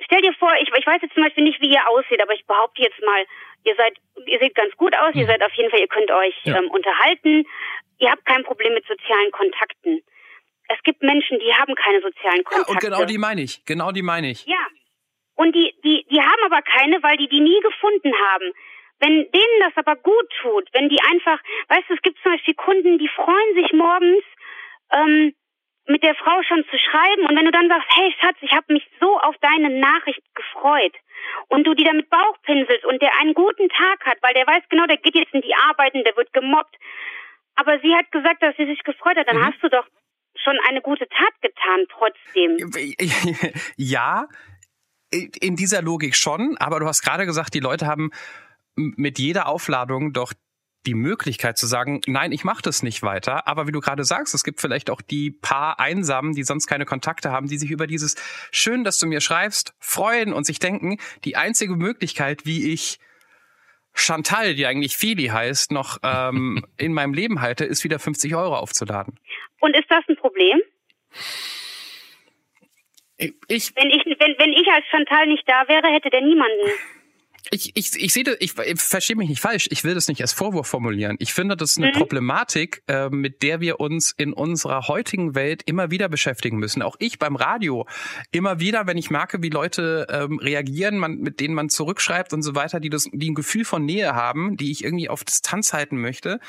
stell 0.01 0.23
dir 0.23 0.35
vor, 0.35 0.53
ich, 0.61 0.69
ich 0.77 0.87
weiß 0.87 1.01
jetzt 1.03 1.15
zum 1.15 1.23
Beispiel 1.23 1.45
nicht, 1.45 1.61
wie 1.61 1.71
ihr 1.71 1.89
aussieht, 1.89 2.21
aber 2.21 2.35
ich 2.35 2.45
behaupte 2.47 2.83
jetzt 2.83 3.01
mal, 3.01 3.25
ihr 3.63 3.77
seid, 3.77 3.97
ihr 4.27 4.39
seht 4.41 4.57
ganz 4.57 4.77
gut 4.77 4.97
aus, 4.97 5.15
ihr 5.15 5.27
seid 5.27 5.43
auf 5.43 5.53
jeden 5.55 5.71
Fall, 5.71 5.81
ihr 5.81 5.89
könnt 5.89 6.11
euch 6.11 6.35
ja. 6.43 6.59
ähm, 6.59 6.69
unterhalten, 6.69 7.47
ihr 7.99 8.11
habt 8.11 8.27
kein 8.27 8.43
Problem 8.43 8.75
mit 8.75 8.85
sozialen 8.89 9.31
Kontakten. 9.31 10.03
Es 10.67 10.83
gibt 10.83 11.03
Menschen, 11.03 11.39
die 11.39 11.55
haben 11.55 11.77
keine 11.77 12.01
sozialen 12.01 12.43
Kontakte. 12.43 12.73
Ja, 12.73 12.75
und 12.75 12.81
genau 12.81 13.05
die 13.05 13.19
meine 13.19 13.43
ich, 13.43 13.65
genau 13.65 13.93
die 13.93 14.03
meine 14.03 14.31
ich. 14.31 14.47
Ja, 14.47 14.67
und 15.37 15.55
die, 15.55 15.75
die, 15.85 16.07
die 16.11 16.21
haben 16.21 16.45
aber 16.45 16.63
keine, 16.63 17.03
weil 17.03 17.17
die 17.17 17.29
die 17.29 17.41
nie 17.41 17.61
gefunden 17.61 18.13
haben. 18.31 18.53
Wenn 18.99 19.31
denen 19.31 19.61
das 19.61 19.73
aber 19.77 19.97
gut 19.97 20.29
tut, 20.43 20.69
wenn 20.73 20.89
die 20.89 21.01
einfach, 21.11 21.41
weißt 21.69 21.89
du, 21.89 21.95
es 21.95 22.03
gibt 22.03 22.19
zum 22.23 22.33
Beispiel 22.33 22.55
Kunden, 22.55 22.99
die 22.99 23.09
freuen 23.09 23.55
sich 23.55 23.73
morgens, 23.73 24.25
ähm, 24.93 25.35
mit 25.87 26.03
der 26.03 26.15
Frau 26.15 26.43
schon 26.43 26.65
zu 26.71 26.79
schreiben 26.79 27.27
und 27.27 27.37
wenn 27.37 27.45
du 27.45 27.51
dann 27.51 27.69
sagst, 27.69 27.89
hey 27.97 28.15
Schatz, 28.21 28.37
ich 28.43 28.53
habe 28.53 28.73
mich 28.73 28.87
so 29.01 29.19
auf 29.19 29.35
deine 29.41 29.71
Nachricht 29.71 30.23
gefreut 30.35 30.95
und 31.49 31.67
du 31.67 31.75
die 31.75 31.85
damit 31.85 32.09
Bauch 32.11 32.37
pinselst 32.43 32.85
und 32.85 33.03
der 33.03 33.19
einen 33.21 33.35
guten 33.35 33.69
Tag 33.69 34.05
hat, 34.07 34.19
weil 34.23 34.35
der 34.35 34.47
weiß 34.47 34.63
genau, 34.69 34.87
der 34.87 34.99
geht 34.99 35.15
jetzt 35.15 35.35
in 35.35 35.41
die 35.41 35.55
Arbeit 35.55 35.95
und 35.95 36.05
der 36.05 36.17
wird 36.17 36.33
gemobbt, 36.33 36.77
aber 37.57 37.79
sie 37.81 37.95
hat 37.95 38.11
gesagt, 38.13 38.43
dass 38.43 38.57
sie 38.57 38.67
sich 38.67 38.83
gefreut 38.85 39.17
hat, 39.17 39.29
dann 39.29 39.39
mhm. 39.39 39.47
hast 39.47 39.63
du 39.63 39.69
doch 39.69 39.87
schon 40.37 40.59
eine 40.69 40.81
gute 40.81 41.09
Tat 41.09 41.35
getan 41.43 41.87
trotzdem. 41.91 42.57
Ja, 43.77 44.29
in 45.11 45.57
dieser 45.57 45.83
Logik 45.83 46.17
schon, 46.17 46.57
aber 46.59 46.81
du 46.81 46.87
hast 46.87 47.03
gerade 47.03 47.27
gesagt, 47.27 47.55
die 47.55 47.61
Leute 47.61 47.87
haben 47.87 48.11
mit 48.77 49.19
jeder 49.19 49.47
Aufladung 49.47 50.13
doch 50.13 50.33
die 50.87 50.95
Möglichkeit 50.95 51.59
zu 51.59 51.67
sagen, 51.67 52.01
nein, 52.07 52.33
ich 52.33 52.45
mache 52.45 52.63
das 52.63 52.83
nicht 52.83 53.03
weiter. 53.03 53.47
Aber 53.47 53.67
wie 53.67 53.73
du 53.73 53.81
gerade 53.81 54.05
sagst, 54.05 54.35
es 54.35 54.45
gibt 54.45 54.61
vielleicht 54.61 54.89
auch 54.89 55.03
die 55.03 55.31
paar 55.31 55.79
Einsamen, 55.79 56.33
die 56.33 56.43
sonst 56.43 56.67
keine 56.67 56.87
Kontakte 56.87 57.31
haben, 57.31 57.49
die 57.49 57.59
sich 57.59 57.71
über 57.71 57.87
dieses 57.87 58.15
schön, 58.51 58.83
dass 58.83 58.99
du 58.99 59.07
mir 59.07 59.21
schreibst, 59.21 59.75
freuen 59.79 60.33
und 60.33 60.45
sich 60.45 60.59
denken, 60.59 60.99
die 61.25 61.37
einzige 61.37 61.77
Möglichkeit, 61.77 62.47
wie 62.47 62.73
ich 62.73 62.99
Chantal, 63.93 64.55
die 64.55 64.67
eigentlich 64.67 64.97
Feli 64.97 65.27
heißt, 65.27 65.73
noch 65.73 65.99
ähm, 66.03 66.65
in 66.79 66.95
meinem 66.95 67.13
Leben 67.13 67.41
halte, 67.41 67.65
ist 67.65 67.85
wieder 67.85 67.99
50 67.99 68.35
Euro 68.35 68.57
aufzuladen. 68.57 69.19
Und 69.61 69.77
ist 69.77 69.91
das 69.91 70.05
ein 70.09 70.17
Problem? 70.17 70.61
Ich, 73.49 73.77
wenn 73.77 73.91
ich 73.91 74.05
wenn 74.07 74.35
wenn 74.39 74.53
ich 74.53 74.67
als 74.69 74.87
Chantal 74.91 75.27
nicht 75.27 75.47
da 75.47 75.69
wäre, 75.69 75.93
hätte 75.93 76.09
der 76.11 76.23
niemanden. 76.23 76.71
Ich, 77.51 77.73
ich, 77.75 77.97
ich 77.97 78.13
sehe, 78.13 78.37
ich, 78.39 78.57
ich 78.59 78.81
verstehe 78.81 79.17
mich 79.17 79.29
nicht 79.29 79.41
falsch. 79.41 79.67
Ich 79.71 79.83
will 79.83 79.95
das 79.95 80.09
nicht 80.09 80.21
als 80.21 80.33
Vorwurf 80.33 80.69
formulieren. 80.69 81.17
Ich 81.19 81.33
finde, 81.33 81.57
das 81.57 81.73
ist 81.73 81.79
eine 81.79 81.89
mhm. 81.89 81.95
Problematik, 81.95 82.83
äh, 82.87 83.09
mit 83.09 83.43
der 83.43 83.61
wir 83.61 83.81
uns 83.81 84.13
in 84.13 84.33
unserer 84.33 84.87
heutigen 84.89 85.35
Welt 85.35 85.63
immer 85.67 85.91
wieder 85.91 86.09
beschäftigen 86.09 86.59
müssen. 86.59 86.83
Auch 86.83 86.97
ich 86.99 87.19
beim 87.19 87.37
Radio 87.37 87.87
immer 88.31 88.61
wieder, 88.61 88.87
wenn 88.87 88.99
ich 88.99 89.11
merke, 89.11 89.43
wie 89.43 89.49
Leute 89.49 90.07
ähm, 90.11 90.39
reagieren, 90.39 90.99
man, 90.99 91.17
mit 91.17 91.41
denen 91.41 91.55
man 91.55 91.71
zurückschreibt 91.71 92.33
und 92.33 92.43
so 92.43 92.55
weiter, 92.55 92.79
die 92.79 92.91
das, 92.91 93.09
die 93.13 93.31
ein 93.31 93.35
Gefühl 93.35 93.65
von 93.65 93.85
Nähe 93.85 94.15
haben, 94.15 94.57
die 94.57 94.71
ich 94.71 94.85
irgendwie 94.85 95.09
auf 95.09 95.25
Distanz 95.25 95.73
halten 95.73 96.01
möchte, 96.01 96.41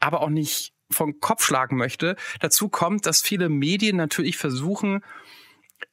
aber 0.00 0.20
auch 0.20 0.30
nicht 0.30 0.74
vom 0.90 1.20
Kopf 1.20 1.46
schlagen 1.46 1.76
möchte. 1.76 2.16
Dazu 2.40 2.68
kommt, 2.68 3.06
dass 3.06 3.22
viele 3.22 3.48
Medien 3.48 3.96
natürlich 3.96 4.36
versuchen, 4.36 5.02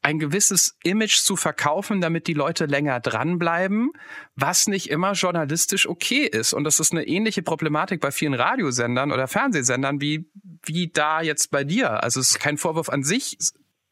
ein 0.01 0.19
gewisses 0.19 0.77
Image 0.83 1.17
zu 1.17 1.35
verkaufen, 1.35 2.01
damit 2.01 2.27
die 2.27 2.33
Leute 2.33 2.65
länger 2.65 2.99
dranbleiben, 2.99 3.91
was 4.35 4.67
nicht 4.67 4.89
immer 4.89 5.13
journalistisch 5.13 5.87
okay 5.87 6.25
ist. 6.25 6.53
Und 6.53 6.63
das 6.63 6.79
ist 6.79 6.91
eine 6.91 7.05
ähnliche 7.05 7.43
Problematik 7.43 8.01
bei 8.01 8.11
vielen 8.11 8.33
Radiosendern 8.33 9.11
oder 9.11 9.27
Fernsehsendern 9.27 10.01
wie, 10.01 10.29
wie 10.65 10.89
da 10.89 11.21
jetzt 11.21 11.51
bei 11.51 11.63
dir. 11.63 12.03
Also 12.03 12.19
es 12.19 12.31
ist 12.31 12.39
kein 12.39 12.57
Vorwurf 12.57 12.89
an 12.89 13.03
sich, 13.03 13.37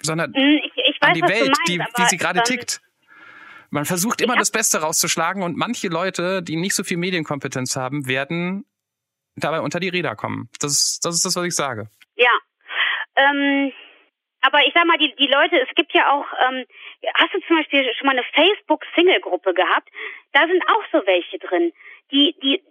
sondern 0.01 0.33
Hm, 0.33 0.59
Ich, 0.63 0.71
ich 0.75 1.01
weiß, 1.01 1.09
an 1.09 1.13
die 1.13 1.21
Welt, 1.23 1.45
meinst, 1.47 1.61
die, 1.67 1.79
wie 1.79 2.07
sie 2.07 2.17
gerade 2.17 2.41
tickt. 2.43 2.81
Man 3.69 3.85
versucht 3.85 4.21
immer 4.21 4.35
das 4.37 4.51
Beste 4.51 4.79
rauszuschlagen 4.79 5.43
und 5.43 5.57
manche 5.57 5.89
Leute, 5.89 6.41
die 6.41 6.55
nicht 6.55 6.73
so 6.73 6.83
viel 6.83 6.97
Medienkompetenz 6.97 7.75
haben, 7.75 8.07
werden 8.07 8.65
dabei 9.35 9.59
unter 9.59 9.79
die 9.79 9.89
Räder 9.89 10.15
kommen. 10.15 10.49
Das 10.59 10.71
ist 10.71 11.05
das, 11.05 11.15
ist 11.15 11.25
das 11.25 11.35
was 11.35 11.45
ich 11.45 11.55
sage. 11.55 11.89
Ja. 12.15 12.31
Ähm, 13.15 13.71
aber 14.47 14.65
ich 14.65 14.73
sag 14.73 14.85
mal, 14.85 14.97
die, 14.97 15.13
die 15.15 15.27
Leute, 15.27 15.59
es 15.59 15.75
gibt 15.75 15.93
ja 15.93 16.09
auch, 16.09 16.25
ähm, 16.47 16.65
hast 17.15 17.33
du 17.33 17.39
zum 17.41 17.57
Beispiel 17.57 17.93
schon 17.95 18.05
mal 18.07 18.13
eine 18.13 18.23
Facebook-Single-Gruppe 18.33 19.53
gehabt? 19.53 19.89
Da 20.31 20.47
sind 20.47 20.63
auch 20.69 20.83
so 20.93 21.05
welche 21.05 21.37
drin. 21.37 21.73
Die, 22.11 22.33
die, 22.41 22.63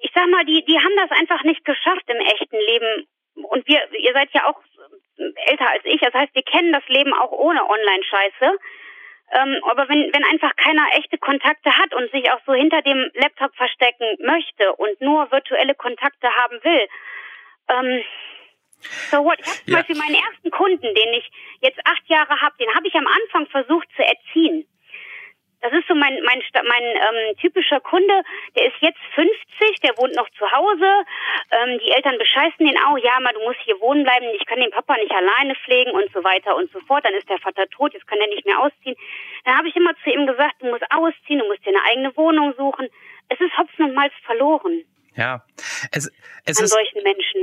ich 0.00 0.10
sag 0.14 0.26
mal, 0.28 0.46
die, 0.46 0.64
die 0.64 0.78
haben 0.78 0.96
das 0.96 1.10
einfach 1.10 1.44
nicht 1.44 1.66
geschafft 1.66 2.04
im 2.06 2.16
echten 2.16 2.56
Leben. 2.56 3.06
Und 3.34 3.68
wir, 3.68 3.80
ihr 3.92 4.12
seid 4.14 4.32
ja 4.32 4.46
auch 4.46 4.58
älter 5.18 5.68
als 5.70 5.84
ich, 5.84 6.00
das 6.00 6.14
heißt, 6.14 6.34
wir 6.34 6.42
kennen 6.42 6.72
das 6.72 6.86
Leben 6.88 7.12
auch 7.12 7.32
ohne 7.32 7.68
Online-Scheiße. 7.68 8.58
Ähm, 9.30 9.60
aber 9.68 9.86
wenn, 9.90 10.10
wenn 10.14 10.24
einfach 10.24 10.56
keiner 10.56 10.86
echte 10.96 11.18
Kontakte 11.18 11.76
hat 11.76 11.92
und 11.92 12.10
sich 12.10 12.30
auch 12.32 12.40
so 12.46 12.54
hinter 12.54 12.80
dem 12.80 13.10
Laptop 13.12 13.54
verstecken 13.54 14.16
möchte 14.20 14.72
und 14.76 14.98
nur 15.02 15.30
virtuelle 15.30 15.74
Kontakte 15.74 16.34
haben 16.34 16.58
will, 16.64 16.88
ähm, 17.68 18.02
so 19.10 19.24
what? 19.24 19.38
Ich 19.40 19.46
habe 19.46 19.56
zum 19.64 19.72
Ja. 19.72 19.76
Beispiel 19.78 19.96
meinen 19.96 20.14
ersten 20.14 20.50
Kunden, 20.50 20.94
den 20.94 21.14
ich 21.14 21.30
jetzt 21.60 21.78
acht 21.84 22.06
Jahre 22.06 22.40
habe, 22.40 22.56
den 22.58 22.72
habe 22.74 22.86
ich 22.86 22.94
am 22.94 23.06
Anfang 23.06 23.46
versucht 23.46 23.88
zu 23.96 24.04
erziehen. 24.04 24.66
Das 25.60 25.72
ist 25.72 25.88
so 25.88 25.94
mein 25.94 26.22
mein 26.22 26.40
mein 26.68 26.84
ähm, 26.84 27.36
typischer 27.40 27.80
Kunde. 27.80 28.22
Der 28.56 28.66
ist 28.66 28.76
jetzt 28.80 29.00
50, 29.14 29.80
der 29.80 29.96
wohnt 29.98 30.14
noch 30.14 30.30
zu 30.38 30.50
Hause. 30.52 31.04
Ähm, 31.50 31.80
die 31.80 31.90
Eltern 31.90 32.16
bescheißen 32.16 32.64
ihn 32.64 32.78
auch. 32.86 32.96
Ja, 32.98 33.18
mal 33.18 33.32
du 33.32 33.40
musst 33.40 33.58
hier 33.64 33.80
wohnen 33.80 34.04
bleiben. 34.04 34.26
Ich 34.36 34.46
kann 34.46 34.60
den 34.60 34.70
Papa 34.70 34.96
nicht 34.98 35.10
alleine 35.10 35.56
pflegen 35.56 35.90
und 35.90 36.12
so 36.12 36.22
weiter 36.22 36.54
und 36.54 36.70
so 36.70 36.78
fort. 36.80 37.04
Dann 37.04 37.14
ist 37.14 37.28
der 37.28 37.40
Vater 37.40 37.68
tot. 37.70 37.92
Jetzt 37.92 38.06
kann 38.06 38.20
er 38.20 38.28
nicht 38.28 38.46
mehr 38.46 38.60
ausziehen. 38.60 38.94
Dann 39.44 39.58
habe 39.58 39.68
ich 39.68 39.74
immer 39.74 39.94
zu 40.04 40.10
ihm 40.10 40.28
gesagt, 40.28 40.62
du 40.62 40.66
musst 40.70 40.84
ausziehen, 40.92 41.40
du 41.40 41.46
musst 41.48 41.66
dir 41.66 41.70
eine 41.70 41.82
eigene 41.90 42.16
Wohnung 42.16 42.54
suchen. 42.56 42.88
Es 43.28 43.40
ist 43.40 43.58
Hopfen 43.58 43.86
und 43.86 43.94
Malz 43.94 44.14
verloren 44.24 44.84
Ja, 45.18 45.42
es, 45.90 46.12
es 46.44 46.60
ist. 46.60 46.76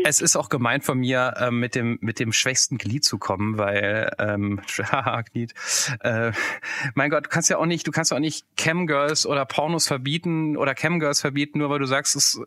Es 0.05 0.21
ist 0.21 0.37
auch 0.37 0.47
gemeint 0.47 0.85
von 0.85 0.97
mir, 0.97 1.33
ähm, 1.37 1.59
mit 1.59 1.75
dem 1.75 1.97
mit 1.99 2.21
dem 2.21 2.31
schwächsten 2.31 2.77
Glied 2.77 3.03
zu 3.03 3.17
kommen, 3.17 3.57
weil 3.57 4.15
ähm, 4.17 4.61
haha, 4.91 5.23
Glied. 5.23 5.53
Äh, 5.99 6.31
mein 6.93 7.09
Gott, 7.09 7.25
du 7.25 7.29
kannst 7.29 7.49
ja 7.49 7.57
auch 7.57 7.65
nicht, 7.65 7.85
du 7.85 7.91
kannst 7.91 8.13
auch 8.13 8.19
nicht 8.19 8.45
Camgirls 8.55 9.25
oder 9.25 9.45
Pornos 9.45 9.87
verbieten 9.87 10.55
oder 10.55 10.73
Camgirls 10.73 11.19
verbieten, 11.19 11.59
nur 11.59 11.69
weil 11.69 11.79
du 11.79 11.85
sagst, 11.85 12.15
es 12.15 12.39
äh, 12.39 12.45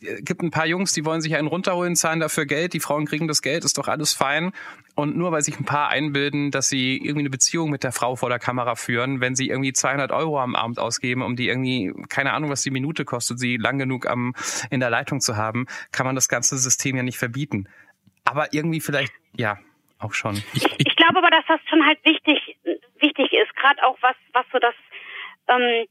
gibt 0.00 0.42
ein 0.42 0.50
paar 0.50 0.66
Jungs, 0.66 0.92
die 0.92 1.04
wollen 1.04 1.20
sich 1.20 1.34
einen 1.36 1.48
runterholen, 1.48 1.96
zahlen 1.96 2.20
dafür 2.20 2.46
Geld, 2.46 2.72
die 2.72 2.80
Frauen 2.80 3.06
kriegen 3.06 3.26
das 3.26 3.42
Geld, 3.42 3.64
ist 3.64 3.78
doch 3.78 3.88
alles 3.88 4.14
fein. 4.14 4.52
Und 4.94 5.16
nur 5.16 5.32
weil 5.32 5.42
sich 5.42 5.58
ein 5.58 5.64
paar 5.64 5.88
einbilden, 5.88 6.50
dass 6.50 6.68
sie 6.68 6.96
irgendwie 6.96 7.20
eine 7.20 7.30
Beziehung 7.30 7.70
mit 7.70 7.84
der 7.84 7.92
Frau 7.92 8.16
vor 8.16 8.28
der 8.28 8.38
Kamera 8.38 8.74
führen, 8.74 9.20
wenn 9.20 9.34
sie 9.34 9.48
irgendwie 9.48 9.72
200 9.72 10.12
Euro 10.12 10.40
am 10.40 10.54
Abend 10.54 10.78
ausgeben, 10.78 11.22
um 11.22 11.36
die 11.36 11.48
irgendwie, 11.48 11.92
keine 12.08 12.32
Ahnung, 12.32 12.50
was 12.50 12.62
die 12.62 12.70
Minute 12.70 13.04
kostet, 13.04 13.38
sie 13.38 13.56
lang 13.56 13.78
genug 13.78 14.08
am, 14.08 14.34
in 14.70 14.80
der 14.80 14.90
Leitung 14.90 15.20
zu 15.20 15.36
haben, 15.36 15.66
kann 15.92 16.06
man 16.06 16.14
das 16.14 16.28
ganze 16.28 16.58
System 16.58 16.96
ja 16.96 17.02
nicht 17.02 17.18
verbieten. 17.18 17.68
Aber 18.24 18.52
irgendwie 18.52 18.80
vielleicht, 18.80 19.12
ja, 19.36 19.58
auch 19.98 20.12
schon. 20.14 20.36
Ich, 20.54 20.64
ich, 20.64 20.76
Ich 20.78 20.96
glaube 20.96 21.18
aber, 21.18 21.30
dass 21.30 21.44
das 21.48 21.60
schon 21.68 21.84
halt 21.84 21.98
wichtig, 22.04 22.56
wichtig 23.00 23.32
ist, 23.32 23.54
gerade 23.56 23.82
auch 23.84 23.96
was, 24.00 24.16
was 24.32 24.46
so 24.52 24.58
das 24.58 24.74
ähm, 25.48 25.86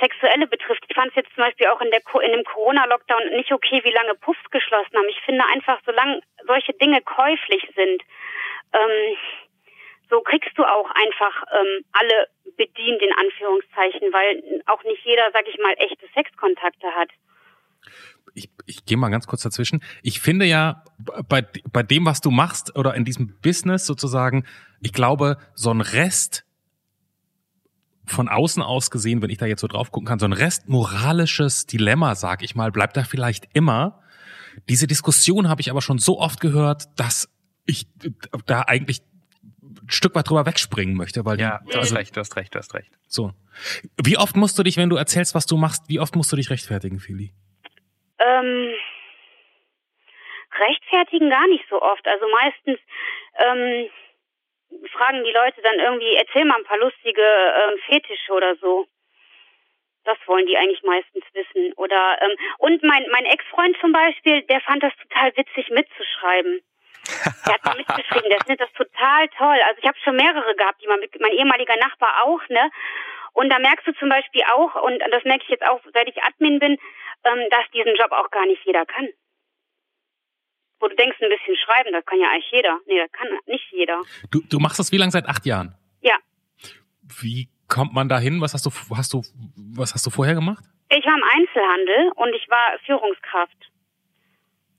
Sexuelle 0.00 0.46
betrifft. 0.46 0.84
Ich 0.88 0.94
fand 0.94 1.10
es 1.10 1.16
jetzt 1.16 1.34
zum 1.34 1.44
Beispiel 1.44 1.68
auch 1.68 1.80
in, 1.80 1.90
der, 1.90 2.00
in 2.24 2.32
dem 2.32 2.44
Corona-Lockdown 2.44 3.30
nicht 3.36 3.52
okay, 3.52 3.80
wie 3.84 3.92
lange 3.92 4.14
Puffs 4.14 4.50
geschlossen 4.50 4.96
haben. 4.96 5.08
Ich 5.08 5.20
finde 5.20 5.44
einfach, 5.52 5.80
solange 5.84 6.20
solche 6.46 6.72
Dinge 6.74 7.00
käuflich 7.02 7.62
sind, 7.74 8.02
ähm, 8.72 9.16
so 10.10 10.20
kriegst 10.22 10.56
du 10.56 10.64
auch 10.64 10.90
einfach 10.90 11.44
ähm, 11.52 11.84
alle 11.92 12.28
bedient, 12.56 13.02
in 13.02 13.12
Anführungszeichen, 13.12 14.12
weil 14.12 14.62
auch 14.66 14.82
nicht 14.84 15.04
jeder, 15.04 15.30
sag 15.32 15.46
ich 15.46 15.58
mal, 15.58 15.74
echte 15.78 16.06
Sexkontakte 16.14 16.94
hat. 16.94 17.10
ich, 18.34 18.50
ich 18.66 18.84
gehe 18.84 18.96
mal 18.96 19.10
ganz 19.10 19.26
kurz 19.26 19.42
dazwischen. 19.42 19.82
Ich 20.02 20.20
finde 20.20 20.44
ja, 20.44 20.82
bei, 21.28 21.46
bei 21.72 21.82
dem, 21.82 22.06
was 22.06 22.20
du 22.20 22.30
machst 22.30 22.76
oder 22.76 22.94
in 22.94 23.04
diesem 23.04 23.38
Business 23.40 23.86
sozusagen, 23.86 24.46
ich 24.80 24.92
glaube, 24.92 25.36
so 25.54 25.70
ein 25.70 25.80
Rest 25.80 26.44
von 28.10 28.28
außen 28.28 28.62
aus 28.62 28.90
gesehen, 28.90 29.22
wenn 29.22 29.30
ich 29.30 29.38
da 29.38 29.46
jetzt 29.46 29.60
so 29.60 29.66
drauf 29.68 29.90
gucken 29.90 30.06
kann, 30.06 30.18
so 30.18 30.26
ein 30.26 30.32
Rest 30.32 30.68
moralisches 30.68 31.66
Dilemma, 31.66 32.14
sag 32.14 32.42
ich 32.42 32.54
mal, 32.54 32.70
bleibt 32.72 32.96
da 32.96 33.04
vielleicht 33.04 33.48
immer. 33.54 34.02
Diese 34.68 34.86
Diskussion 34.86 35.48
habe 35.48 35.60
ich 35.60 35.70
aber 35.70 35.82
schon 35.82 35.98
so 35.98 36.18
oft 36.18 36.40
gehört, 36.40 36.84
dass 36.98 37.28
ich 37.66 37.86
da 38.46 38.62
eigentlich 38.62 39.00
ein 39.62 39.90
Stück 39.90 40.14
weit 40.14 40.28
drüber 40.28 40.46
wegspringen 40.46 40.96
möchte, 40.96 41.24
weil 41.24 41.38
Ja, 41.38 41.60
du 41.64 41.68
hast 41.68 41.76
also, 41.76 41.96
recht, 41.96 42.16
du 42.16 42.20
hast 42.20 42.36
recht, 42.36 42.54
du 42.54 42.58
hast 42.58 42.74
recht. 42.74 42.90
so. 43.06 43.32
Wie 44.02 44.16
oft 44.18 44.36
musst 44.36 44.58
du 44.58 44.62
dich, 44.62 44.76
wenn 44.76 44.88
du 44.88 44.96
erzählst, 44.96 45.34
was 45.34 45.46
du 45.46 45.56
machst, 45.56 45.84
wie 45.88 46.00
oft 46.00 46.16
musst 46.16 46.32
du 46.32 46.36
dich 46.36 46.50
rechtfertigen, 46.50 46.98
Fili? 47.00 47.32
Ähm, 48.18 48.70
rechtfertigen 50.58 51.30
gar 51.30 51.46
nicht 51.48 51.64
so 51.70 51.80
oft. 51.80 52.06
Also 52.06 52.24
meistens 52.32 52.78
ähm, 53.38 53.88
fragen 54.92 55.24
die 55.24 55.32
Leute 55.32 55.60
dann 55.62 55.78
irgendwie, 55.78 56.14
erzähl 56.14 56.44
mal 56.44 56.56
ein 56.56 56.64
paar 56.64 56.78
lustige 56.78 57.22
ähm, 57.22 57.78
Fetische 57.86 58.32
oder 58.32 58.56
so. 58.56 58.86
Das 60.04 60.16
wollen 60.26 60.46
die 60.46 60.56
eigentlich 60.56 60.82
meistens 60.82 61.24
wissen. 61.32 61.72
Oder 61.74 62.18
ähm, 62.22 62.36
und 62.58 62.82
mein 62.82 63.06
mein 63.10 63.26
Ex-Freund 63.26 63.76
zum 63.80 63.92
Beispiel, 63.92 64.42
der 64.42 64.60
fand 64.60 64.82
das 64.82 64.92
total 65.02 65.36
witzig 65.36 65.68
mitzuschreiben. 65.70 66.62
Der 67.46 67.54
hat 67.54 67.60
da 67.64 67.74
mitgeschrieben, 67.74 68.30
der 68.30 68.40
findet 68.40 68.60
das 68.60 68.72
total 68.72 69.28
toll. 69.28 69.58
Also 69.66 69.80
ich 69.80 69.88
habe 69.88 69.98
schon 70.04 70.16
mehrere 70.16 70.54
gehabt, 70.54 70.82
die 70.82 70.88
mal 70.88 70.98
mit, 70.98 71.18
mein 71.20 71.32
ehemaliger 71.32 71.76
Nachbar 71.76 72.24
auch, 72.24 72.40
ne? 72.48 72.70
Und 73.32 73.50
da 73.50 73.58
merkst 73.58 73.86
du 73.86 73.92
zum 73.94 74.08
Beispiel 74.08 74.42
auch, 74.52 74.74
und 74.82 74.98
das 74.98 75.24
merke 75.24 75.44
ich 75.44 75.50
jetzt 75.50 75.66
auch, 75.66 75.80
seit 75.92 76.08
ich 76.08 76.22
Admin 76.22 76.58
bin, 76.58 76.76
ähm, 77.24 77.46
dass 77.50 77.70
diesen 77.72 77.94
Job 77.94 78.12
auch 78.12 78.30
gar 78.30 78.46
nicht 78.46 78.64
jeder 78.64 78.84
kann. 78.84 79.08
Wo 80.80 80.88
du 80.88 80.94
denkst, 80.94 81.18
ein 81.20 81.28
bisschen 81.28 81.56
schreiben, 81.56 81.92
das 81.92 82.04
kann 82.06 82.20
ja 82.20 82.30
eigentlich 82.30 82.50
jeder. 82.52 82.78
Nee, 82.86 82.98
das 82.98 83.12
kann 83.12 83.28
nicht 83.46 83.64
jeder. 83.72 84.00
Du, 84.30 84.40
du 84.48 84.58
machst 84.58 84.78
das 84.78 84.92
wie 84.92 84.96
lange? 84.96 85.10
Seit 85.10 85.26
acht 85.26 85.44
Jahren? 85.44 85.74
Ja. 86.00 86.16
Wie 87.20 87.48
kommt 87.68 87.92
man 87.92 88.08
dahin? 88.08 88.40
Was 88.40 88.54
hast 88.54 88.66
du, 88.66 88.70
hast 88.96 89.12
du, 89.12 89.22
was 89.76 89.94
hast 89.94 90.06
du 90.06 90.10
vorher 90.10 90.34
gemacht? 90.34 90.64
Ich 90.90 91.04
war 91.04 91.14
im 91.14 91.24
Einzelhandel 91.24 92.12
und 92.16 92.34
ich 92.34 92.48
war 92.48 92.78
Führungskraft. 92.86 93.68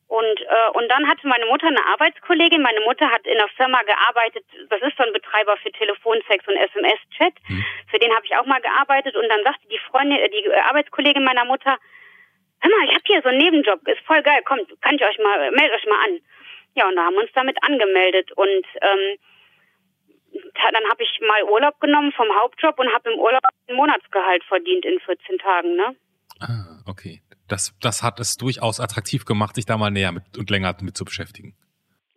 Und, 0.09 0.41
äh, 0.41 0.69
und 0.73 0.89
dann 0.89 1.07
hatte 1.07 1.27
meine 1.27 1.45
Mutter 1.45 1.67
eine 1.67 1.85
Arbeitskollegin. 1.85 2.63
Meine 2.63 2.81
Mutter 2.81 3.11
hat 3.11 3.27
in 3.27 3.37
einer 3.37 3.47
Firma 3.49 3.79
gearbeitet. 3.83 4.43
Das 4.69 4.81
ist 4.81 4.97
so 4.97 5.03
ein 5.03 5.13
Betreiber 5.13 5.55
für 5.61 5.71
Telefonsex 5.71 6.47
und 6.47 6.55
SMS-Chat. 6.57 7.33
Hm. 7.45 7.63
Für 7.91 7.99
den 7.99 8.11
habe 8.15 8.25
ich 8.25 8.35
auch 8.35 8.45
mal 8.47 8.59
gearbeitet. 8.59 9.15
Und 9.15 9.29
dann 9.29 9.43
sagte 9.43 9.67
die 9.69 9.77
Freundin, 9.91 10.17
äh, 10.17 10.29
die 10.29 10.49
äh, 10.49 10.59
Arbeitskollegin 10.67 11.23
meiner 11.23 11.45
Mutter, 11.45 11.77
hör 12.61 12.69
mal, 12.69 12.85
ich 12.85 12.93
habe 12.93 13.03
hier 13.05 13.21
so 13.21 13.29
einen 13.29 13.37
Nebenjob. 13.37 13.87
Ist 13.87 14.05
voll 14.05 14.21
geil. 14.23 14.41
Kommt, 14.45 14.69
kann 14.81 14.95
ich 14.95 15.03
euch 15.03 15.17
mal, 15.19 15.51
meldet 15.51 15.75
euch 15.75 15.85
mal 15.85 16.03
an. 16.05 16.19
Ja, 16.75 16.87
und 16.87 16.95
da 16.95 17.05
haben 17.05 17.15
wir 17.15 17.21
uns 17.21 17.31
damit 17.33 17.57
angemeldet. 17.63 18.31
Und 18.33 18.65
ähm, 18.81 19.17
dann 20.71 20.83
habe 20.89 21.03
ich 21.03 21.19
mal 21.21 21.43
Urlaub 21.43 21.79
genommen 21.79 22.11
vom 22.11 22.27
Hauptjob 22.35 22.79
und 22.79 22.93
habe 22.93 23.11
im 23.11 23.19
Urlaub 23.19 23.41
ein 23.67 23.75
Monatsgehalt 23.75 24.43
verdient 24.43 24.85
in 24.85 24.99
14 24.99 25.37
Tagen, 25.39 25.75
ne? 25.75 25.95
Ah, 26.39 26.83
okay. 26.87 27.21
Das, 27.47 27.73
das 27.81 28.03
hat 28.03 28.19
es 28.19 28.37
durchaus 28.37 28.79
attraktiv 28.79 29.25
gemacht, 29.25 29.55
sich 29.55 29.65
da 29.65 29.77
mal 29.77 29.89
näher 29.89 30.11
mit 30.11 30.37
und 30.37 30.49
länger 30.49 30.75
mit 30.81 30.95
zu 30.95 31.03
beschäftigen. 31.03 31.55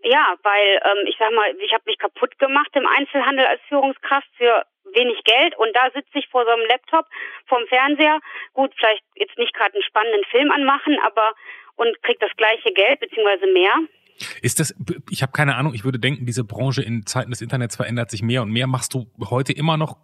Ja, 0.05 0.35
weil 0.43 0.81
ähm, 0.85 1.07
ich 1.07 1.17
sag 1.19 1.33
mal, 1.33 1.55
ich 1.59 1.73
habe 1.73 1.85
mich 1.87 1.99
kaputt 1.99 2.39
gemacht 2.39 2.71
im 2.75 2.87
Einzelhandel 2.87 3.47
als 3.47 3.61
Führungskraft 3.69 4.29
für 4.37 4.67
wenig 4.95 5.23
Geld 5.25 5.57
und 5.59 5.75
da 5.75 5.91
sitze 5.95 6.19
ich 6.19 6.29
vor 6.29 6.45
so 6.45 6.51
einem 6.51 6.67
Laptop 6.69 7.07
vorm 7.47 7.67
Fernseher. 7.69 8.21
Gut, 8.53 8.73
vielleicht 8.77 9.03
jetzt 9.15 9.39
nicht 9.39 9.55
gerade 9.55 9.75
einen 9.75 9.83
spannenden 9.83 10.25
Film 10.31 10.51
anmachen, 10.51 10.99
aber 11.05 11.35
und 11.77 12.03
krieg 12.03 12.19
das 12.21 12.31
gleiche 12.37 12.73
Geld 12.73 13.01
beziehungsweise 13.01 13.47
mehr. 13.53 13.75
Ist 14.43 14.61
das, 14.61 14.75
ich 15.11 15.23
habe 15.23 15.33
keine 15.33 15.57
Ahnung, 15.57 15.75
ich 15.75 15.85
würde 15.85 15.99
denken, 15.99 16.27
diese 16.27 16.45
Branche 16.45 16.83
in 16.83 17.07
Zeiten 17.07 17.31
des 17.31 17.41
Internets 17.41 17.77
verändert 17.77 18.11
sich 18.11 18.23
mehr 18.23 18.43
und 18.43 18.51
mehr. 18.51 18.67
Machst 18.67 18.95
du 18.95 19.07
heute 19.31 19.53
immer 19.53 19.77
noch, 19.77 19.97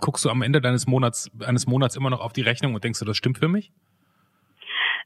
guckst 0.00 0.24
du 0.24 0.30
am 0.30 0.42
Ende 0.42 0.60
deines 0.60 0.86
Monats, 0.86 1.30
eines 1.46 1.66
Monats 1.66 1.96
immer 1.96 2.10
noch 2.10 2.20
auf 2.20 2.32
die 2.32 2.42
Rechnung 2.42 2.74
und 2.74 2.84
denkst 2.84 2.98
du, 2.98 3.04
das 3.04 3.16
stimmt 3.16 3.38
für 3.38 3.48
mich? 3.48 3.72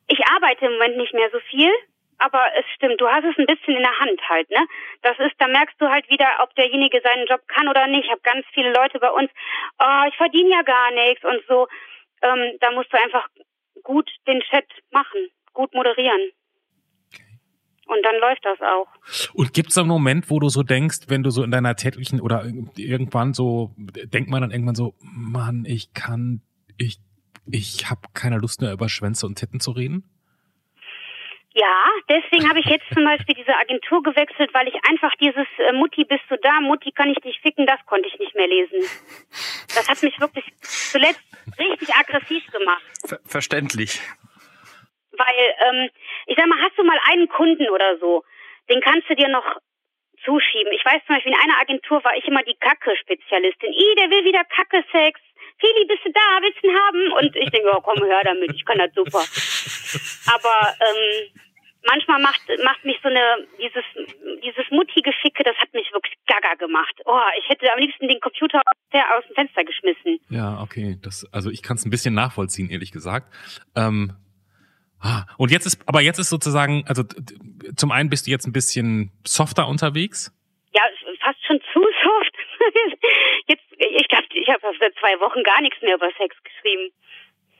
Ich 0.09 0.20
arbeite 0.34 0.66
im 0.66 0.72
Moment 0.72 0.97
nicht 0.97 1.12
mehr 1.14 1.28
so 1.32 1.39
viel, 1.51 1.70
aber 2.19 2.43
es 2.59 2.64
stimmt, 2.75 3.01
du 3.01 3.09
hast 3.09 3.25
es 3.25 3.37
ein 3.39 3.47
bisschen 3.47 3.77
in 3.77 3.83
der 3.83 3.99
Hand 3.99 4.21
halt, 4.29 4.51
ne? 4.51 4.67
Das 5.03 5.19
ist, 5.19 5.35
da 5.39 5.49
merkst 5.49 5.81
du 5.81 5.89
halt 5.89 6.09
wieder, 6.09 6.27
ob 6.43 6.55
derjenige 6.55 7.01
seinen 7.03 7.27
Job 7.27 7.47
kann 7.49 7.69
oder 7.69 7.87
nicht. 7.87 8.05
Ich 8.05 8.11
habe 8.11 8.23
ganz 8.23 8.47
viele 8.53 8.73
Leute 8.73 8.99
bei 8.99 9.11
uns, 9.11 9.31
oh, 9.79 10.03
ich 10.09 10.17
verdiene 10.17 10.51
ja 10.51 10.62
gar 10.62 10.91
nichts 10.93 11.25
und 11.25 11.43
so. 11.49 11.69
Ähm, 12.23 12.57
da 12.61 12.71
musst 12.71 12.93
du 12.93 13.03
einfach 13.03 13.29
gut 13.83 14.11
den 14.27 14.41
Chat 14.41 14.67
machen, 14.91 15.29
gut 15.53 15.75
moderieren. 15.75 16.33
Und 17.87 18.05
dann 18.05 18.17
läuft 18.21 18.45
das 18.45 18.61
auch. 18.61 18.89
Und 19.35 19.53
gibt 19.53 19.71
es 19.71 19.79
einen 19.79 19.89
Moment, 19.89 20.29
wo 20.29 20.41
du 20.41 20.49
so 20.49 20.64
denkst, 20.64 21.03
wenn 21.07 21.23
du 21.23 21.31
so 21.31 21.45
in 21.45 21.53
deiner 21.53 21.77
täglichen 21.77 22.21
oder 22.21 22.45
irgendwann 22.77 23.33
so, 23.33 23.75
denkt 23.77 24.29
man 24.29 24.41
dann 24.41 24.51
irgendwann 24.51 24.75
so, 24.75 24.95
Mann, 25.01 25.64
ich 25.67 25.95
kann, 25.95 26.43
ich, 26.79 26.99
ich 27.49 27.89
habe 27.89 28.01
keine 28.12 28.39
Lust 28.39 28.61
mehr 28.61 28.73
über 28.73 28.89
Schwänze 28.89 29.25
und 29.27 29.39
Titten 29.39 29.61
zu 29.61 29.71
reden? 29.71 30.16
Ja, 31.57 31.88
deswegen 32.11 32.50
habe 32.50 32.61
ich 32.61 32.66
jetzt 32.66 32.84
zum 32.92 33.02
Beispiel 33.02 33.34
diese 33.34 33.57
Agentur 33.57 34.02
gewechselt, 34.02 34.52
weil 34.52 34.68
ich 34.68 34.74
einfach 34.90 35.14
dieses 35.16 35.46
äh, 35.57 35.72
Mutti 35.72 36.04
bist 36.04 36.24
du 36.28 36.36
da, 36.36 36.61
Mutti 36.61 36.92
kann 36.92 37.09
ich 37.09 37.16
dich 37.20 37.40
ficken, 37.40 37.64
das 37.64 37.80
konnte 37.86 38.09
ich 38.09 38.18
nicht 38.18 38.34
mehr 38.34 38.46
lesen. 38.46 38.80
Das 39.74 39.88
hat 39.88 40.02
mich 40.02 40.20
wirklich 40.20 40.44
zuletzt 40.61 41.24
richtig 41.59 41.94
aggressiv 41.94 42.44
gemacht. 42.52 42.84
Ver 43.07 43.20
verständlich. 43.24 44.02
Weil, 45.12 45.54
ähm, 45.64 45.88
ich 46.26 46.36
sag 46.36 46.46
mal, 46.46 46.61
hast 46.61 46.76
du 46.76 46.84
mal 46.84 46.98
einen 47.11 47.26
Kunden 47.30 47.70
oder 47.70 47.96
so, 48.00 48.22
den 48.68 48.82
kannst 48.82 49.09
du 49.09 49.16
dir 49.16 49.28
noch 49.28 49.57
zuschieben. 50.26 50.74
Ich 50.74 50.84
weiß 50.84 51.07
zum 51.07 51.16
Beispiel, 51.16 51.32
in 51.32 51.40
einer 51.40 51.59
Agentur 51.59 52.04
war 52.04 52.14
ich 52.18 52.24
immer 52.26 52.42
die 52.42 52.57
Kacke-Spezialistin. 52.61 53.72
I, 53.72 53.94
der 53.96 54.11
will 54.11 54.26
wieder 54.26 54.44
Kacke-Sex. 54.44 55.20
Feli, 55.59 55.86
bist 55.86 56.04
du 56.04 56.12
da? 56.12 56.42
Willst 56.42 56.62
du 56.62 56.68
ihn 56.68 56.76
haben? 56.76 57.12
Und 57.12 57.34
ich 57.34 57.48
denke, 57.48 57.70
oh, 57.72 57.80
komm, 57.80 58.04
hör 58.04 58.22
damit, 58.24 58.52
ich 58.52 58.64
kann 58.66 58.76
das 58.76 58.92
super. 58.92 59.24
Aber 60.34 60.74
ähm, 60.84 61.32
manchmal 61.87 62.20
macht, 62.20 62.43
macht 62.64 62.84
mich 62.84 62.97
so 63.03 63.09
eine, 63.09 63.47
dieses, 63.59 63.84
dieses 64.43 64.70
mutige 64.70 65.12
Ficke, 65.22 65.45
das 65.45 65.57
hat 65.57 65.72
mich 65.72 65.91
wirklich 65.93 66.14
gaga 66.26 66.55
gemacht. 66.55 66.95
Oh, 67.05 67.18
ich 67.39 67.49
hätte 67.49 67.72
am 67.72 67.78
liebsten 67.78 68.09
den 68.09 68.20
Computer 68.20 68.61
aus 68.61 69.24
dem 69.28 69.34
Fenster 69.34 69.64
geschmissen. 69.64 70.18
Ja, 70.28 70.61
okay. 70.61 70.99
Das, 71.03 71.26
also 71.32 71.51
ich 71.51 71.62
kann 71.62 71.76
es 71.76 71.84
ein 71.84 71.91
bisschen 71.91 72.14
nachvollziehen, 72.14 72.70
ehrlich 72.70 72.93
gesagt. 72.93 73.32
Ähm, 73.74 74.12
ah, 75.01 75.24
und 75.39 75.51
jetzt 75.51 75.66
ist, 75.66 75.80
aber 75.87 76.01
jetzt 76.01 76.18
ist 76.18 76.28
sozusagen, 76.28 76.84
also 76.87 77.03
zum 77.76 77.91
einen 77.93 78.11
bist 78.11 78.26
du 78.26 78.30
jetzt 78.30 78.47
ein 78.47 78.53
bisschen 78.53 79.12
softer 79.26 79.68
unterwegs. 79.68 80.32
Ja, 80.74 80.82
fast 81.22 81.45
schon 81.47 81.61
zu 81.72 81.80
soft. 82.05 82.34
jetzt, 83.49 83.64
ich 83.78 84.09
glaube, 84.09 84.26
ich 84.32 84.49
habe 84.49 84.61
seit 84.78 84.95
zwei 85.01 85.18
Wochen 85.20 85.43
gar 85.43 85.61
nichts 85.62 85.80
mehr 85.82 85.97
über 85.97 86.11
Sex 86.18 86.37
geschrieben. 86.43 86.93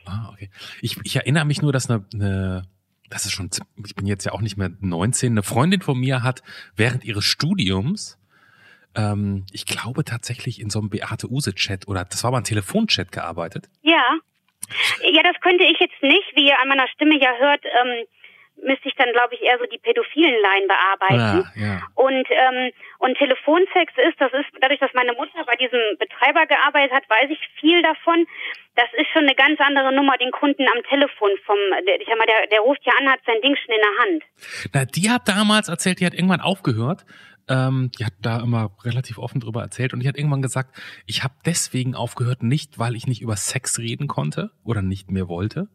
Ah, 0.07 0.31
okay. 0.33 0.51
Ich, 0.81 0.97
ich 1.03 1.16
erinnere 1.16 1.45
mich 1.45 1.62
nur, 1.62 1.72
dass 1.72 1.91
eine, 1.91 2.07
eine 2.14 2.62
das 3.11 3.27
ist 3.27 3.33
schon, 3.33 3.51
ich 3.85 3.95
bin 3.95 4.07
jetzt 4.07 4.25
ja 4.25 4.33
auch 4.33 4.41
nicht 4.41 4.57
mehr 4.57 4.71
19, 4.81 5.33
eine 5.33 5.43
Freundin 5.43 5.81
von 5.81 5.99
mir 5.99 6.23
hat 6.23 6.43
während 6.75 7.05
ihres 7.05 7.25
Studiums, 7.25 8.19
ähm, 8.97 9.45
ich 9.53 9.67
glaube 9.67 10.05
tatsächlich 10.05 10.61
in 10.61 10.71
so 10.71 10.81
einem 10.81 10.91
Beate 10.91 11.31
Use-Chat 11.31 11.87
oder 11.89 12.05
das 12.05 12.25
war 12.25 12.31
mal 12.31 12.39
ein 12.39 12.45
Telefonchat 12.45 13.13
gearbeitet. 13.13 13.69
Ja. 13.83 14.19
Ja, 15.13 15.23
das 15.23 15.41
könnte 15.43 15.65
ich 15.65 15.79
jetzt 15.79 16.03
nicht, 16.03 16.35
wie 16.35 16.49
ihr 16.49 16.59
an 16.61 16.69
meiner 16.69 16.89
Stimme 16.89 17.21
ja 17.21 17.31
hört, 17.39 17.65
ähm, 17.65 18.07
müsste 18.63 18.89
ich 18.89 18.95
dann, 18.97 19.13
glaube 19.13 19.35
ich, 19.35 19.43
eher 19.43 19.59
so 19.59 19.67
die 19.67 19.79
pädophilen 19.79 20.35
Line 20.41 20.67
bearbeiten. 20.67 21.49
Ja, 21.55 21.67
ja. 21.67 21.83
Und, 21.95 22.27
ähm, 22.31 22.73
und 22.99 23.17
Telefonsex 23.19 23.93
ist, 24.09 24.21
das 24.21 24.33
ist, 24.33 24.49
dadurch, 24.61 24.81
dass 24.81 24.93
meine 24.95 25.13
Mutter 25.13 25.45
bei 25.45 25.57
diesem 25.57 25.81
Betreiber 25.99 26.47
gearbeitet 26.47 26.93
hat, 26.93 27.09
weiß 27.09 27.31
ich 27.31 27.41
viel 27.61 27.83
davon. 27.83 28.27
Das 28.75 28.89
ist 28.99 29.09
schon 29.13 29.23
eine 29.23 29.35
ganz 29.35 29.61
andere 29.61 29.93
Nummer, 29.93 30.17
den 30.19 30.31
Kunden 30.31 30.67
am 30.69 30.83
Telefon 30.89 31.31
vom, 31.45 31.57
ich 31.85 32.07
sag 32.07 32.19
mal, 32.19 32.27
der, 32.27 32.47
der 32.49 32.61
ruft 32.61 32.85
ja 32.85 32.93
an, 32.99 33.11
hat 33.11 33.21
sein 33.27 33.41
Ding 33.43 33.57
schon 33.57 33.75
in 33.75 33.81
der 33.81 33.97
Hand. 34.05 34.23
Na, 34.73 34.85
die 34.85 35.11
hat 35.11 35.29
damals 35.29 35.69
erzählt, 35.69 36.01
die 36.01 36.07
hat 36.07 36.15
irgendwann 36.15 36.41
aufgehört. 36.41 37.05
Ähm, 37.49 37.93
die 37.97 38.05
hat 38.05 38.15
da 38.21 38.41
immer 38.41 38.73
relativ 38.83 39.19
offen 39.19 39.41
drüber 39.41 39.63
erzählt 39.63 39.95
und 39.95 40.01
die 40.01 40.09
hat 40.09 40.17
irgendwann 40.17 40.43
gesagt, 40.43 40.77
ich 41.07 41.23
habe 41.23 41.35
deswegen 41.45 41.95
aufgehört, 41.95 42.43
nicht 42.43 42.81
weil 42.81 42.97
ich 42.97 43.07
nicht 43.07 43.23
über 43.23 43.37
Sex 43.37 43.79
reden 43.79 44.09
konnte 44.09 44.51
oder 44.65 44.83
nicht 44.83 45.13
mehr 45.13 45.29
wollte, 45.29 45.69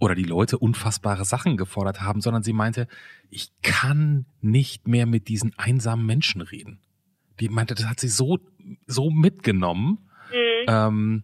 oder 0.00 0.14
die 0.14 0.24
Leute 0.24 0.58
unfassbare 0.58 1.24
Sachen 1.24 1.56
gefordert 1.56 2.00
haben, 2.00 2.20
sondern 2.20 2.42
sie 2.42 2.54
meinte, 2.54 2.88
ich 3.28 3.50
kann 3.62 4.26
nicht 4.40 4.88
mehr 4.88 5.06
mit 5.06 5.28
diesen 5.28 5.56
einsamen 5.58 6.04
Menschen 6.04 6.40
reden. 6.40 6.80
Die 7.38 7.48
meinte, 7.48 7.74
das 7.74 7.86
hat 7.86 8.00
sie 8.00 8.08
so, 8.08 8.38
so 8.86 9.10
mitgenommen. 9.10 10.08
Mhm. 10.32 10.64
Ähm, 10.66 11.22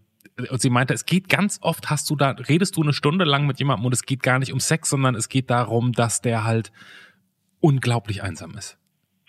und 0.51 0.61
sie 0.61 0.71
meinte, 0.71 0.93
es 0.93 1.07
geht 1.07 1.31
ganz 1.31 1.59
oft, 1.63 1.89
hast 1.89 2.11
du 2.11 2.17
da, 2.17 2.31
redest 2.31 2.77
du 2.77 2.83
eine 2.83 2.93
Stunde 2.93 3.25
lang 3.25 3.47
mit 3.47 3.59
jemandem 3.59 3.87
und 3.87 3.95
es 3.95 4.05
geht 4.05 4.23
gar 4.23 4.39
nicht 4.39 4.53
um 4.53 4.61
Sex, 4.61 4.91
sondern 4.91 5.15
es 5.15 5.31
geht 5.31 5.51
darum, 5.51 5.93
dass 5.93 6.21
der 6.21 6.45
halt 6.45 6.71
unglaublich 7.61 8.23
einsam 8.23 8.55
ist. 8.57 8.79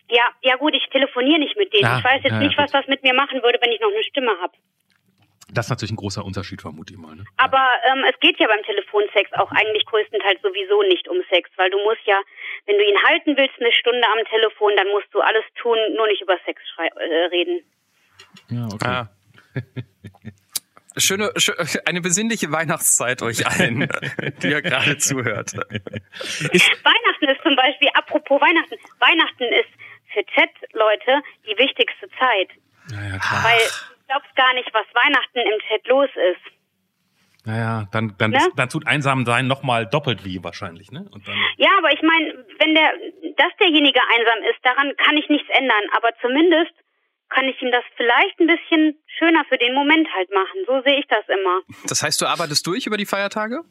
Ja, 0.10 0.24
ja 0.42 0.56
gut, 0.58 0.74
ich 0.76 0.86
telefoniere 0.92 1.40
nicht 1.40 1.58
mit 1.58 1.74
denen. 1.74 1.84
Ja, 1.84 2.00
ich 2.00 2.04
weiß 2.04 2.24
jetzt 2.24 2.34
ja, 2.34 2.40
nicht, 2.40 2.58
was 2.58 2.72
das 2.72 2.88
mit 2.88 3.04
mir 3.04 3.14
machen 3.14 3.42
würde, 3.42 3.60
wenn 3.62 3.72
ich 3.72 3.80
noch 3.80 3.92
eine 3.92 4.04
Stimme 4.04 4.32
habe. 4.42 4.54
Das 5.54 5.68
ist 5.68 5.70
natürlich 5.70 5.94
ein 5.94 5.98
großer 5.98 6.26
Unterschied, 6.26 6.62
vermute 6.62 6.94
ich 6.94 7.00
mal. 7.00 7.16
Ne? 7.16 7.24
Aber 7.38 7.64
ähm, 7.90 8.04
es 8.10 8.20
geht 8.20 8.38
ja 8.40 8.48
beim 8.48 8.64
Telefonsex 8.64 9.32
auch 9.34 9.52
eigentlich 9.52 9.86
größtenteils 9.86 10.42
sowieso 10.42 10.84
nicht 10.84 11.08
um 11.08 11.18
Sex, 11.32 11.50
weil 11.56 11.70
du 11.70 11.78
musst 11.84 12.06
ja, 12.06 12.20
wenn 12.66 12.78
du 12.78 12.84
ihn 12.84 13.02
halten 13.04 13.38
willst, 13.38 13.56
eine 13.60 13.72
Stunde 13.72 14.04
am 14.08 14.26
Telefon, 14.26 14.74
dann 14.76 14.88
musst 14.90 15.08
du 15.14 15.22
alles 15.22 15.44
tun, 15.62 15.78
nur 15.96 16.08
nicht 16.08 16.22
über 16.22 16.38
Sex 16.46 16.62
äh, 16.78 17.26
reden. 17.32 17.64
Ja, 18.50 18.66
okay. 18.66 18.88
Ah. 18.88 19.10
Schöne, 20.98 21.32
eine 21.86 22.02
besinnliche 22.02 22.52
Weihnachtszeit 22.52 23.22
euch 23.22 23.46
allen, 23.46 23.88
die 24.42 24.48
ihr 24.48 24.62
gerade 24.62 24.98
zuhört. 24.98 25.54
Weihnachten 25.54 27.30
ist 27.30 27.42
zum 27.44 27.56
Beispiel, 27.56 27.90
apropos 27.94 28.42
Weihnachten, 28.42 28.76
Weihnachten 29.00 29.44
ist 29.44 29.70
für 30.12 30.26
Chat-Leute 30.26 31.22
die 31.46 31.58
wichtigste 31.58 32.10
Zeit. 32.18 32.50
Ja, 32.92 33.10
ja, 33.10 33.20
klar. 33.20 33.44
Weil 33.44 33.62
glaubst 34.08 34.36
gar 34.36 34.54
nicht, 34.54 34.74
was 34.74 34.86
Weihnachten 34.94 35.40
im 35.40 35.60
Chat 35.68 35.88
los 35.88 36.10
ist. 36.16 36.58
Naja, 37.46 37.88
dann, 37.94 38.14
dann, 38.18 38.32
ne? 38.32 38.38
ist, 38.38 38.52
dann 38.58 38.68
tut 38.68 38.86
einsam 38.86 39.26
sein 39.26 39.48
nochmal 39.48 39.86
doppelt 39.86 40.26
wie 40.26 40.44
wahrscheinlich, 40.44 40.92
ne? 40.92 41.08
Und 41.14 41.28
dann 41.28 41.36
ja, 41.56 41.70
aber 41.78 41.94
ich 41.94 42.02
meine, 42.02 42.46
wenn 42.60 42.76
der, 42.76 42.92
dass 43.38 43.56
derjenige 43.60 44.02
einsam 44.14 44.40
ist, 44.52 44.60
daran 44.64 44.94
kann 44.98 45.16
ich 45.16 45.30
nichts 45.30 45.48
ändern. 45.58 45.84
Aber 45.96 46.10
zumindest 46.22 46.74
kann 47.30 47.46
ich 47.48 47.62
ihm 47.62 47.72
das 47.72 47.84
vielleicht 47.96 48.40
ein 48.40 48.48
bisschen 48.48 49.00
schöner 49.08 49.46
für 49.48 49.58
den 49.58 49.74
Moment 49.74 50.08
halt 50.14 50.30
machen. 50.32 50.60
So 50.66 50.82
sehe 50.82 51.00
ich 51.00 51.08
das 51.08 51.24
immer. 51.30 51.62
Das 51.88 52.04
heißt, 52.04 52.22
du 52.22 52.26
arbeitest 52.26 52.68
durch 52.68 52.86
über 52.86 52.98
die 52.98 53.06
Feiertage? 53.06 53.64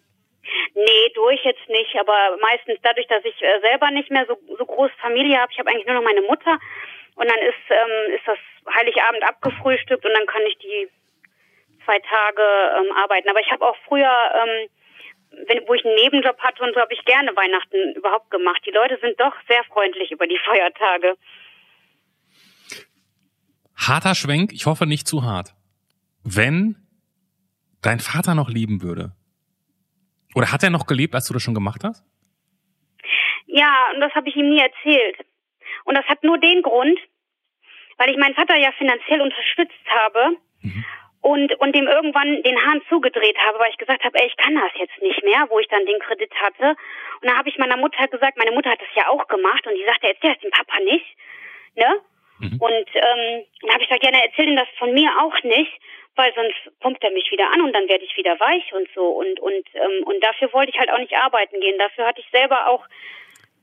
Nee, 0.74 1.12
durch 1.14 1.42
jetzt 1.44 1.68
nicht, 1.68 1.96
aber 1.98 2.38
meistens 2.40 2.78
dadurch, 2.82 3.06
dass 3.08 3.24
ich 3.24 3.42
äh, 3.42 3.60
selber 3.60 3.90
nicht 3.90 4.10
mehr 4.10 4.26
so, 4.26 4.38
so 4.56 4.64
groß 4.64 4.90
Familie 5.00 5.38
habe. 5.38 5.50
Ich 5.52 5.58
habe 5.58 5.70
eigentlich 5.70 5.86
nur 5.86 5.96
noch 5.96 6.04
meine 6.04 6.22
Mutter 6.22 6.58
und 7.16 7.30
dann 7.30 7.38
ist, 7.38 7.64
ähm, 7.70 8.14
ist 8.14 8.26
das 8.26 8.38
Heiligabend 8.74 9.22
abgefrühstückt 9.24 10.04
und 10.04 10.12
dann 10.12 10.26
kann 10.26 10.42
ich 10.46 10.56
die 10.58 10.88
zwei 11.84 11.98
Tage 12.00 12.42
ähm, 12.42 12.92
arbeiten. 12.94 13.28
Aber 13.28 13.40
ich 13.40 13.50
habe 13.50 13.66
auch 13.66 13.76
früher, 13.88 14.10
ähm, 14.34 14.68
wenn, 15.48 15.66
wo 15.66 15.74
ich 15.74 15.84
einen 15.84 15.94
Nebenjob 15.94 16.38
hatte 16.40 16.62
und 16.62 16.74
so, 16.74 16.80
habe 16.80 16.92
ich 16.92 17.04
gerne 17.04 17.34
Weihnachten 17.34 17.94
überhaupt 17.94 18.30
gemacht. 18.30 18.62
Die 18.66 18.70
Leute 18.70 18.98
sind 19.00 19.18
doch 19.18 19.34
sehr 19.48 19.64
freundlich 19.64 20.12
über 20.12 20.26
die 20.26 20.38
Feiertage. 20.44 21.16
Harter 23.76 24.14
Schwenk, 24.14 24.52
ich 24.52 24.66
hoffe 24.66 24.86
nicht 24.86 25.06
zu 25.08 25.22
hart. 25.22 25.54
Wenn 26.22 26.76
dein 27.82 28.00
Vater 28.00 28.34
noch 28.34 28.50
leben 28.50 28.82
würde, 28.82 29.12
oder 30.34 30.52
hat 30.52 30.62
er 30.62 30.70
noch 30.70 30.86
gelebt, 30.86 31.14
als 31.14 31.26
du 31.26 31.34
das 31.34 31.42
schon 31.42 31.54
gemacht 31.54 31.82
hast? 31.82 32.04
Ja, 33.46 33.90
und 33.94 34.00
das 34.00 34.12
habe 34.14 34.28
ich 34.28 34.36
ihm 34.36 34.50
nie 34.50 34.60
erzählt. 34.60 35.24
Und 35.86 35.96
das 35.96 36.04
hat 36.06 36.22
nur 36.22 36.36
den 36.38 36.62
Grund, 36.62 36.98
weil 37.96 38.10
ich 38.10 38.18
meinen 38.18 38.34
Vater 38.34 38.56
ja 38.56 38.72
finanziell 38.72 39.22
unterstützt 39.22 39.86
habe 39.88 40.36
mhm. 40.62 40.84
und, 41.22 41.54
und 41.60 41.74
dem 41.74 41.86
irgendwann 41.86 42.42
den 42.42 42.60
Hahn 42.66 42.82
zugedreht 42.88 43.38
habe, 43.46 43.58
weil 43.58 43.70
ich 43.70 43.78
gesagt 43.78 44.04
habe, 44.04 44.18
ey, 44.18 44.26
ich 44.26 44.36
kann 44.36 44.54
das 44.54 44.72
jetzt 44.78 45.00
nicht 45.00 45.22
mehr, 45.22 45.46
wo 45.48 45.58
ich 45.58 45.68
dann 45.68 45.86
den 45.86 46.00
Kredit 46.00 46.34
hatte. 46.34 46.76
Und 47.20 47.28
dann 47.28 47.38
habe 47.38 47.48
ich 47.48 47.56
meiner 47.56 47.76
Mutter 47.76 48.06
gesagt, 48.08 48.36
meine 48.36 48.52
Mutter 48.52 48.70
hat 48.70 48.80
das 48.80 48.94
ja 48.94 49.08
auch 49.08 49.26
gemacht 49.28 49.66
und 49.66 49.74
die 49.74 49.84
sagte, 49.86 50.08
erzähl 50.08 50.34
das 50.34 50.42
dem 50.42 50.50
Papa 50.50 50.78
nicht. 50.80 51.06
Ne? 51.76 52.00
Mhm. 52.40 52.58
Und 52.60 52.88
ähm, 52.94 53.44
dann 53.62 53.70
habe 53.72 53.82
ich 53.82 53.88
gesagt, 53.88 54.04
ja, 54.04 54.10
na, 54.12 54.24
erzähl 54.24 54.48
ihm 54.48 54.56
das 54.56 54.68
von 54.78 54.92
mir 54.92 55.10
auch 55.22 55.42
nicht, 55.44 55.72
weil 56.16 56.34
sonst 56.34 56.80
pumpt 56.80 57.02
er 57.04 57.12
mich 57.12 57.30
wieder 57.30 57.50
an 57.52 57.60
und 57.60 57.72
dann 57.72 57.88
werde 57.88 58.04
ich 58.04 58.16
wieder 58.16 58.38
weich 58.40 58.72
und 58.72 58.88
so. 58.94 59.06
Und, 59.06 59.38
und, 59.38 59.64
ähm, 59.74 60.04
und 60.04 60.22
dafür 60.22 60.52
wollte 60.52 60.72
ich 60.72 60.78
halt 60.78 60.90
auch 60.90 60.98
nicht 60.98 61.14
arbeiten 61.14 61.60
gehen. 61.60 61.78
Dafür 61.78 62.06
hatte 62.06 62.20
ich 62.20 62.30
selber 62.30 62.68
auch 62.68 62.84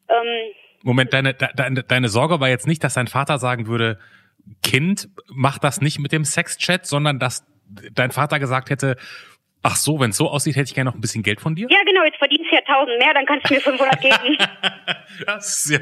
ähm, 0.09 0.53
Moment, 0.83 1.13
deine, 1.13 1.33
deine, 1.33 1.83
deine 1.83 2.09
Sorge 2.09 2.39
war 2.39 2.49
jetzt 2.49 2.67
nicht, 2.67 2.83
dass 2.83 2.93
dein 2.93 3.07
Vater 3.07 3.39
sagen 3.39 3.67
würde, 3.67 3.97
Kind, 4.61 5.09
mach 5.27 5.57
das 5.57 5.81
nicht 5.81 5.99
mit 5.99 6.11
dem 6.11 6.25
Sexchat, 6.25 6.85
sondern 6.85 7.17
dass 7.17 7.45
dein 7.93 8.11
Vater 8.11 8.39
gesagt 8.39 8.69
hätte, 8.69 8.97
ach 9.63 9.77
so, 9.77 9.99
wenn 9.99 10.09
es 10.11 10.17
so 10.17 10.29
aussieht, 10.29 10.55
hätte 10.55 10.67
ich 10.67 10.75
gerne 10.75 10.89
noch 10.89 10.95
ein 10.95 11.01
bisschen 11.01 11.23
Geld 11.23 11.39
von 11.39 11.55
dir? 11.55 11.67
Ja, 11.69 11.81
genau, 11.85 12.03
jetzt 12.03 12.17
verdienst 12.17 12.51
du 12.51 12.55
ja 12.55 12.61
1000 12.67 12.99
mehr, 12.99 13.13
dann 13.13 13.25
kannst 13.25 13.49
du 13.49 13.53
mir 13.53 13.61
500 13.61 14.01
geben. 14.01 14.37
das, 15.25 15.47
ist 15.47 15.63
sehr 15.63 15.79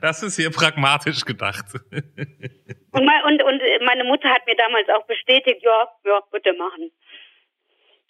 das 0.00 0.22
ist 0.22 0.34
sehr 0.34 0.50
pragmatisch 0.50 1.24
gedacht. 1.24 1.66
und, 1.92 3.04
mein, 3.04 3.22
und, 3.24 3.42
und 3.42 3.62
meine 3.86 4.04
Mutter 4.04 4.28
hat 4.28 4.44
mir 4.46 4.56
damals 4.56 4.88
auch 4.88 5.06
bestätigt, 5.06 5.62
ja, 5.62 5.88
ja, 6.04 6.20
bitte 6.32 6.52
machen. 6.54 6.90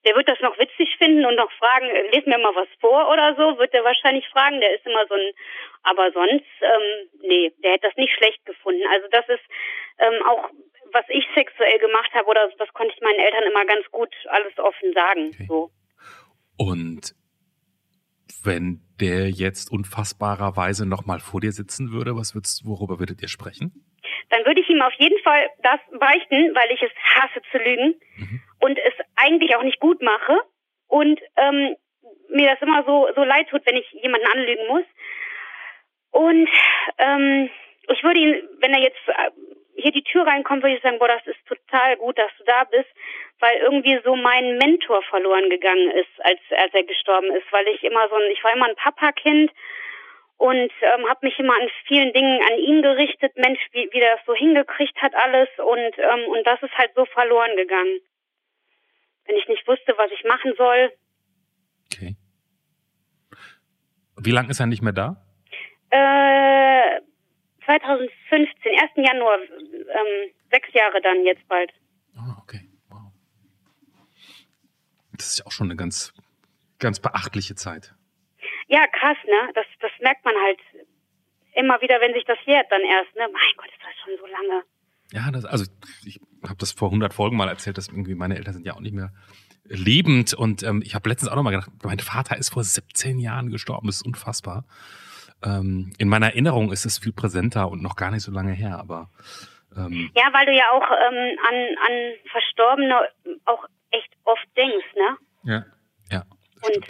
Der 0.04 0.16
wird 0.16 0.28
das 0.28 0.40
noch 0.40 0.58
witzig 0.58 0.96
finden 0.96 1.26
und 1.26 1.36
noch 1.36 1.52
fragen, 1.52 1.86
les 2.12 2.24
mir 2.26 2.38
mal 2.38 2.54
was 2.54 2.68
vor 2.80 3.10
oder 3.10 3.34
so, 3.36 3.58
wird 3.58 3.74
er 3.74 3.84
wahrscheinlich 3.84 4.26
fragen. 4.28 4.60
Der 4.60 4.74
ist 4.74 4.86
immer 4.86 5.06
so 5.06 5.14
ein 5.14 5.32
aber 5.82 6.12
sonst, 6.12 6.44
ähm, 6.60 7.08
nee, 7.22 7.52
der 7.62 7.72
hätte 7.72 7.88
das 7.88 7.96
nicht 7.96 8.14
schlecht 8.14 8.44
gefunden. 8.44 8.82
Also 8.92 9.06
das 9.10 9.28
ist 9.28 9.44
ähm, 9.98 10.22
auch, 10.26 10.50
was 10.92 11.04
ich 11.08 11.24
sexuell 11.34 11.78
gemacht 11.78 12.12
habe, 12.14 12.26
oder 12.28 12.50
das 12.58 12.68
konnte 12.74 12.92
ich 12.94 13.00
meinen 13.00 13.18
Eltern 13.18 13.44
immer 13.44 13.64
ganz 13.64 13.86
gut 13.90 14.14
alles 14.28 14.56
offen 14.58 14.92
sagen. 14.92 15.30
Okay. 15.34 15.46
So. 15.48 15.70
Und 16.56 17.14
Wenn 18.42 18.80
der 19.00 19.30
jetzt 19.30 19.70
unfassbarerweise 19.70 20.86
nochmal 20.86 21.20
vor 21.20 21.40
dir 21.40 21.52
sitzen 21.52 21.92
würde, 21.92 22.16
was 22.16 22.34
würdest, 22.34 22.64
worüber 22.64 22.98
würdet 22.98 23.20
ihr 23.22 23.28
sprechen? 23.28 23.89
Dann 24.30 24.44
würde 24.46 24.60
ich 24.60 24.68
ihm 24.68 24.82
auf 24.82 24.92
jeden 24.94 25.18
Fall 25.22 25.48
das 25.62 25.80
beichten, 25.98 26.54
weil 26.54 26.70
ich 26.72 26.82
es 26.82 26.90
hasse 27.14 27.42
zu 27.50 27.58
lügen 27.58 28.00
mhm. 28.16 28.42
und 28.60 28.78
es 28.78 28.94
eigentlich 29.16 29.54
auch 29.56 29.62
nicht 29.62 29.80
gut 29.80 30.00
mache 30.02 30.38
und 30.88 31.20
ähm, 31.36 31.76
mir 32.28 32.50
das 32.50 32.62
immer 32.62 32.84
so 32.84 33.08
so 33.14 33.24
leid 33.24 33.48
tut, 33.48 33.66
wenn 33.66 33.76
ich 33.76 33.90
jemanden 33.92 34.26
anlügen 34.28 34.66
muss. 34.68 34.84
Und 36.12 36.48
ähm, 36.98 37.50
ich 37.88 38.02
würde 38.02 38.20
ihn, 38.20 38.48
wenn 38.60 38.74
er 38.74 38.80
jetzt 38.80 39.08
äh, 39.08 39.30
hier 39.76 39.92
die 39.92 40.04
Tür 40.04 40.26
reinkommt, 40.26 40.62
würde 40.62 40.76
ich 40.76 40.82
sagen, 40.82 40.98
boah, 40.98 41.08
das 41.08 41.26
ist 41.26 41.46
total 41.46 41.96
gut, 41.96 42.18
dass 42.18 42.30
du 42.38 42.44
da 42.44 42.64
bist, 42.64 42.88
weil 43.40 43.58
irgendwie 43.58 43.98
so 44.04 44.14
mein 44.16 44.58
Mentor 44.58 45.02
verloren 45.04 45.48
gegangen 45.48 45.90
ist, 45.92 46.10
als, 46.18 46.40
als 46.50 46.74
er 46.74 46.84
gestorben 46.84 47.30
ist, 47.34 47.50
weil 47.50 47.66
ich 47.68 47.82
immer 47.82 48.08
so 48.08 48.16
ein, 48.16 48.30
ich 48.30 48.42
war 48.44 48.52
immer 48.52 48.68
ein 48.68 48.76
Papakind 48.76 49.50
und 50.40 50.72
ähm, 50.80 51.06
habe 51.06 51.26
mich 51.26 51.38
immer 51.38 51.52
an 51.52 51.68
vielen 51.86 52.14
Dingen 52.14 52.40
an 52.50 52.58
ihn 52.58 52.80
gerichtet, 52.80 53.36
Mensch, 53.36 53.60
wie, 53.72 53.90
wie 53.92 54.00
der 54.00 54.16
das 54.16 54.24
so 54.24 54.34
hingekriegt 54.34 54.96
hat 55.02 55.14
alles 55.14 55.48
und 55.58 55.98
ähm, 55.98 56.30
und 56.30 56.46
das 56.46 56.62
ist 56.62 56.72
halt 56.78 56.92
so 56.96 57.04
verloren 57.04 57.54
gegangen. 57.56 58.00
Wenn 59.26 59.36
ich 59.36 59.46
nicht 59.48 59.68
wusste, 59.68 59.92
was 59.98 60.10
ich 60.10 60.24
machen 60.24 60.54
soll. 60.56 60.92
Okay. 61.92 62.16
Wie 64.16 64.30
lange 64.30 64.48
ist 64.48 64.60
er 64.60 64.66
nicht 64.66 64.80
mehr 64.80 64.94
da? 64.94 65.22
Äh, 65.90 67.00
2015, 67.66 68.80
1. 68.80 68.90
Januar, 68.96 69.38
ähm, 69.42 70.32
sechs 70.50 70.72
Jahre 70.72 71.02
dann 71.02 71.22
jetzt 71.26 71.46
bald. 71.48 71.70
Ah, 72.16 72.38
okay. 72.40 72.66
Wow. 72.88 73.12
Das 75.12 75.26
ist 75.26 75.38
ja 75.40 75.46
auch 75.46 75.52
schon 75.52 75.66
eine 75.66 75.76
ganz, 75.76 76.14
ganz 76.78 76.98
beachtliche 76.98 77.56
Zeit. 77.56 77.94
Ja, 78.70 78.86
krass, 78.86 79.16
ne? 79.26 79.52
Das, 79.54 79.66
das 79.80 79.90
merkt 80.00 80.24
man 80.24 80.34
halt 80.42 80.58
immer 81.54 81.80
wieder, 81.82 82.00
wenn 82.00 82.14
sich 82.14 82.24
das 82.24 82.38
jährt 82.46 82.66
dann 82.70 82.82
erst, 82.82 83.14
ne? 83.16 83.28
Mein 83.32 83.56
Gott, 83.56 83.68
ist 83.68 83.82
das 83.82 83.94
schon 84.04 84.16
so 84.18 84.26
lange. 84.26 84.62
Ja, 85.12 85.30
das, 85.30 85.44
also 85.44 85.64
ich 86.06 86.20
habe 86.44 86.58
das 86.58 86.72
vor 86.72 86.88
100 86.88 87.12
Folgen 87.12 87.36
mal 87.36 87.48
erzählt, 87.48 87.76
dass 87.76 87.88
irgendwie 87.88 88.14
meine 88.14 88.36
Eltern 88.36 88.54
sind 88.54 88.66
ja 88.66 88.74
auch 88.74 88.80
nicht 88.80 88.94
mehr 88.94 89.12
lebend 89.64 90.34
und 90.34 90.62
ähm, 90.62 90.82
ich 90.84 90.94
habe 90.94 91.08
letztens 91.08 91.30
auch 91.30 91.36
noch 91.36 91.42
mal 91.42 91.50
gedacht, 91.50 91.70
mein 91.82 91.98
Vater 91.98 92.36
ist 92.36 92.50
vor 92.52 92.64
17 92.64 93.18
Jahren 93.18 93.50
gestorben, 93.50 93.88
das 93.88 93.96
ist 93.96 94.06
unfassbar 94.06 94.64
ähm, 95.44 95.92
in 95.98 96.08
meiner 96.08 96.26
Erinnerung 96.26 96.72
ist 96.72 96.84
es 96.84 96.98
viel 96.98 97.12
präsenter 97.12 97.70
und 97.70 97.82
noch 97.82 97.96
gar 97.96 98.10
nicht 98.10 98.22
so 98.22 98.32
lange 98.32 98.52
her, 98.52 98.78
aber 98.78 99.10
ähm, 99.76 100.10
ja, 100.14 100.24
weil 100.32 100.46
du 100.46 100.52
ja 100.52 100.70
auch 100.72 100.90
ähm, 100.90 101.38
an, 101.48 101.54
an 101.86 102.12
Verstorbene 102.30 103.00
auch 103.44 103.64
echt 103.90 104.12
oft 104.24 104.46
denkst, 104.56 104.86
ne? 104.96 105.16
Ja, 105.44 105.64
ja. 106.10 106.24
Und, 106.62 106.84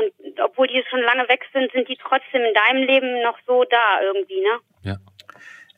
und 0.00 0.40
obwohl 0.40 0.66
die 0.66 0.82
schon 0.88 1.00
lange 1.00 1.28
weg 1.28 1.44
sind, 1.52 1.70
sind 1.72 1.88
die 1.88 1.96
trotzdem 1.96 2.42
in 2.42 2.54
deinem 2.54 2.82
Leben 2.84 3.22
noch 3.22 3.38
so 3.46 3.64
da 3.64 4.00
irgendwie, 4.02 4.40
ne? 4.40 4.58
Ja. 4.82 4.96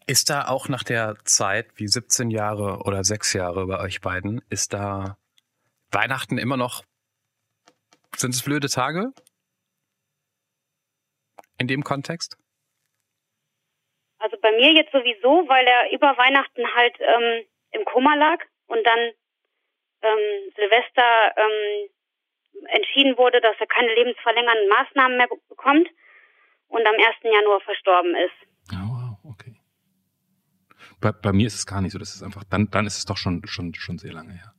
Ist 0.06 0.30
da 0.30 0.48
auch 0.48 0.68
nach 0.68 0.82
der 0.82 1.16
Zeit, 1.24 1.66
wie 1.76 1.86
17 1.86 2.30
Jahre 2.30 2.80
oder 2.84 3.04
sechs 3.04 3.32
Jahre 3.32 3.66
bei 3.66 3.80
euch 3.80 4.00
beiden, 4.00 4.42
ist 4.50 4.72
da 4.72 5.16
Weihnachten 5.90 6.38
immer 6.38 6.56
noch, 6.56 6.82
sind 8.16 8.34
es 8.34 8.42
blöde 8.42 8.68
Tage? 8.68 9.12
in 11.62 11.68
dem 11.68 11.82
Kontext? 11.84 12.36
Also 14.18 14.36
bei 14.40 14.52
mir 14.52 14.72
jetzt 14.72 14.92
sowieso, 14.92 15.48
weil 15.48 15.66
er 15.66 15.90
über 15.92 16.16
Weihnachten 16.16 16.64
halt 16.74 16.96
ähm, 17.00 17.46
im 17.72 17.84
Koma 17.84 18.14
lag 18.14 18.38
und 18.66 18.84
dann 18.84 19.00
ähm, 20.02 20.52
Silvester 20.56 21.32
ähm, 21.36 21.88
entschieden 22.68 23.16
wurde, 23.16 23.40
dass 23.40 23.56
er 23.58 23.66
keine 23.66 23.94
lebensverlängernden 23.94 24.68
Maßnahmen 24.68 25.16
mehr 25.16 25.28
bekommt 25.48 25.88
und 26.68 26.86
am 26.86 26.94
1. 26.94 27.02
Januar 27.22 27.60
verstorben 27.60 28.14
ist. 28.14 28.72
Oh, 28.72 28.88
wow, 28.88 29.32
okay. 29.32 29.56
Bei, 31.00 31.12
bei 31.12 31.32
mir 31.32 31.46
ist 31.46 31.54
es 31.54 31.66
gar 31.66 31.80
nicht 31.80 31.92
so. 31.92 31.98
Das 31.98 32.14
ist 32.14 32.22
einfach, 32.22 32.44
dann, 32.44 32.70
dann 32.70 32.86
ist 32.86 32.98
es 32.98 33.04
doch 33.04 33.16
schon, 33.16 33.42
schon, 33.46 33.74
schon 33.74 33.98
sehr 33.98 34.12
lange 34.12 34.32
her. 34.32 34.54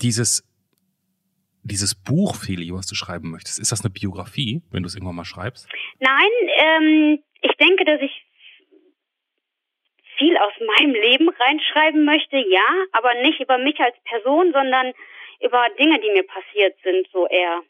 Dieses 0.00 0.48
dieses 1.64 1.94
Buch, 1.94 2.34
Feli, 2.34 2.72
was 2.72 2.86
du 2.86 2.94
schreiben 2.94 3.30
möchtest, 3.30 3.60
ist 3.60 3.70
das 3.70 3.84
eine 3.84 3.90
Biografie, 3.90 4.62
wenn 4.70 4.82
du 4.82 4.88
es 4.88 4.94
irgendwann 4.94 5.16
mal 5.16 5.24
schreibst? 5.24 5.68
Nein, 6.00 6.30
ähm, 6.58 7.22
ich 7.40 7.52
denke, 7.56 7.84
dass 7.84 8.00
ich 8.00 8.26
viel 10.18 10.36
aus 10.36 10.52
meinem 10.76 10.94
Leben 10.94 11.28
reinschreiben 11.28 12.04
möchte, 12.04 12.36
ja, 12.36 12.68
aber 12.92 13.14
nicht 13.22 13.40
über 13.40 13.58
mich 13.58 13.78
als 13.80 13.96
Person, 14.04 14.52
sondern 14.52 14.92
über 15.44 15.68
Dinge, 15.78 16.00
die 16.00 16.10
mir 16.10 16.26
passiert 16.26 16.76
sind, 16.82 17.06
so 17.12 17.26
eher. 17.28 17.62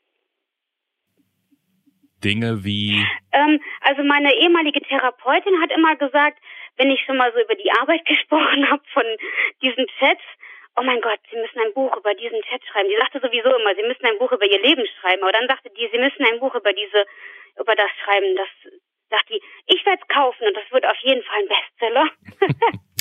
Dinge 2.23 2.65
wie? 2.65 3.05
Ähm, 3.33 3.61
also 3.81 4.03
meine 4.05 4.33
ehemalige 4.35 4.81
Therapeutin 4.81 5.61
hat 5.61 5.73
immer 5.73 5.97
gesagt, 5.97 6.39
wenn 6.77 6.91
ich 6.91 7.01
schon 7.05 7.17
mal 7.17 7.33
so 7.33 7.41
über 7.41 7.55
die 7.55 7.71
Arbeit 7.73 8.05
gesprochen 8.07 8.71
habe 8.71 8.83
von 8.93 9.05
diesen 9.61 9.87
Chats, 9.99 10.23
oh 10.77 10.83
mein 10.83 11.01
Gott, 11.01 11.21
Sie 11.31 11.37
müssen 11.37 11.61
ein 11.61 11.75
Buch 11.75 11.95
über 11.97 12.15
diesen 12.15 12.41
Chat 12.43 12.65
schreiben. 12.65 12.89
Die 12.89 12.97
sagte 12.97 13.21
sowieso 13.21 13.55
immer, 13.55 13.75
Sie 13.75 13.83
müssen 13.83 14.07
ein 14.07 14.19
Buch 14.19 14.33
über 14.33 14.47
Ihr 14.47 14.63
Leben 14.63 14.85
schreiben. 15.01 15.23
Aber 15.23 15.33
dann 15.33 15.49
sagte 15.49 15.71
die, 15.77 15.89
Sie 15.93 15.99
müssen 15.99 16.25
ein 16.25 16.41
Buch 16.41 16.55
über 16.55 16.73
diese, 16.73 17.05
über 17.61 17.75
das 17.75 17.91
schreiben. 18.03 18.37
Das 18.37 18.49
sagt 19.11 19.29
die, 19.29 19.43
ich 19.67 19.85
werde 19.85 20.01
es 20.01 20.09
kaufen 20.09 20.47
und 20.47 20.57
das 20.57 20.65
wird 20.71 20.87
auf 20.87 20.97
jeden 21.03 21.23
Fall 21.23 21.43
ein 21.43 21.49
Bestseller. 21.49 22.11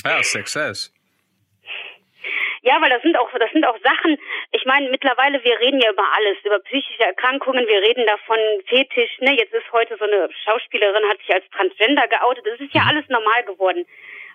ja, 0.04 0.22
Success. 0.22 0.92
Ja, 2.64 2.80
weil 2.80 2.90
das 2.90 3.02
sind 3.02 3.18
auch 3.18 3.28
das 3.36 3.50
sind 3.50 3.66
auch 3.66 3.78
Sachen. 3.82 4.18
Ich 4.52 4.64
meine, 4.64 4.88
mittlerweile 4.88 5.42
wir 5.42 5.58
reden 5.58 5.80
ja 5.80 5.90
über 5.90 6.06
alles, 6.16 6.38
über 6.44 6.60
psychische 6.60 7.02
Erkrankungen. 7.02 7.66
Wir 7.66 7.82
reden 7.82 8.06
davon 8.06 8.38
Fetisch. 8.66 9.18
Ne, 9.18 9.36
jetzt 9.36 9.52
ist 9.52 9.72
heute 9.72 9.96
so 9.98 10.04
eine 10.04 10.28
Schauspielerin 10.44 11.08
hat 11.08 11.18
sich 11.18 11.34
als 11.34 11.44
Transgender 11.50 12.06
geoutet. 12.06 12.46
Das 12.46 12.60
ist 12.60 12.72
ja 12.72 12.82
alles 12.88 13.08
normal 13.08 13.42
geworden. 13.44 13.84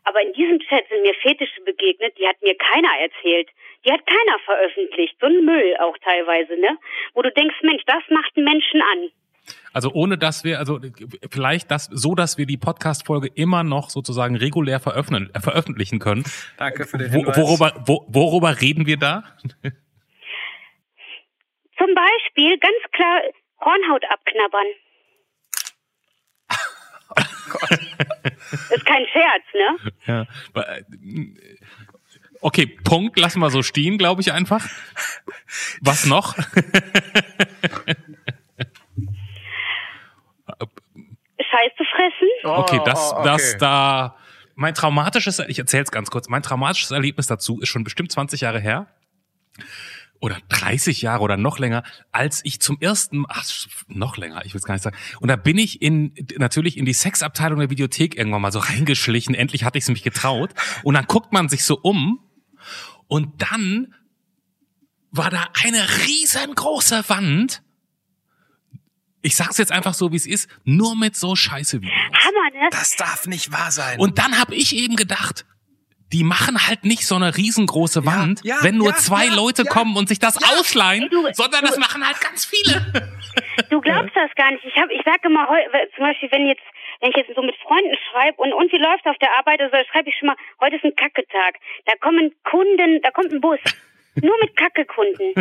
Aber 0.03 0.21
in 0.21 0.33
diesem 0.33 0.59
Chat 0.59 0.87
sind 0.89 1.03
mir 1.03 1.13
Fetische 1.15 1.61
begegnet, 1.61 2.17
die 2.17 2.27
hat 2.27 2.41
mir 2.41 2.55
keiner 2.55 2.91
erzählt. 2.99 3.49
Die 3.85 3.91
hat 3.91 4.05
keiner 4.05 4.39
veröffentlicht. 4.39 5.15
So 5.19 5.27
ein 5.27 5.45
Müll 5.45 5.75
auch 5.79 5.97
teilweise, 5.97 6.57
ne? 6.57 6.77
Wo 7.13 7.21
du 7.21 7.31
denkst, 7.31 7.55
Mensch, 7.61 7.83
das 7.85 8.03
macht 8.09 8.35
einen 8.35 8.45
Menschen 8.45 8.81
an. 8.81 9.11
Also 9.77 9.91
ohne 9.91 10.17
dass 10.17 10.43
wir, 10.43 10.57
also 10.57 10.79
vielleicht 11.29 11.69
das, 11.69 11.87
so 11.91 12.15
dass 12.15 12.39
wir 12.39 12.47
die 12.47 12.57
Podcast-Folge 12.57 13.27
immer 13.35 13.63
noch 13.63 13.91
sozusagen 13.91 14.35
regulär 14.35 14.79
veröffentlichen, 14.79 15.35
äh, 15.35 15.39
veröffentlichen 15.39 15.99
können. 15.99 16.23
Danke 16.57 16.87
für 16.87 16.97
den 16.97 17.11
Hinweis. 17.11 17.37
worüber, 17.37 17.83
wo, 17.85 18.03
worüber 18.07 18.59
reden 18.59 18.87
wir 18.87 18.97
da? 18.97 19.23
Zum 21.77 21.93
Beispiel 21.93 22.57
ganz 22.57 22.75
klar 22.91 23.21
Hornhaut 23.63 24.03
abknabbern. 24.09 24.65
Gott. 27.51 27.69
ist 28.71 28.85
kein 28.87 29.05
Scherz, 29.13 29.43
ne? 29.53 29.77
Ja. 30.07 30.25
Okay, 32.41 32.65
Punkt, 32.83 33.19
lassen 33.19 33.41
wir 33.41 33.51
so 33.51 33.61
stehen, 33.61 33.99
glaube 33.99 34.21
ich 34.21 34.31
einfach. 34.31 34.65
Was 35.81 36.07
noch? 36.07 36.35
Scheiße 41.39 41.85
fressen. 42.55 42.79
Okay, 42.79 42.81
das, 42.85 43.11
oh, 43.11 43.15
okay. 43.17 43.23
das 43.25 43.57
da. 43.57 44.15
Mein 44.55 44.73
traumatisches, 44.73 45.39
ich 45.47 45.59
erzähle 45.59 45.83
es 45.83 45.91
ganz 45.91 46.09
kurz, 46.09 46.29
mein 46.29 46.41
traumatisches 46.41 46.89
Erlebnis 46.89 47.27
dazu 47.27 47.59
ist 47.59 47.69
schon 47.69 47.83
bestimmt 47.83 48.11
20 48.11 48.41
Jahre 48.41 48.59
her 48.59 48.87
oder 50.19 50.37
30 50.49 51.01
Jahre 51.01 51.21
oder 51.21 51.37
noch 51.37 51.59
länger, 51.59 51.83
als 52.11 52.41
ich 52.43 52.59
zum 52.59 52.77
ersten, 52.79 53.25
ach, 53.27 53.45
noch 53.87 54.17
länger, 54.17 54.45
ich 54.45 54.53
will 54.53 54.59
es 54.59 54.65
gar 54.65 54.73
nicht 54.73 54.83
sagen. 54.83 54.97
Und 55.19 55.27
da 55.27 55.35
bin 55.35 55.57
ich 55.57 55.81
in 55.81 56.13
natürlich 56.37 56.77
in 56.77 56.85
die 56.85 56.93
Sexabteilung 56.93 57.59
der 57.59 57.69
Videothek 57.69 58.17
irgendwann 58.17 58.41
mal 58.41 58.51
so 58.51 58.59
reingeschlichen. 58.59 59.35
Endlich 59.35 59.63
hatte 59.63 59.77
ich 59.77 59.83
es 59.83 59.89
mich 59.89 60.03
getraut. 60.03 60.51
Und 60.83 60.95
dann 60.95 61.05
guckt 61.05 61.33
man 61.33 61.49
sich 61.49 61.63
so 61.63 61.77
um 61.79 62.19
und 63.07 63.41
dann 63.41 63.93
war 65.11 65.29
da 65.29 65.47
eine 65.63 65.83
riesengroße 66.05 67.03
Wand. 67.07 67.61
Ich 69.27 69.35
sag's 69.35 69.57
jetzt 69.57 69.73
einfach 69.73 69.93
so, 69.93 70.13
wie 70.13 70.15
es 70.15 70.25
ist, 70.25 70.49
nur 70.63 70.95
mit 70.95 71.17
so 71.17 71.35
Scheiße 71.35 71.81
Videos. 71.81 71.93
Hammer, 72.13 72.63
ne? 72.63 72.69
Das 72.71 72.95
darf 72.95 73.27
nicht 73.27 73.51
wahr 73.51 73.71
sein. 73.71 73.99
Und 73.99 74.19
dann 74.19 74.39
habe 74.39 74.55
ich 74.55 74.73
eben 74.73 74.95
gedacht, 74.95 75.45
die 76.13 76.23
machen 76.23 76.65
halt 76.65 76.85
nicht 76.85 77.05
so 77.05 77.15
eine 77.15 77.35
riesengroße 77.35 78.05
Wand, 78.05 78.39
ja, 78.45 78.55
ja, 78.55 78.63
wenn 78.63 78.77
nur 78.77 78.91
ja, 78.91 78.95
zwei 78.95 79.27
Leute 79.27 79.65
kommen 79.65 79.97
und 79.97 80.07
sich 80.07 80.19
das 80.19 80.37
ausleihen, 80.41 81.09
du, 81.11 81.27
sondern 81.33 81.59
du, 81.59 81.67
das 81.67 81.77
machen 81.77 82.07
halt 82.07 82.21
ganz 82.21 82.45
viele. 82.45 82.73
Du 83.69 83.81
glaubst 83.81 84.15
das 84.15 84.33
gar 84.35 84.49
nicht. 84.51 84.63
Ich 84.65 84.75
habe, 84.77 84.91
ich 84.93 85.01
sage 85.03 85.27
immer, 85.27 85.47
zum 85.95 86.05
Beispiel, 86.05 86.31
wenn 86.31 86.47
jetzt, 86.47 86.63
wenn 87.01 87.11
ich 87.11 87.17
jetzt 87.17 87.35
so 87.35 87.43
mit 87.43 87.55
Freunden 87.57 87.95
schreibe 88.09 88.41
und 88.41 88.51
und 88.53 88.71
wie 88.71 88.77
läuft 88.77 89.05
auf 89.05 89.17
der 89.19 89.29
Arbeit, 89.37 89.61
also 89.61 89.75
schreibe 89.91 90.09
ich 90.09 90.15
schon 90.17 90.27
mal, 90.27 90.35
heute 90.59 90.77
ist 90.77 90.85
ein 90.85 90.95
Kacketag. 90.95 91.55
Da 91.85 91.93
kommen 91.99 92.33
Kunden, 92.43 92.99
da 93.03 93.11
kommt 93.11 93.31
ein 93.31 93.41
Bus, 93.41 93.59
nur 94.15 94.35
mit 94.41 94.55
Kackekunden. 94.55 95.33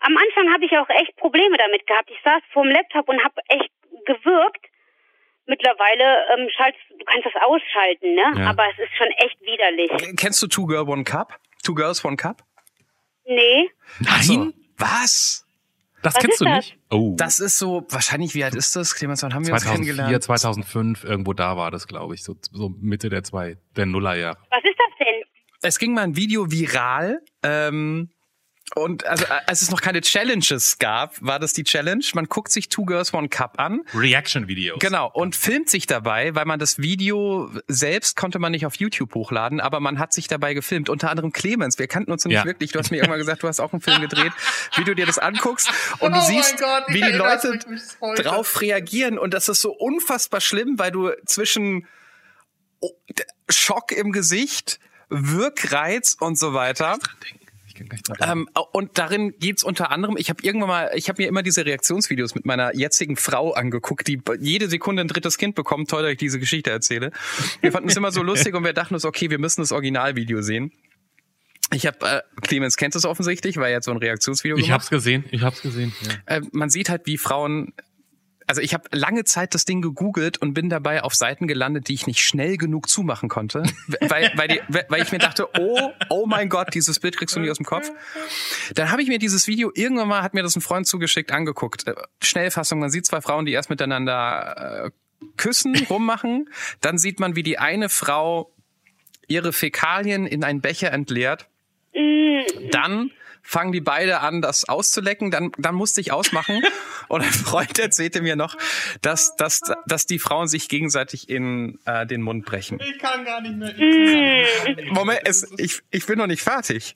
Am 0.00 0.16
Anfang 0.16 0.52
habe 0.52 0.64
ich 0.64 0.72
auch 0.72 0.88
echt 0.88 1.16
Probleme 1.16 1.56
damit 1.56 1.86
gehabt. 1.86 2.10
Ich 2.10 2.18
saß 2.24 2.42
vor 2.52 2.64
dem 2.64 2.72
Laptop 2.72 3.08
und 3.08 3.22
habe 3.22 3.40
echt 3.48 3.70
gewirkt 4.06 4.66
mittlerweile 5.50 6.04
ähm, 6.32 6.48
schaltest 6.56 6.82
du 6.90 7.04
kannst 7.04 7.26
das 7.26 7.34
ausschalten, 7.42 8.14
ne? 8.14 8.40
Ja. 8.40 8.50
Aber 8.50 8.64
es 8.70 8.78
ist 8.78 8.96
schon 8.96 9.08
echt 9.18 9.38
widerlich. 9.42 10.16
Kennst 10.16 10.40
du 10.42 10.46
Two 10.46 10.66
Girl 10.66 10.88
One 10.88 11.04
Cup? 11.04 11.38
Two 11.62 11.74
Girls 11.74 12.04
One 12.04 12.16
Cup? 12.16 12.42
Nee. 13.26 13.68
Nein? 13.98 14.12
Also, 14.14 14.52
was? 14.78 15.46
Das 16.02 16.14
Was 16.14 16.22
kennst 16.22 16.40
du 16.40 16.44
das? 16.46 16.56
nicht? 16.56 16.78
Oh. 16.90 17.14
Das 17.18 17.40
ist 17.40 17.58
so, 17.58 17.84
wahrscheinlich, 17.90 18.34
wie 18.34 18.42
alt 18.42 18.54
ist 18.54 18.74
das? 18.74 18.94
Clemens, 18.94 19.22
wann 19.22 19.34
haben 19.34 19.46
wir 19.46 19.52
uns 19.52 19.64
2004, 19.64 19.94
kennengelernt? 19.94 20.24
2005, 20.24 21.04
irgendwo 21.04 21.34
da 21.34 21.58
war 21.58 21.70
das, 21.70 21.86
glaube 21.86 22.14
ich, 22.14 22.24
so, 22.24 22.36
so 22.40 22.70
Mitte 22.80 23.10
der 23.10 23.22
zwei, 23.22 23.58
der 23.76 23.84
Nullerjahre. 23.84 24.38
Was 24.50 24.64
ist 24.64 24.78
das 24.78 25.06
denn? 25.06 25.22
Es 25.60 25.78
ging 25.78 25.92
mal 25.92 26.04
ein 26.04 26.16
Video 26.16 26.50
viral. 26.50 27.20
Ähm, 27.42 28.10
und 28.74 29.06
also 29.06 29.24
äh, 29.24 29.28
als 29.46 29.62
es 29.62 29.70
noch 29.70 29.80
keine 29.80 30.00
Challenges 30.00 30.78
gab, 30.78 31.16
war 31.20 31.38
das 31.38 31.52
die 31.52 31.64
Challenge. 31.64 32.04
Man 32.14 32.26
guckt 32.26 32.52
sich 32.52 32.68
Two 32.68 32.84
Girls 32.84 33.12
One 33.12 33.28
Cup 33.28 33.58
an. 33.58 33.82
Reaction-Videos. 33.94 34.78
Genau, 34.80 35.10
und 35.12 35.34
filmt 35.36 35.68
sich 35.68 35.86
dabei, 35.86 36.34
weil 36.34 36.44
man 36.44 36.58
das 36.58 36.78
Video 36.78 37.50
selbst 37.66 38.16
konnte 38.16 38.38
man 38.38 38.52
nicht 38.52 38.66
auf 38.66 38.76
YouTube 38.76 39.14
hochladen, 39.14 39.60
aber 39.60 39.80
man 39.80 39.98
hat 39.98 40.12
sich 40.12 40.28
dabei 40.28 40.54
gefilmt. 40.54 40.88
Unter 40.88 41.10
anderem 41.10 41.32
Clemens, 41.32 41.78
wir 41.78 41.86
kannten 41.88 42.12
uns 42.12 42.24
noch 42.24 42.28
nicht 42.30 42.38
Ja. 42.38 42.44
wirklich. 42.44 42.72
Du 42.72 42.78
hast 42.78 42.90
mir 42.90 42.98
irgendwann 42.98 43.18
gesagt, 43.20 43.42
du 43.42 43.48
hast 43.48 43.60
auch 43.60 43.72
einen 43.72 43.82
Film 43.82 44.00
gedreht, 44.00 44.32
wie 44.76 44.84
du 44.84 44.94
dir 44.94 45.06
das 45.06 45.18
anguckst 45.18 45.70
Oh 45.98 46.04
und 46.06 46.14
du 46.14 46.20
siehst, 46.20 46.60
wie 46.88 47.00
die 47.00 47.12
Leute 47.12 47.58
drauf 48.22 48.60
reagieren. 48.60 49.18
Und 49.18 49.34
das 49.34 49.48
ist 49.48 49.60
so 49.60 49.72
unfassbar 49.72 50.40
schlimm, 50.40 50.78
weil 50.78 50.90
du 50.90 51.10
zwischen 51.26 51.86
oh, 52.80 52.90
Schock 53.48 53.92
im 53.92 54.12
Gesicht, 54.12 54.78
Wirkreiz 55.08 56.16
und 56.20 56.38
so 56.38 56.54
weiter. 56.54 56.98
Ich 57.39 57.39
Ähm, 58.20 58.48
und 58.72 58.98
darin 58.98 59.34
geht's 59.38 59.62
unter 59.62 59.90
anderem, 59.90 60.16
ich 60.18 60.30
habe 60.30 60.42
irgendwann 60.42 60.68
mal, 60.68 60.90
ich 60.94 61.08
habe 61.08 61.22
mir 61.22 61.28
immer 61.28 61.42
diese 61.42 61.64
Reaktionsvideos 61.64 62.34
mit 62.34 62.46
meiner 62.46 62.74
jetzigen 62.74 63.16
Frau 63.16 63.52
angeguckt, 63.52 64.06
die 64.06 64.20
jede 64.40 64.68
Sekunde 64.68 65.02
ein 65.02 65.08
drittes 65.08 65.38
Kind 65.38 65.54
bekommt. 65.54 65.90
Toll, 65.90 66.02
dass 66.02 66.12
ich 66.12 66.18
diese 66.18 66.38
Geschichte 66.38 66.70
erzähle. 66.70 67.12
Wir 67.60 67.72
fanden 67.72 67.88
es 67.88 67.96
immer 67.96 68.12
so 68.12 68.22
lustig 68.22 68.54
und 68.54 68.64
wir 68.64 68.72
dachten 68.72 68.94
uns, 68.94 69.04
okay, 69.04 69.30
wir 69.30 69.38
müssen 69.38 69.60
das 69.60 69.72
Originalvideo 69.72 70.42
sehen. 70.42 70.72
Ich 71.72 71.86
habe, 71.86 71.98
äh, 72.04 72.22
Clemens 72.40 72.76
kennt 72.76 72.94
es 72.96 73.04
offensichtlich, 73.04 73.56
weil 73.56 73.66
er 73.66 73.76
jetzt 73.76 73.84
so 73.84 73.92
ein 73.92 73.96
Reaktionsvideo 73.96 74.56
ich 74.56 74.64
gemacht 74.64 74.80
hab's 74.80 74.90
gesehen, 74.90 75.24
ich 75.30 75.42
hab's 75.42 75.62
gesehen. 75.62 75.92
Ja. 76.02 76.36
äh, 76.36 76.40
man 76.52 76.68
sieht 76.68 76.88
halt, 76.88 77.06
wie 77.06 77.16
Frauen. 77.16 77.72
Also 78.50 78.62
ich 78.62 78.74
habe 78.74 78.88
lange 78.90 79.22
Zeit 79.22 79.54
das 79.54 79.64
Ding 79.64 79.80
gegoogelt 79.80 80.38
und 80.38 80.54
bin 80.54 80.68
dabei 80.70 81.04
auf 81.04 81.14
Seiten 81.14 81.46
gelandet, 81.46 81.86
die 81.86 81.94
ich 81.94 82.08
nicht 82.08 82.20
schnell 82.20 82.56
genug 82.56 82.88
zumachen 82.88 83.28
konnte, 83.28 83.62
weil, 84.00 84.32
weil, 84.34 84.48
die, 84.48 84.60
weil 84.66 85.02
ich 85.04 85.12
mir 85.12 85.18
dachte, 85.18 85.48
oh, 85.56 85.92
oh 86.08 86.26
mein 86.26 86.48
Gott, 86.48 86.74
dieses 86.74 86.98
Bild 86.98 87.16
kriegst 87.16 87.36
du 87.36 87.38
nicht 87.38 87.50
aus 87.52 87.58
dem 87.58 87.64
Kopf. 87.64 87.88
Dann 88.74 88.90
habe 88.90 89.02
ich 89.02 89.08
mir 89.08 89.20
dieses 89.20 89.46
Video 89.46 89.70
irgendwann 89.72 90.08
mal, 90.08 90.24
hat 90.24 90.34
mir 90.34 90.42
das 90.42 90.56
ein 90.56 90.62
Freund 90.62 90.88
zugeschickt, 90.88 91.30
angeguckt. 91.30 91.86
Äh, 91.86 91.94
Schnellfassung, 92.24 92.80
man 92.80 92.90
sieht 92.90 93.06
zwei 93.06 93.20
Frauen, 93.20 93.46
die 93.46 93.52
erst 93.52 93.70
miteinander 93.70 94.86
äh, 94.86 94.90
küssen, 95.36 95.76
rummachen. 95.88 96.50
Dann 96.80 96.98
sieht 96.98 97.20
man, 97.20 97.36
wie 97.36 97.44
die 97.44 97.60
eine 97.60 97.88
Frau 97.88 98.52
ihre 99.28 99.52
Fäkalien 99.52 100.26
in 100.26 100.42
einen 100.42 100.60
Becher 100.60 100.90
entleert. 100.90 101.46
Dann 102.72 103.12
fangen 103.42 103.72
die 103.72 103.80
beide 103.80 104.20
an, 104.20 104.42
das 104.42 104.68
auszulecken. 104.68 105.30
Dann, 105.30 105.52
dann 105.58 105.74
musste 105.74 106.00
ich 106.00 106.12
ausmachen. 106.12 106.62
Und 107.08 107.22
ein 107.22 107.30
Freund 107.30 107.78
erzählte 107.78 108.22
mir 108.22 108.36
noch, 108.36 108.56
dass, 109.02 109.36
dass, 109.36 109.60
dass 109.86 110.06
die 110.06 110.18
Frauen 110.18 110.48
sich 110.48 110.68
gegenseitig 110.68 111.28
in 111.28 111.78
äh, 111.84 112.06
den 112.06 112.22
Mund 112.22 112.44
brechen. 112.44 112.78
Ich 112.80 112.98
kann 112.98 113.24
gar 113.24 113.40
nicht 113.40 113.56
mehr. 113.56 113.74
Moment, 114.92 115.20
es, 115.24 115.50
ich, 115.56 115.80
ich 115.90 116.06
bin 116.06 116.18
noch 116.18 116.26
nicht 116.26 116.42
fertig. 116.42 116.94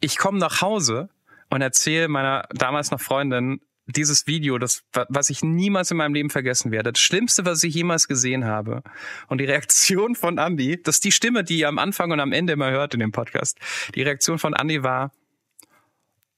Ich 0.00 0.16
komme 0.18 0.38
nach 0.38 0.60
Hause 0.60 1.08
und 1.50 1.60
erzähle 1.60 2.08
meiner 2.08 2.48
damals 2.54 2.90
noch 2.90 3.00
Freundin 3.00 3.60
dieses 3.86 4.26
Video, 4.26 4.58
das, 4.58 4.84
was 5.08 5.30
ich 5.30 5.42
niemals 5.42 5.90
in 5.90 5.96
meinem 5.96 6.14
Leben 6.14 6.30
vergessen 6.30 6.70
werde. 6.70 6.92
Das 6.92 7.02
Schlimmste, 7.02 7.44
was 7.44 7.62
ich 7.62 7.74
jemals 7.74 8.08
gesehen 8.08 8.44
habe. 8.44 8.82
Und 9.28 9.38
die 9.38 9.44
Reaktion 9.44 10.14
von 10.14 10.38
Andy, 10.38 10.80
das 10.80 10.96
ist 10.96 11.04
die 11.04 11.12
Stimme, 11.12 11.44
die 11.44 11.58
ihr 11.58 11.68
am 11.68 11.78
Anfang 11.78 12.10
und 12.10 12.20
am 12.20 12.32
Ende 12.32 12.54
immer 12.54 12.70
hört 12.70 12.94
in 12.94 13.00
dem 13.00 13.12
Podcast. 13.12 13.58
Die 13.94 14.02
Reaktion 14.02 14.38
von 14.38 14.54
Andy 14.54 14.82
war, 14.82 15.12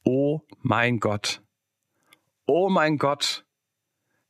oh 0.05 0.41
mein 0.63 1.01
Gott. 1.01 1.43
Oh 2.47 2.69
mein 2.69 2.99
Gott. 2.99 3.45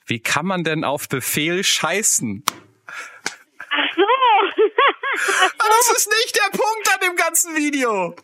Wie 0.06 0.20
kann 0.20 0.46
man 0.46 0.64
denn 0.64 0.84
auf 0.84 1.08
Befehl 1.08 1.64
scheißen? 1.64 2.44
Ach 2.86 3.96
so. 3.96 4.02
Aber 5.58 5.68
das 5.68 5.96
ist 5.96 6.08
nicht 6.08 6.36
der 6.36 6.50
Punkt 6.50 6.90
an 6.92 7.00
dem 7.08 7.16
ganzen 7.16 7.56
Video. 7.56 8.14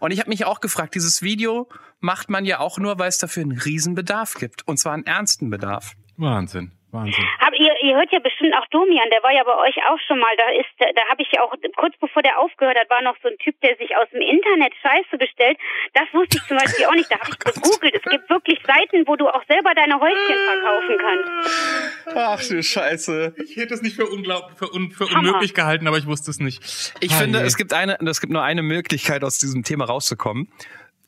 Und 0.00 0.10
ich 0.12 0.20
habe 0.20 0.30
mich 0.30 0.44
auch 0.44 0.60
gefragt, 0.60 0.94
dieses 0.94 1.22
Video 1.22 1.68
macht 2.00 2.30
man 2.30 2.44
ja 2.44 2.60
auch 2.60 2.78
nur, 2.78 2.98
weil 2.98 3.08
es 3.08 3.18
dafür 3.18 3.42
einen 3.42 3.58
Riesenbedarf 3.58 4.34
gibt. 4.34 4.66
Und 4.66 4.78
zwar 4.78 4.92
einen 4.92 5.06
ernsten 5.06 5.50
Bedarf. 5.50 5.94
Wahnsinn, 6.16 6.72
Wahnsinn. 6.94 7.24
Aber 7.44 7.56
ihr, 7.58 7.74
ihr 7.82 7.96
hört 7.96 8.10
ja 8.12 8.20
bestimmt 8.20 8.54
auch 8.54 8.66
Domian, 8.70 9.10
der 9.10 9.22
war 9.22 9.32
ja 9.32 9.42
bei 9.44 9.56
euch 9.58 9.76
auch 9.90 9.98
schon 10.06 10.18
mal. 10.18 10.34
Da 10.38 10.48
ist, 10.56 10.70
da 10.96 11.02
habe 11.10 11.20
ich 11.22 11.28
ja 11.32 11.42
auch 11.42 11.52
kurz 11.76 11.94
bevor 12.00 12.22
der 12.22 12.38
aufgehört 12.38 12.78
hat, 12.78 12.88
war 12.88 13.02
noch 13.02 13.16
so 13.22 13.28
ein 13.28 13.36
Typ, 13.38 13.60
der 13.60 13.76
sich 13.76 13.94
aus 13.96 14.08
dem 14.10 14.22
Internet 14.22 14.72
Scheiße 14.80 15.18
bestellt. 15.18 15.58
Das 15.92 16.06
wusste 16.14 16.38
ich 16.38 16.44
zum 16.48 16.56
Beispiel 16.56 16.86
auch 16.86 16.94
nicht. 16.94 17.10
Da 17.10 17.18
habe 17.18 17.30
ich 17.30 17.38
gegoogelt. 17.38 17.94
Es 17.94 18.02
gibt 18.10 18.30
wirklich 18.30 18.58
Seiten, 18.64 19.06
wo 19.06 19.16
du 19.16 19.28
auch 19.28 19.42
selber 19.48 19.74
deine 19.74 19.98
Häuschen 20.00 20.36
verkaufen 20.46 20.96
kannst. 20.98 22.14
Ach 22.14 22.40
du 22.48 22.62
Scheiße. 22.62 23.34
Ich 23.44 23.56
hätte 23.56 23.74
es 23.74 23.82
nicht 23.82 23.96
für, 23.96 24.06
unglaublich, 24.06 24.56
für, 24.58 24.72
un, 24.72 24.90
für 24.92 25.04
unmöglich 25.06 25.52
gehalten, 25.54 25.86
aber 25.88 25.98
ich 25.98 26.06
wusste 26.06 26.30
es 26.30 26.38
nicht. 26.40 26.62
Ich 27.00 27.12
Ah, 27.12 27.16
finde, 27.18 27.40
je. 27.40 27.44
es 27.44 27.56
gibt 27.56 27.72
eine, 27.72 27.98
es 28.08 28.20
gibt 28.20 28.32
nur 28.32 28.42
eine 28.42 28.62
Möglichkeit, 28.62 29.24
aus 29.24 29.38
diesem 29.38 29.64
Thema 29.64 29.84
rauszukommen. 29.86 30.48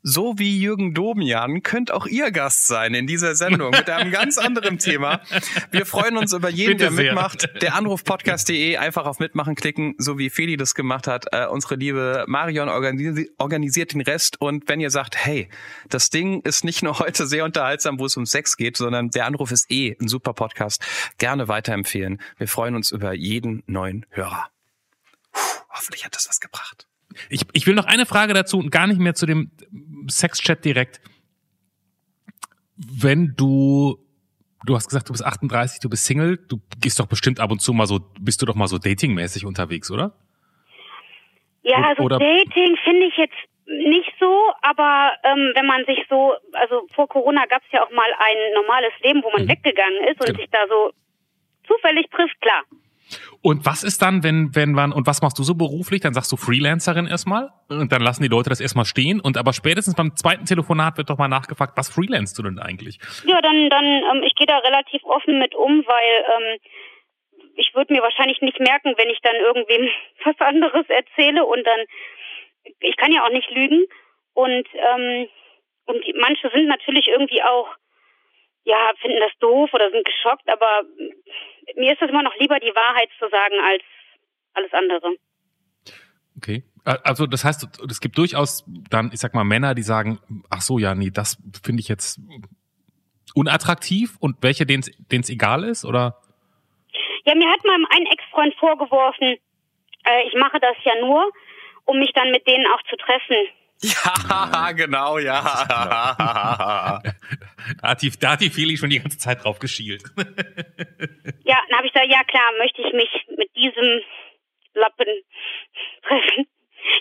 So 0.08 0.38
wie 0.38 0.60
Jürgen 0.60 0.94
Domian 0.94 1.64
könnt 1.64 1.90
auch 1.90 2.06
ihr 2.06 2.30
Gast 2.30 2.68
sein 2.68 2.94
in 2.94 3.08
dieser 3.08 3.34
Sendung 3.34 3.72
mit 3.72 3.90
einem 3.90 4.12
ganz 4.12 4.38
anderen 4.38 4.78
Thema. 4.78 5.20
Wir 5.72 5.84
freuen 5.84 6.16
uns 6.16 6.32
über 6.32 6.48
jeden, 6.48 6.76
Bitte 6.76 6.84
der 6.84 6.92
sehr. 6.92 7.04
mitmacht. 7.06 7.48
Der 7.60 7.74
Anrufpodcast.de 7.74 8.76
einfach 8.76 9.06
auf 9.06 9.18
Mitmachen 9.18 9.56
klicken, 9.56 9.96
so 9.98 10.16
wie 10.16 10.30
Feli 10.30 10.56
das 10.56 10.76
gemacht 10.76 11.08
hat. 11.08 11.24
Äh, 11.32 11.46
unsere 11.46 11.74
liebe 11.74 12.24
Marion 12.28 12.68
organisi 12.68 13.32
organisiert 13.38 13.94
den 13.94 14.00
Rest. 14.00 14.40
Und 14.40 14.68
wenn 14.68 14.78
ihr 14.78 14.90
sagt, 14.90 15.16
hey, 15.16 15.48
das 15.88 16.08
Ding 16.08 16.40
ist 16.42 16.64
nicht 16.64 16.84
nur 16.84 17.00
heute 17.00 17.26
sehr 17.26 17.44
unterhaltsam, 17.44 17.98
wo 17.98 18.06
es 18.06 18.16
um 18.16 18.26
Sex 18.26 18.56
geht, 18.56 18.76
sondern 18.76 19.10
der 19.10 19.26
Anruf 19.26 19.50
ist 19.50 19.68
eh 19.72 19.96
ein 20.00 20.06
super 20.06 20.34
Podcast, 20.34 20.86
gerne 21.18 21.48
weiterempfehlen. 21.48 22.20
Wir 22.38 22.46
freuen 22.46 22.76
uns 22.76 22.92
über 22.92 23.12
jeden 23.12 23.64
neuen 23.66 24.06
Hörer. 24.10 24.50
Puh, 25.32 25.40
hoffentlich 25.70 26.04
hat 26.04 26.14
das 26.14 26.28
was 26.28 26.38
gebracht. 26.38 26.86
Ich, 27.28 27.42
ich 27.52 27.66
will 27.66 27.74
noch 27.74 27.86
eine 27.86 28.06
Frage 28.06 28.34
dazu 28.34 28.58
und 28.58 28.70
gar 28.70 28.86
nicht 28.86 29.00
mehr 29.00 29.14
zu 29.14 29.26
dem 29.26 29.50
Sexchat 30.08 30.64
direkt. 30.64 31.00
Wenn 32.76 33.34
du, 33.36 33.98
du 34.66 34.74
hast 34.74 34.88
gesagt, 34.88 35.08
du 35.08 35.12
bist 35.12 35.24
38, 35.24 35.80
du 35.80 35.88
bist 35.88 36.04
Single, 36.04 36.36
du 36.36 36.60
gehst 36.80 37.00
doch 37.00 37.06
bestimmt 37.06 37.40
ab 37.40 37.50
und 37.50 37.60
zu 37.60 37.72
mal 37.72 37.86
so, 37.86 38.00
bist 38.20 38.42
du 38.42 38.46
doch 38.46 38.54
mal 38.54 38.68
so 38.68 38.78
datingmäßig 38.78 39.46
unterwegs, 39.46 39.90
oder? 39.90 40.12
Ja, 41.62 41.82
also 41.82 42.02
Oder- 42.02 42.18
Dating 42.18 42.76
finde 42.84 43.06
ich 43.06 43.16
jetzt 43.16 43.34
nicht 43.66 44.12
so, 44.20 44.52
aber 44.62 45.12
ähm, 45.24 45.52
wenn 45.56 45.66
man 45.66 45.84
sich 45.86 45.98
so, 46.08 46.34
also 46.52 46.86
vor 46.94 47.08
Corona 47.08 47.46
gab 47.46 47.62
es 47.64 47.72
ja 47.72 47.82
auch 47.84 47.90
mal 47.90 48.08
ein 48.18 48.54
normales 48.54 48.92
Leben, 49.02 49.22
wo 49.24 49.30
man 49.32 49.44
Mhm. 49.44 49.48
weggegangen 49.48 50.04
ist 50.04 50.20
und 50.20 50.26
Genau. 50.26 50.38
sich 50.38 50.48
da 50.50 50.58
so 50.68 50.92
zufällig 51.66 52.06
trifft, 52.10 52.40
klar. 52.40 52.62
Und 53.42 53.64
was 53.66 53.84
ist 53.84 54.02
dann, 54.02 54.22
wenn, 54.22 54.54
wenn 54.54 54.72
man, 54.72 54.92
und 54.92 55.06
was 55.06 55.22
machst 55.22 55.38
du 55.38 55.42
so 55.42 55.54
beruflich? 55.54 56.00
Dann 56.00 56.14
sagst 56.14 56.32
du 56.32 56.36
Freelancerin 56.36 57.06
erstmal 57.06 57.50
und 57.68 57.92
dann 57.92 58.02
lassen 58.02 58.22
die 58.22 58.28
Leute 58.28 58.50
das 58.50 58.60
erstmal 58.60 58.84
stehen 58.84 59.20
und 59.20 59.36
aber 59.36 59.52
spätestens 59.52 59.94
beim 59.94 60.16
zweiten 60.16 60.44
Telefonat 60.44 60.98
wird 60.98 61.10
doch 61.10 61.18
mal 61.18 61.28
nachgefragt, 61.28 61.76
was 61.76 61.88
freelancest 61.88 62.38
du 62.38 62.42
denn 62.42 62.58
eigentlich? 62.58 62.98
Ja, 63.24 63.40
dann, 63.40 63.70
dann, 63.70 63.84
ähm, 63.84 64.22
ich 64.24 64.34
gehe 64.34 64.46
da 64.46 64.58
relativ 64.58 65.02
offen 65.04 65.38
mit 65.38 65.54
um, 65.54 65.84
weil 65.86 66.24
ähm, 66.36 66.58
ich 67.56 67.72
würde 67.74 67.92
mir 67.92 68.02
wahrscheinlich 68.02 68.40
nicht 68.40 68.58
merken, 68.60 68.94
wenn 68.96 69.10
ich 69.10 69.20
dann 69.22 69.36
irgendwem 69.36 69.88
was 70.24 70.38
anderes 70.40 70.86
erzähle 70.88 71.44
und 71.44 71.64
dann, 71.66 71.80
ich 72.80 72.96
kann 72.96 73.12
ja 73.12 73.24
auch 73.24 73.32
nicht 73.32 73.50
lügen 73.50 73.84
und 74.34 74.66
ähm, 74.74 75.28
und 75.86 76.02
manche 76.16 76.50
sind 76.50 76.66
natürlich 76.66 77.06
irgendwie 77.08 77.42
auch, 77.42 77.68
ja, 78.66 78.92
finden 79.00 79.20
das 79.20 79.32
doof 79.38 79.70
oder 79.72 79.90
sind 79.90 80.04
geschockt, 80.04 80.48
aber 80.48 80.82
mir 81.76 81.92
ist 81.92 82.02
es 82.02 82.10
immer 82.10 82.24
noch 82.24 82.34
lieber, 82.36 82.58
die 82.58 82.74
Wahrheit 82.74 83.08
zu 83.18 83.28
sagen 83.28 83.54
als 83.62 83.82
alles 84.54 84.72
andere. 84.72 85.16
Okay. 86.36 86.64
Äh, 86.84 86.96
Also 87.04 87.26
das 87.26 87.44
heißt, 87.44 87.80
es 87.88 88.00
gibt 88.00 88.18
durchaus 88.18 88.64
dann, 88.90 89.10
ich 89.12 89.20
sag 89.20 89.34
mal, 89.34 89.44
Männer, 89.44 89.74
die 89.74 89.82
sagen, 89.82 90.18
ach 90.50 90.60
so, 90.60 90.78
ja, 90.78 90.94
nee, 90.94 91.10
das 91.10 91.38
finde 91.62 91.80
ich 91.80 91.88
jetzt 91.88 92.20
unattraktiv 93.34 94.16
und 94.18 94.42
welche, 94.42 94.66
denen 94.66 94.82
es 94.82 95.30
egal 95.30 95.62
ist, 95.62 95.84
oder? 95.84 96.20
Ja, 97.24 97.34
mir 97.34 97.48
hat 97.48 97.64
mal 97.64 97.78
ein 97.90 98.06
Ex-Freund 98.06 98.54
vorgeworfen, 98.56 99.36
äh, 100.04 100.26
ich 100.26 100.34
mache 100.34 100.58
das 100.58 100.76
ja 100.84 100.94
nur, 101.00 101.30
um 101.84 101.98
mich 101.98 102.12
dann 102.14 102.30
mit 102.32 102.46
denen 102.48 102.66
auch 102.66 102.82
zu 102.88 102.96
treffen. 102.96 103.36
Ja, 103.94 104.72
genau, 104.72 105.18
ja. 105.18 107.02
Da 107.82 107.88
hat 107.90 108.02
die, 108.02 108.10
da 108.10 108.32
hat 108.32 108.40
die 108.40 108.50
Feli 108.50 108.76
schon 108.76 108.90
die 108.90 109.00
ganze 109.00 109.18
Zeit 109.18 109.42
drauf 109.44 109.58
geschielt. 109.58 110.02
Ja, 111.44 111.62
dann 111.68 111.78
habe 111.78 111.86
ich 111.86 111.92
gesagt, 111.92 112.10
ja 112.10 112.24
klar, 112.24 112.50
möchte 112.58 112.82
ich 112.82 112.92
mich 112.92 113.26
mit 113.36 113.54
diesem 113.54 114.02
Lappen 114.74 115.06
treffen. 116.02 116.46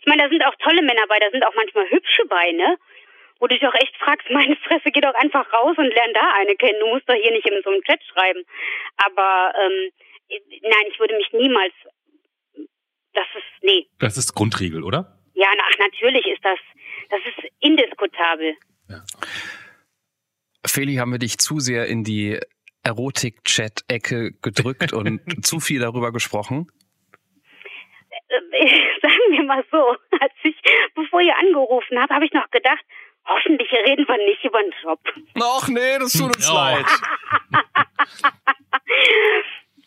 Ich 0.02 0.06
meine, 0.06 0.24
da 0.24 0.30
sind 0.30 0.44
auch 0.46 0.56
tolle 0.60 0.82
Männer 0.82 1.06
bei, 1.08 1.18
da 1.20 1.30
sind 1.32 1.44
auch 1.46 1.54
manchmal 1.56 1.90
hübsche 1.90 2.26
bei, 2.28 2.52
ne? 2.52 2.78
Wo 3.40 3.48
du 3.48 3.56
dich 3.56 3.68
auch 3.68 3.74
echt 3.74 3.96
fragst, 3.98 4.30
meine 4.30 4.56
Fresse, 4.58 4.92
geh 4.92 5.02
doch 5.02 5.16
einfach 5.16 5.52
raus 5.52 5.76
und 5.78 5.94
lern 5.94 6.14
da 6.14 6.34
eine 6.40 6.56
kennen. 6.56 6.80
Du 6.80 6.88
musst 6.88 7.10
doch 7.10 7.16
hier 7.16 7.32
nicht 7.32 7.48
in 7.48 7.62
so 7.64 7.72
einem 7.72 7.82
Chat 7.84 8.04
schreiben. 8.04 8.44
Aber 8.98 9.54
ähm, 9.60 9.92
nein, 10.62 10.86
ich 10.90 11.00
würde 11.00 11.18
mich 11.18 11.32
niemals. 11.34 11.74
Das 13.14 13.28
ist 13.36 13.64
nee. 13.64 13.88
Das 14.00 14.18
ist 14.18 14.34
Grundregel, 14.34 14.84
oder? 14.84 15.15
Ja, 15.36 15.48
ach 15.58 15.78
natürlich 15.80 16.26
ist 16.28 16.44
das. 16.44 16.60
Das 17.10 17.20
ist 17.20 17.52
indiskutabel. 17.60 18.56
Feli, 20.66 20.96
haben 20.96 21.12
wir 21.12 21.20
dich 21.20 21.38
zu 21.38 21.60
sehr 21.60 21.86
in 21.88 22.04
die 22.04 22.40
Erotik-Chat-Ecke 22.84 24.32
gedrückt 24.42 24.94
und 24.94 25.22
zu 25.46 25.60
viel 25.60 25.82
darüber 25.82 26.12
gesprochen? 26.12 26.68
Äh, 28.30 28.68
Sagen 29.02 29.32
wir 29.32 29.44
mal 29.44 29.64
so, 29.72 29.78
als 30.20 30.34
ich, 30.44 30.56
bevor 30.96 31.22
ihr 31.22 31.38
angerufen 31.38 32.00
habt, 32.00 32.12
habe 32.12 32.26
ich 32.26 32.34
noch 32.34 32.50
gedacht, 32.52 32.84
hoffentlich 33.26 33.72
reden 33.72 34.08
wir 34.08 34.18
nicht 34.26 34.44
über 34.44 34.62
den 34.62 34.74
Job. 34.84 35.00
Ach 35.42 35.68
nee, 35.68 35.98
das 36.00 36.14
tut 36.14 36.36
uns 36.36 36.50
leid. 36.52 36.86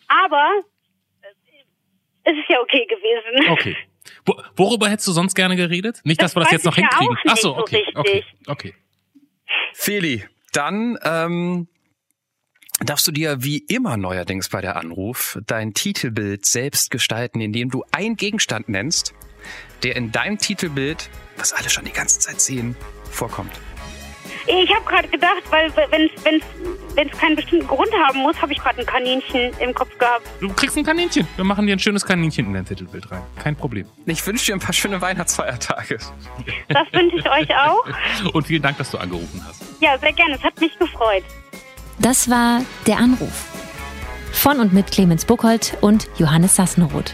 Aber 0.07 0.61
äh, 1.21 1.27
es 2.23 2.37
ist 2.37 2.49
ja 2.49 2.59
okay 2.61 2.85
gewesen. 2.85 3.51
Okay. 3.51 3.77
Wo, 4.25 4.41
worüber 4.55 4.89
hättest 4.89 5.07
du 5.07 5.11
sonst 5.11 5.35
gerne 5.35 5.55
geredet? 5.55 6.01
Nicht, 6.03 6.21
dass 6.21 6.33
Das 6.33 6.35
wir 6.37 6.43
das 6.43 6.51
jetzt 6.51 6.65
noch 6.65 6.75
hinkriegen. 6.75 7.17
Ach 7.27 7.37
so, 7.37 7.53
so 7.53 7.57
okay, 7.57 7.83
okay, 7.95 8.11
richtig. 8.17 8.47
okay. 8.47 8.73
Feli, 9.73 10.25
dann 10.51 10.97
ähm, 11.03 11.67
darfst 12.79 13.07
du 13.07 13.11
dir 13.11 13.43
wie 13.43 13.59
immer 13.59 13.97
neuerdings 13.97 14.49
bei 14.49 14.61
der 14.61 14.75
Anruf 14.75 15.39
dein 15.45 15.73
Titelbild 15.73 16.45
selbst 16.45 16.91
gestalten, 16.91 17.41
indem 17.41 17.69
du 17.69 17.83
einen 17.91 18.15
Gegenstand 18.15 18.69
nennst, 18.69 19.13
der 19.83 19.95
in 19.95 20.11
deinem 20.11 20.37
Titelbild, 20.37 21.09
was 21.37 21.53
alle 21.53 21.69
schon 21.69 21.85
die 21.85 21.91
ganze 21.91 22.19
Zeit 22.19 22.41
sehen, 22.41 22.75
vorkommt. 23.11 23.51
Ich 24.51 24.73
habe 24.73 24.83
gerade 24.83 25.07
gedacht, 25.07 25.43
weil 25.51 25.71
wenn 25.75 26.41
es 27.07 27.17
keinen 27.19 27.35
bestimmten 27.35 27.67
Grund 27.67 27.91
haben 28.07 28.19
muss, 28.19 28.41
habe 28.41 28.51
ich 28.51 28.57
gerade 28.57 28.79
ein 28.79 28.85
Kaninchen 28.85 29.51
im 29.59 29.75
Kopf 29.75 29.95
gehabt. 29.99 30.27
Du 30.41 30.51
kriegst 30.51 30.75
ein 30.75 30.83
Kaninchen. 30.83 31.27
Wir 31.35 31.45
machen 31.45 31.67
dir 31.67 31.73
ein 31.73 31.79
schönes 31.79 32.03
Kaninchen 32.03 32.47
in 32.47 32.53
dein 32.53 32.65
Titelbild 32.65 33.11
rein. 33.11 33.21
Kein 33.43 33.55
Problem. 33.55 33.85
Ich 34.07 34.25
wünsche 34.25 34.47
dir 34.47 34.53
ein 34.55 34.59
paar 34.59 34.73
schöne 34.73 34.99
Weihnachtsfeiertage. 35.01 35.99
Das 36.67 36.87
wünsche 36.93 37.17
ich 37.17 37.29
euch 37.29 37.55
auch. 37.55 37.85
Und 38.33 38.47
vielen 38.47 38.63
Dank, 38.63 38.77
dass 38.79 38.89
du 38.89 38.97
angerufen 38.97 39.45
hast. 39.47 39.61
Ja, 39.81 39.99
sehr 39.99 40.13
gerne. 40.13 40.33
Es 40.33 40.43
hat 40.43 40.59
mich 40.59 40.77
gefreut. 40.79 41.23
Das 41.99 42.27
war 42.27 42.61
Der 42.87 42.97
Anruf. 42.97 43.45
Von 44.31 44.59
und 44.59 44.73
mit 44.73 44.89
Clemens 44.91 45.25
Buchholz 45.25 45.75
und 45.81 46.07
Johannes 46.17 46.55
Sassenroth. 46.55 47.13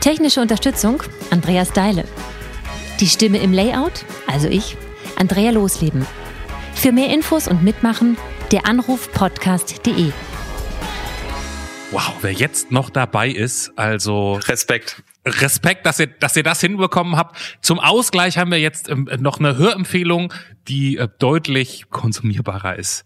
Technische 0.00 0.40
Unterstützung 0.40 1.02
Andreas 1.30 1.72
Deile. 1.72 2.04
Die 3.00 3.08
Stimme 3.08 3.38
im 3.38 3.52
Layout, 3.52 4.04
also 4.26 4.48
ich, 4.48 4.76
Andrea 5.18 5.50
Losleben. 5.50 6.06
Für 6.80 6.92
mehr 6.92 7.12
Infos 7.12 7.46
und 7.46 7.62
Mitmachen 7.62 8.16
der 8.52 8.64
Anrufpodcast.de. 8.64 10.12
Wow, 11.90 12.14
wer 12.22 12.32
jetzt 12.32 12.72
noch 12.72 12.88
dabei 12.88 13.28
ist, 13.28 13.70
also 13.76 14.40
Respekt. 14.48 15.02
Respekt, 15.26 15.84
dass 15.84 16.00
ihr, 16.00 16.06
dass 16.06 16.36
ihr 16.36 16.42
das 16.42 16.62
hinbekommen 16.62 17.16
habt. 17.16 17.36
Zum 17.60 17.80
Ausgleich 17.80 18.38
haben 18.38 18.50
wir 18.50 18.60
jetzt 18.60 18.88
ähm, 18.88 19.10
noch 19.18 19.38
eine 19.38 19.58
Hörempfehlung, 19.58 20.32
die 20.68 20.96
äh, 20.96 21.06
deutlich 21.18 21.90
konsumierbarer 21.90 22.76
ist. 22.76 23.04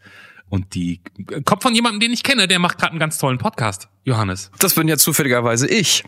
Und 0.48 0.76
die 0.76 1.00
äh, 1.32 1.42
kommt 1.42 1.64
von 1.64 1.74
jemandem, 1.74 1.98
den 1.98 2.12
ich 2.12 2.22
kenne, 2.22 2.46
der 2.46 2.60
macht 2.60 2.78
gerade 2.78 2.92
einen 2.92 3.00
ganz 3.00 3.18
tollen 3.18 3.38
Podcast. 3.38 3.88
Johannes. 4.04 4.50
Das 4.58 4.74
bin 4.74 4.86
ja 4.86 4.98
zufälligerweise 4.98 5.66
ich. 5.66 6.04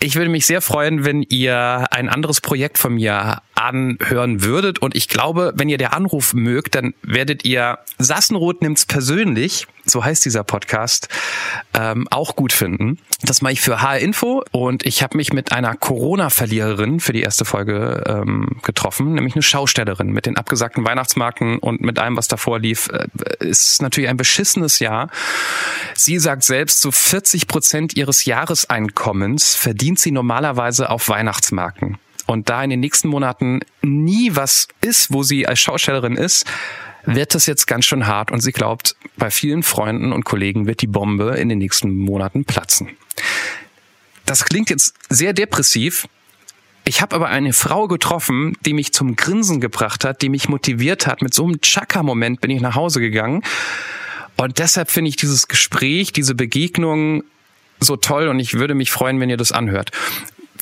Ich 0.00 0.16
würde 0.16 0.30
mich 0.30 0.46
sehr 0.46 0.62
freuen, 0.62 1.04
wenn 1.04 1.22
ihr 1.22 1.86
ein 1.90 2.08
anderes 2.08 2.40
Projekt 2.40 2.78
von 2.78 2.94
mir 2.94 3.42
anhören 3.54 4.42
würdet. 4.42 4.80
Und 4.80 4.94
ich 4.94 5.08
glaube, 5.08 5.52
wenn 5.54 5.68
ihr 5.68 5.78
der 5.78 5.94
Anruf 5.94 6.34
mögt, 6.34 6.74
dann 6.74 6.94
werdet 7.02 7.44
ihr 7.44 7.78
Sassenroth 7.98 8.62
nimmt's 8.62 8.86
persönlich, 8.86 9.66
so 9.84 10.04
heißt 10.04 10.24
dieser 10.24 10.44
Podcast, 10.44 11.08
ähm, 11.74 12.08
auch 12.10 12.36
gut 12.36 12.52
finden. 12.52 12.98
Das 13.22 13.42
mache 13.42 13.52
ich 13.52 13.60
für 13.60 13.80
HR 13.80 13.98
Info 13.98 14.42
und 14.50 14.84
ich 14.84 15.02
habe 15.02 15.16
mich 15.16 15.32
mit 15.32 15.52
einer 15.52 15.74
Corona-Verliererin 15.76 17.00
für 17.00 17.12
die 17.12 17.22
erste 17.22 17.44
Folge 17.44 18.02
ähm, 18.06 18.56
getroffen, 18.62 19.14
nämlich 19.14 19.34
eine 19.34 19.42
Schaustellerin 19.42 20.08
mit 20.08 20.26
den 20.26 20.36
abgesagten 20.36 20.84
Weihnachtsmarken 20.84 21.58
und 21.58 21.80
mit 21.80 21.98
allem, 21.98 22.16
was 22.16 22.28
davor 22.28 22.58
lief. 22.58 22.88
Äh, 22.88 23.06
ist 23.40 23.82
natürlich 23.82 24.10
ein 24.10 24.16
beschissenes 24.16 24.78
Jahr. 24.78 25.10
Sie 25.94 26.18
sagt 26.18 26.44
selbst, 26.44 26.80
so 26.80 26.90
40 26.90 27.33
Prozent 27.42 27.96
ihres 27.96 28.24
Jahreseinkommens 28.24 29.56
verdient 29.56 29.98
sie 29.98 30.10
normalerweise 30.10 30.90
auf 30.90 31.08
Weihnachtsmarken. 31.08 31.98
Und 32.26 32.48
da 32.48 32.62
in 32.62 32.70
den 32.70 32.80
nächsten 32.80 33.08
Monaten 33.08 33.60
nie 33.82 34.34
was 34.34 34.68
ist, 34.80 35.12
wo 35.12 35.22
sie 35.22 35.46
als 35.46 35.60
Schaustellerin 35.60 36.16
ist, 36.16 36.46
wird 37.04 37.34
das 37.34 37.46
jetzt 37.46 37.66
ganz 37.66 37.84
schön 37.84 38.06
hart 38.06 38.30
und 38.30 38.40
sie 38.40 38.52
glaubt, 38.52 38.96
bei 39.16 39.30
vielen 39.30 39.62
Freunden 39.62 40.12
und 40.12 40.24
Kollegen 40.24 40.66
wird 40.66 40.80
die 40.80 40.86
Bombe 40.86 41.36
in 41.36 41.48
den 41.48 41.58
nächsten 41.58 41.94
Monaten 41.94 42.44
platzen. 42.44 42.88
Das 44.24 44.44
klingt 44.44 44.70
jetzt 44.70 44.94
sehr 45.10 45.34
depressiv. 45.34 46.08
Ich 46.86 47.02
habe 47.02 47.16
aber 47.16 47.28
eine 47.28 47.52
Frau 47.52 47.88
getroffen, 47.88 48.56
die 48.64 48.72
mich 48.72 48.92
zum 48.92 49.16
Grinsen 49.16 49.60
gebracht 49.60 50.04
hat, 50.04 50.22
die 50.22 50.28
mich 50.28 50.48
motiviert 50.48 51.06
hat. 51.06 51.22
Mit 51.22 51.34
so 51.34 51.44
einem 51.44 51.60
Chaka-Moment 51.60 52.40
bin 52.40 52.50
ich 52.50 52.60
nach 52.60 52.74
Hause 52.74 53.00
gegangen. 53.00 53.42
Und 54.36 54.58
deshalb 54.58 54.90
finde 54.90 55.08
ich 55.08 55.16
dieses 55.16 55.48
Gespräch, 55.48 56.12
diese 56.12 56.34
Begegnung 56.34 57.24
so 57.80 57.96
toll 57.96 58.28
und 58.28 58.40
ich 58.40 58.54
würde 58.54 58.74
mich 58.74 58.90
freuen, 58.90 59.20
wenn 59.20 59.30
ihr 59.30 59.36
das 59.36 59.52
anhört. 59.52 59.90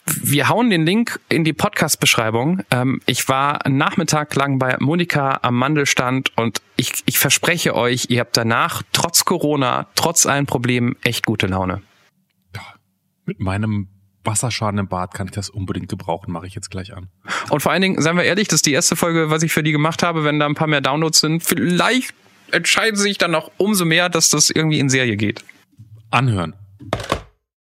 Wir 0.04 0.48
hauen 0.48 0.68
den 0.68 0.84
Link 0.84 1.20
in 1.28 1.44
die 1.44 1.52
Podcast-Beschreibung. 1.52 2.62
Ähm, 2.70 3.00
ich 3.06 3.28
war 3.28 3.64
einen 3.64 3.76
Nachmittag 3.76 4.34
lang 4.34 4.58
bei 4.58 4.76
Monika 4.80 5.38
am 5.42 5.54
Mandelstand 5.54 6.36
und 6.36 6.60
ich, 6.76 7.02
ich 7.06 7.20
verspreche 7.20 7.76
euch, 7.76 8.06
ihr 8.08 8.20
habt 8.20 8.36
danach 8.36 8.82
trotz 8.92 9.24
Corona, 9.24 9.86
trotz 9.94 10.26
allen 10.26 10.46
Problemen 10.46 10.96
echt 11.04 11.24
gute 11.24 11.46
Laune. 11.46 11.82
Ja, 12.54 12.62
mit 13.26 13.38
meinem 13.38 13.88
Wasserschaden 14.24 14.78
im 14.78 14.88
Bad 14.88 15.14
kann 15.14 15.28
ich 15.28 15.32
das 15.32 15.50
unbedingt 15.50 15.88
gebrauchen, 15.88 16.32
mache 16.32 16.46
ich 16.46 16.54
jetzt 16.54 16.70
gleich 16.70 16.94
an. 16.94 17.08
Und 17.50 17.60
vor 17.60 17.70
allen 17.70 17.82
Dingen, 17.82 18.00
seien 18.02 18.16
wir 18.16 18.24
ehrlich, 18.24 18.48
das 18.48 18.56
ist 18.56 18.66
die 18.66 18.72
erste 18.72 18.96
Folge, 18.96 19.30
was 19.30 19.42
ich 19.42 19.52
für 19.52 19.62
die 19.62 19.72
gemacht 19.72 20.02
habe. 20.02 20.24
Wenn 20.24 20.38
da 20.38 20.46
ein 20.46 20.54
paar 20.54 20.68
mehr 20.68 20.80
Downloads 20.80 21.20
sind, 21.20 21.44
vielleicht 21.44 22.14
entscheiden 22.53 22.96
sie 22.96 23.05
sich 23.05 23.18
dann 23.18 23.30
noch 23.30 23.50
umso 23.57 23.84
mehr, 23.84 24.09
dass 24.09 24.30
das 24.30 24.50
irgendwie 24.50 24.78
in 24.78 24.88
Serie 24.88 25.16
geht. 25.16 25.44
Anhören. 26.11 26.55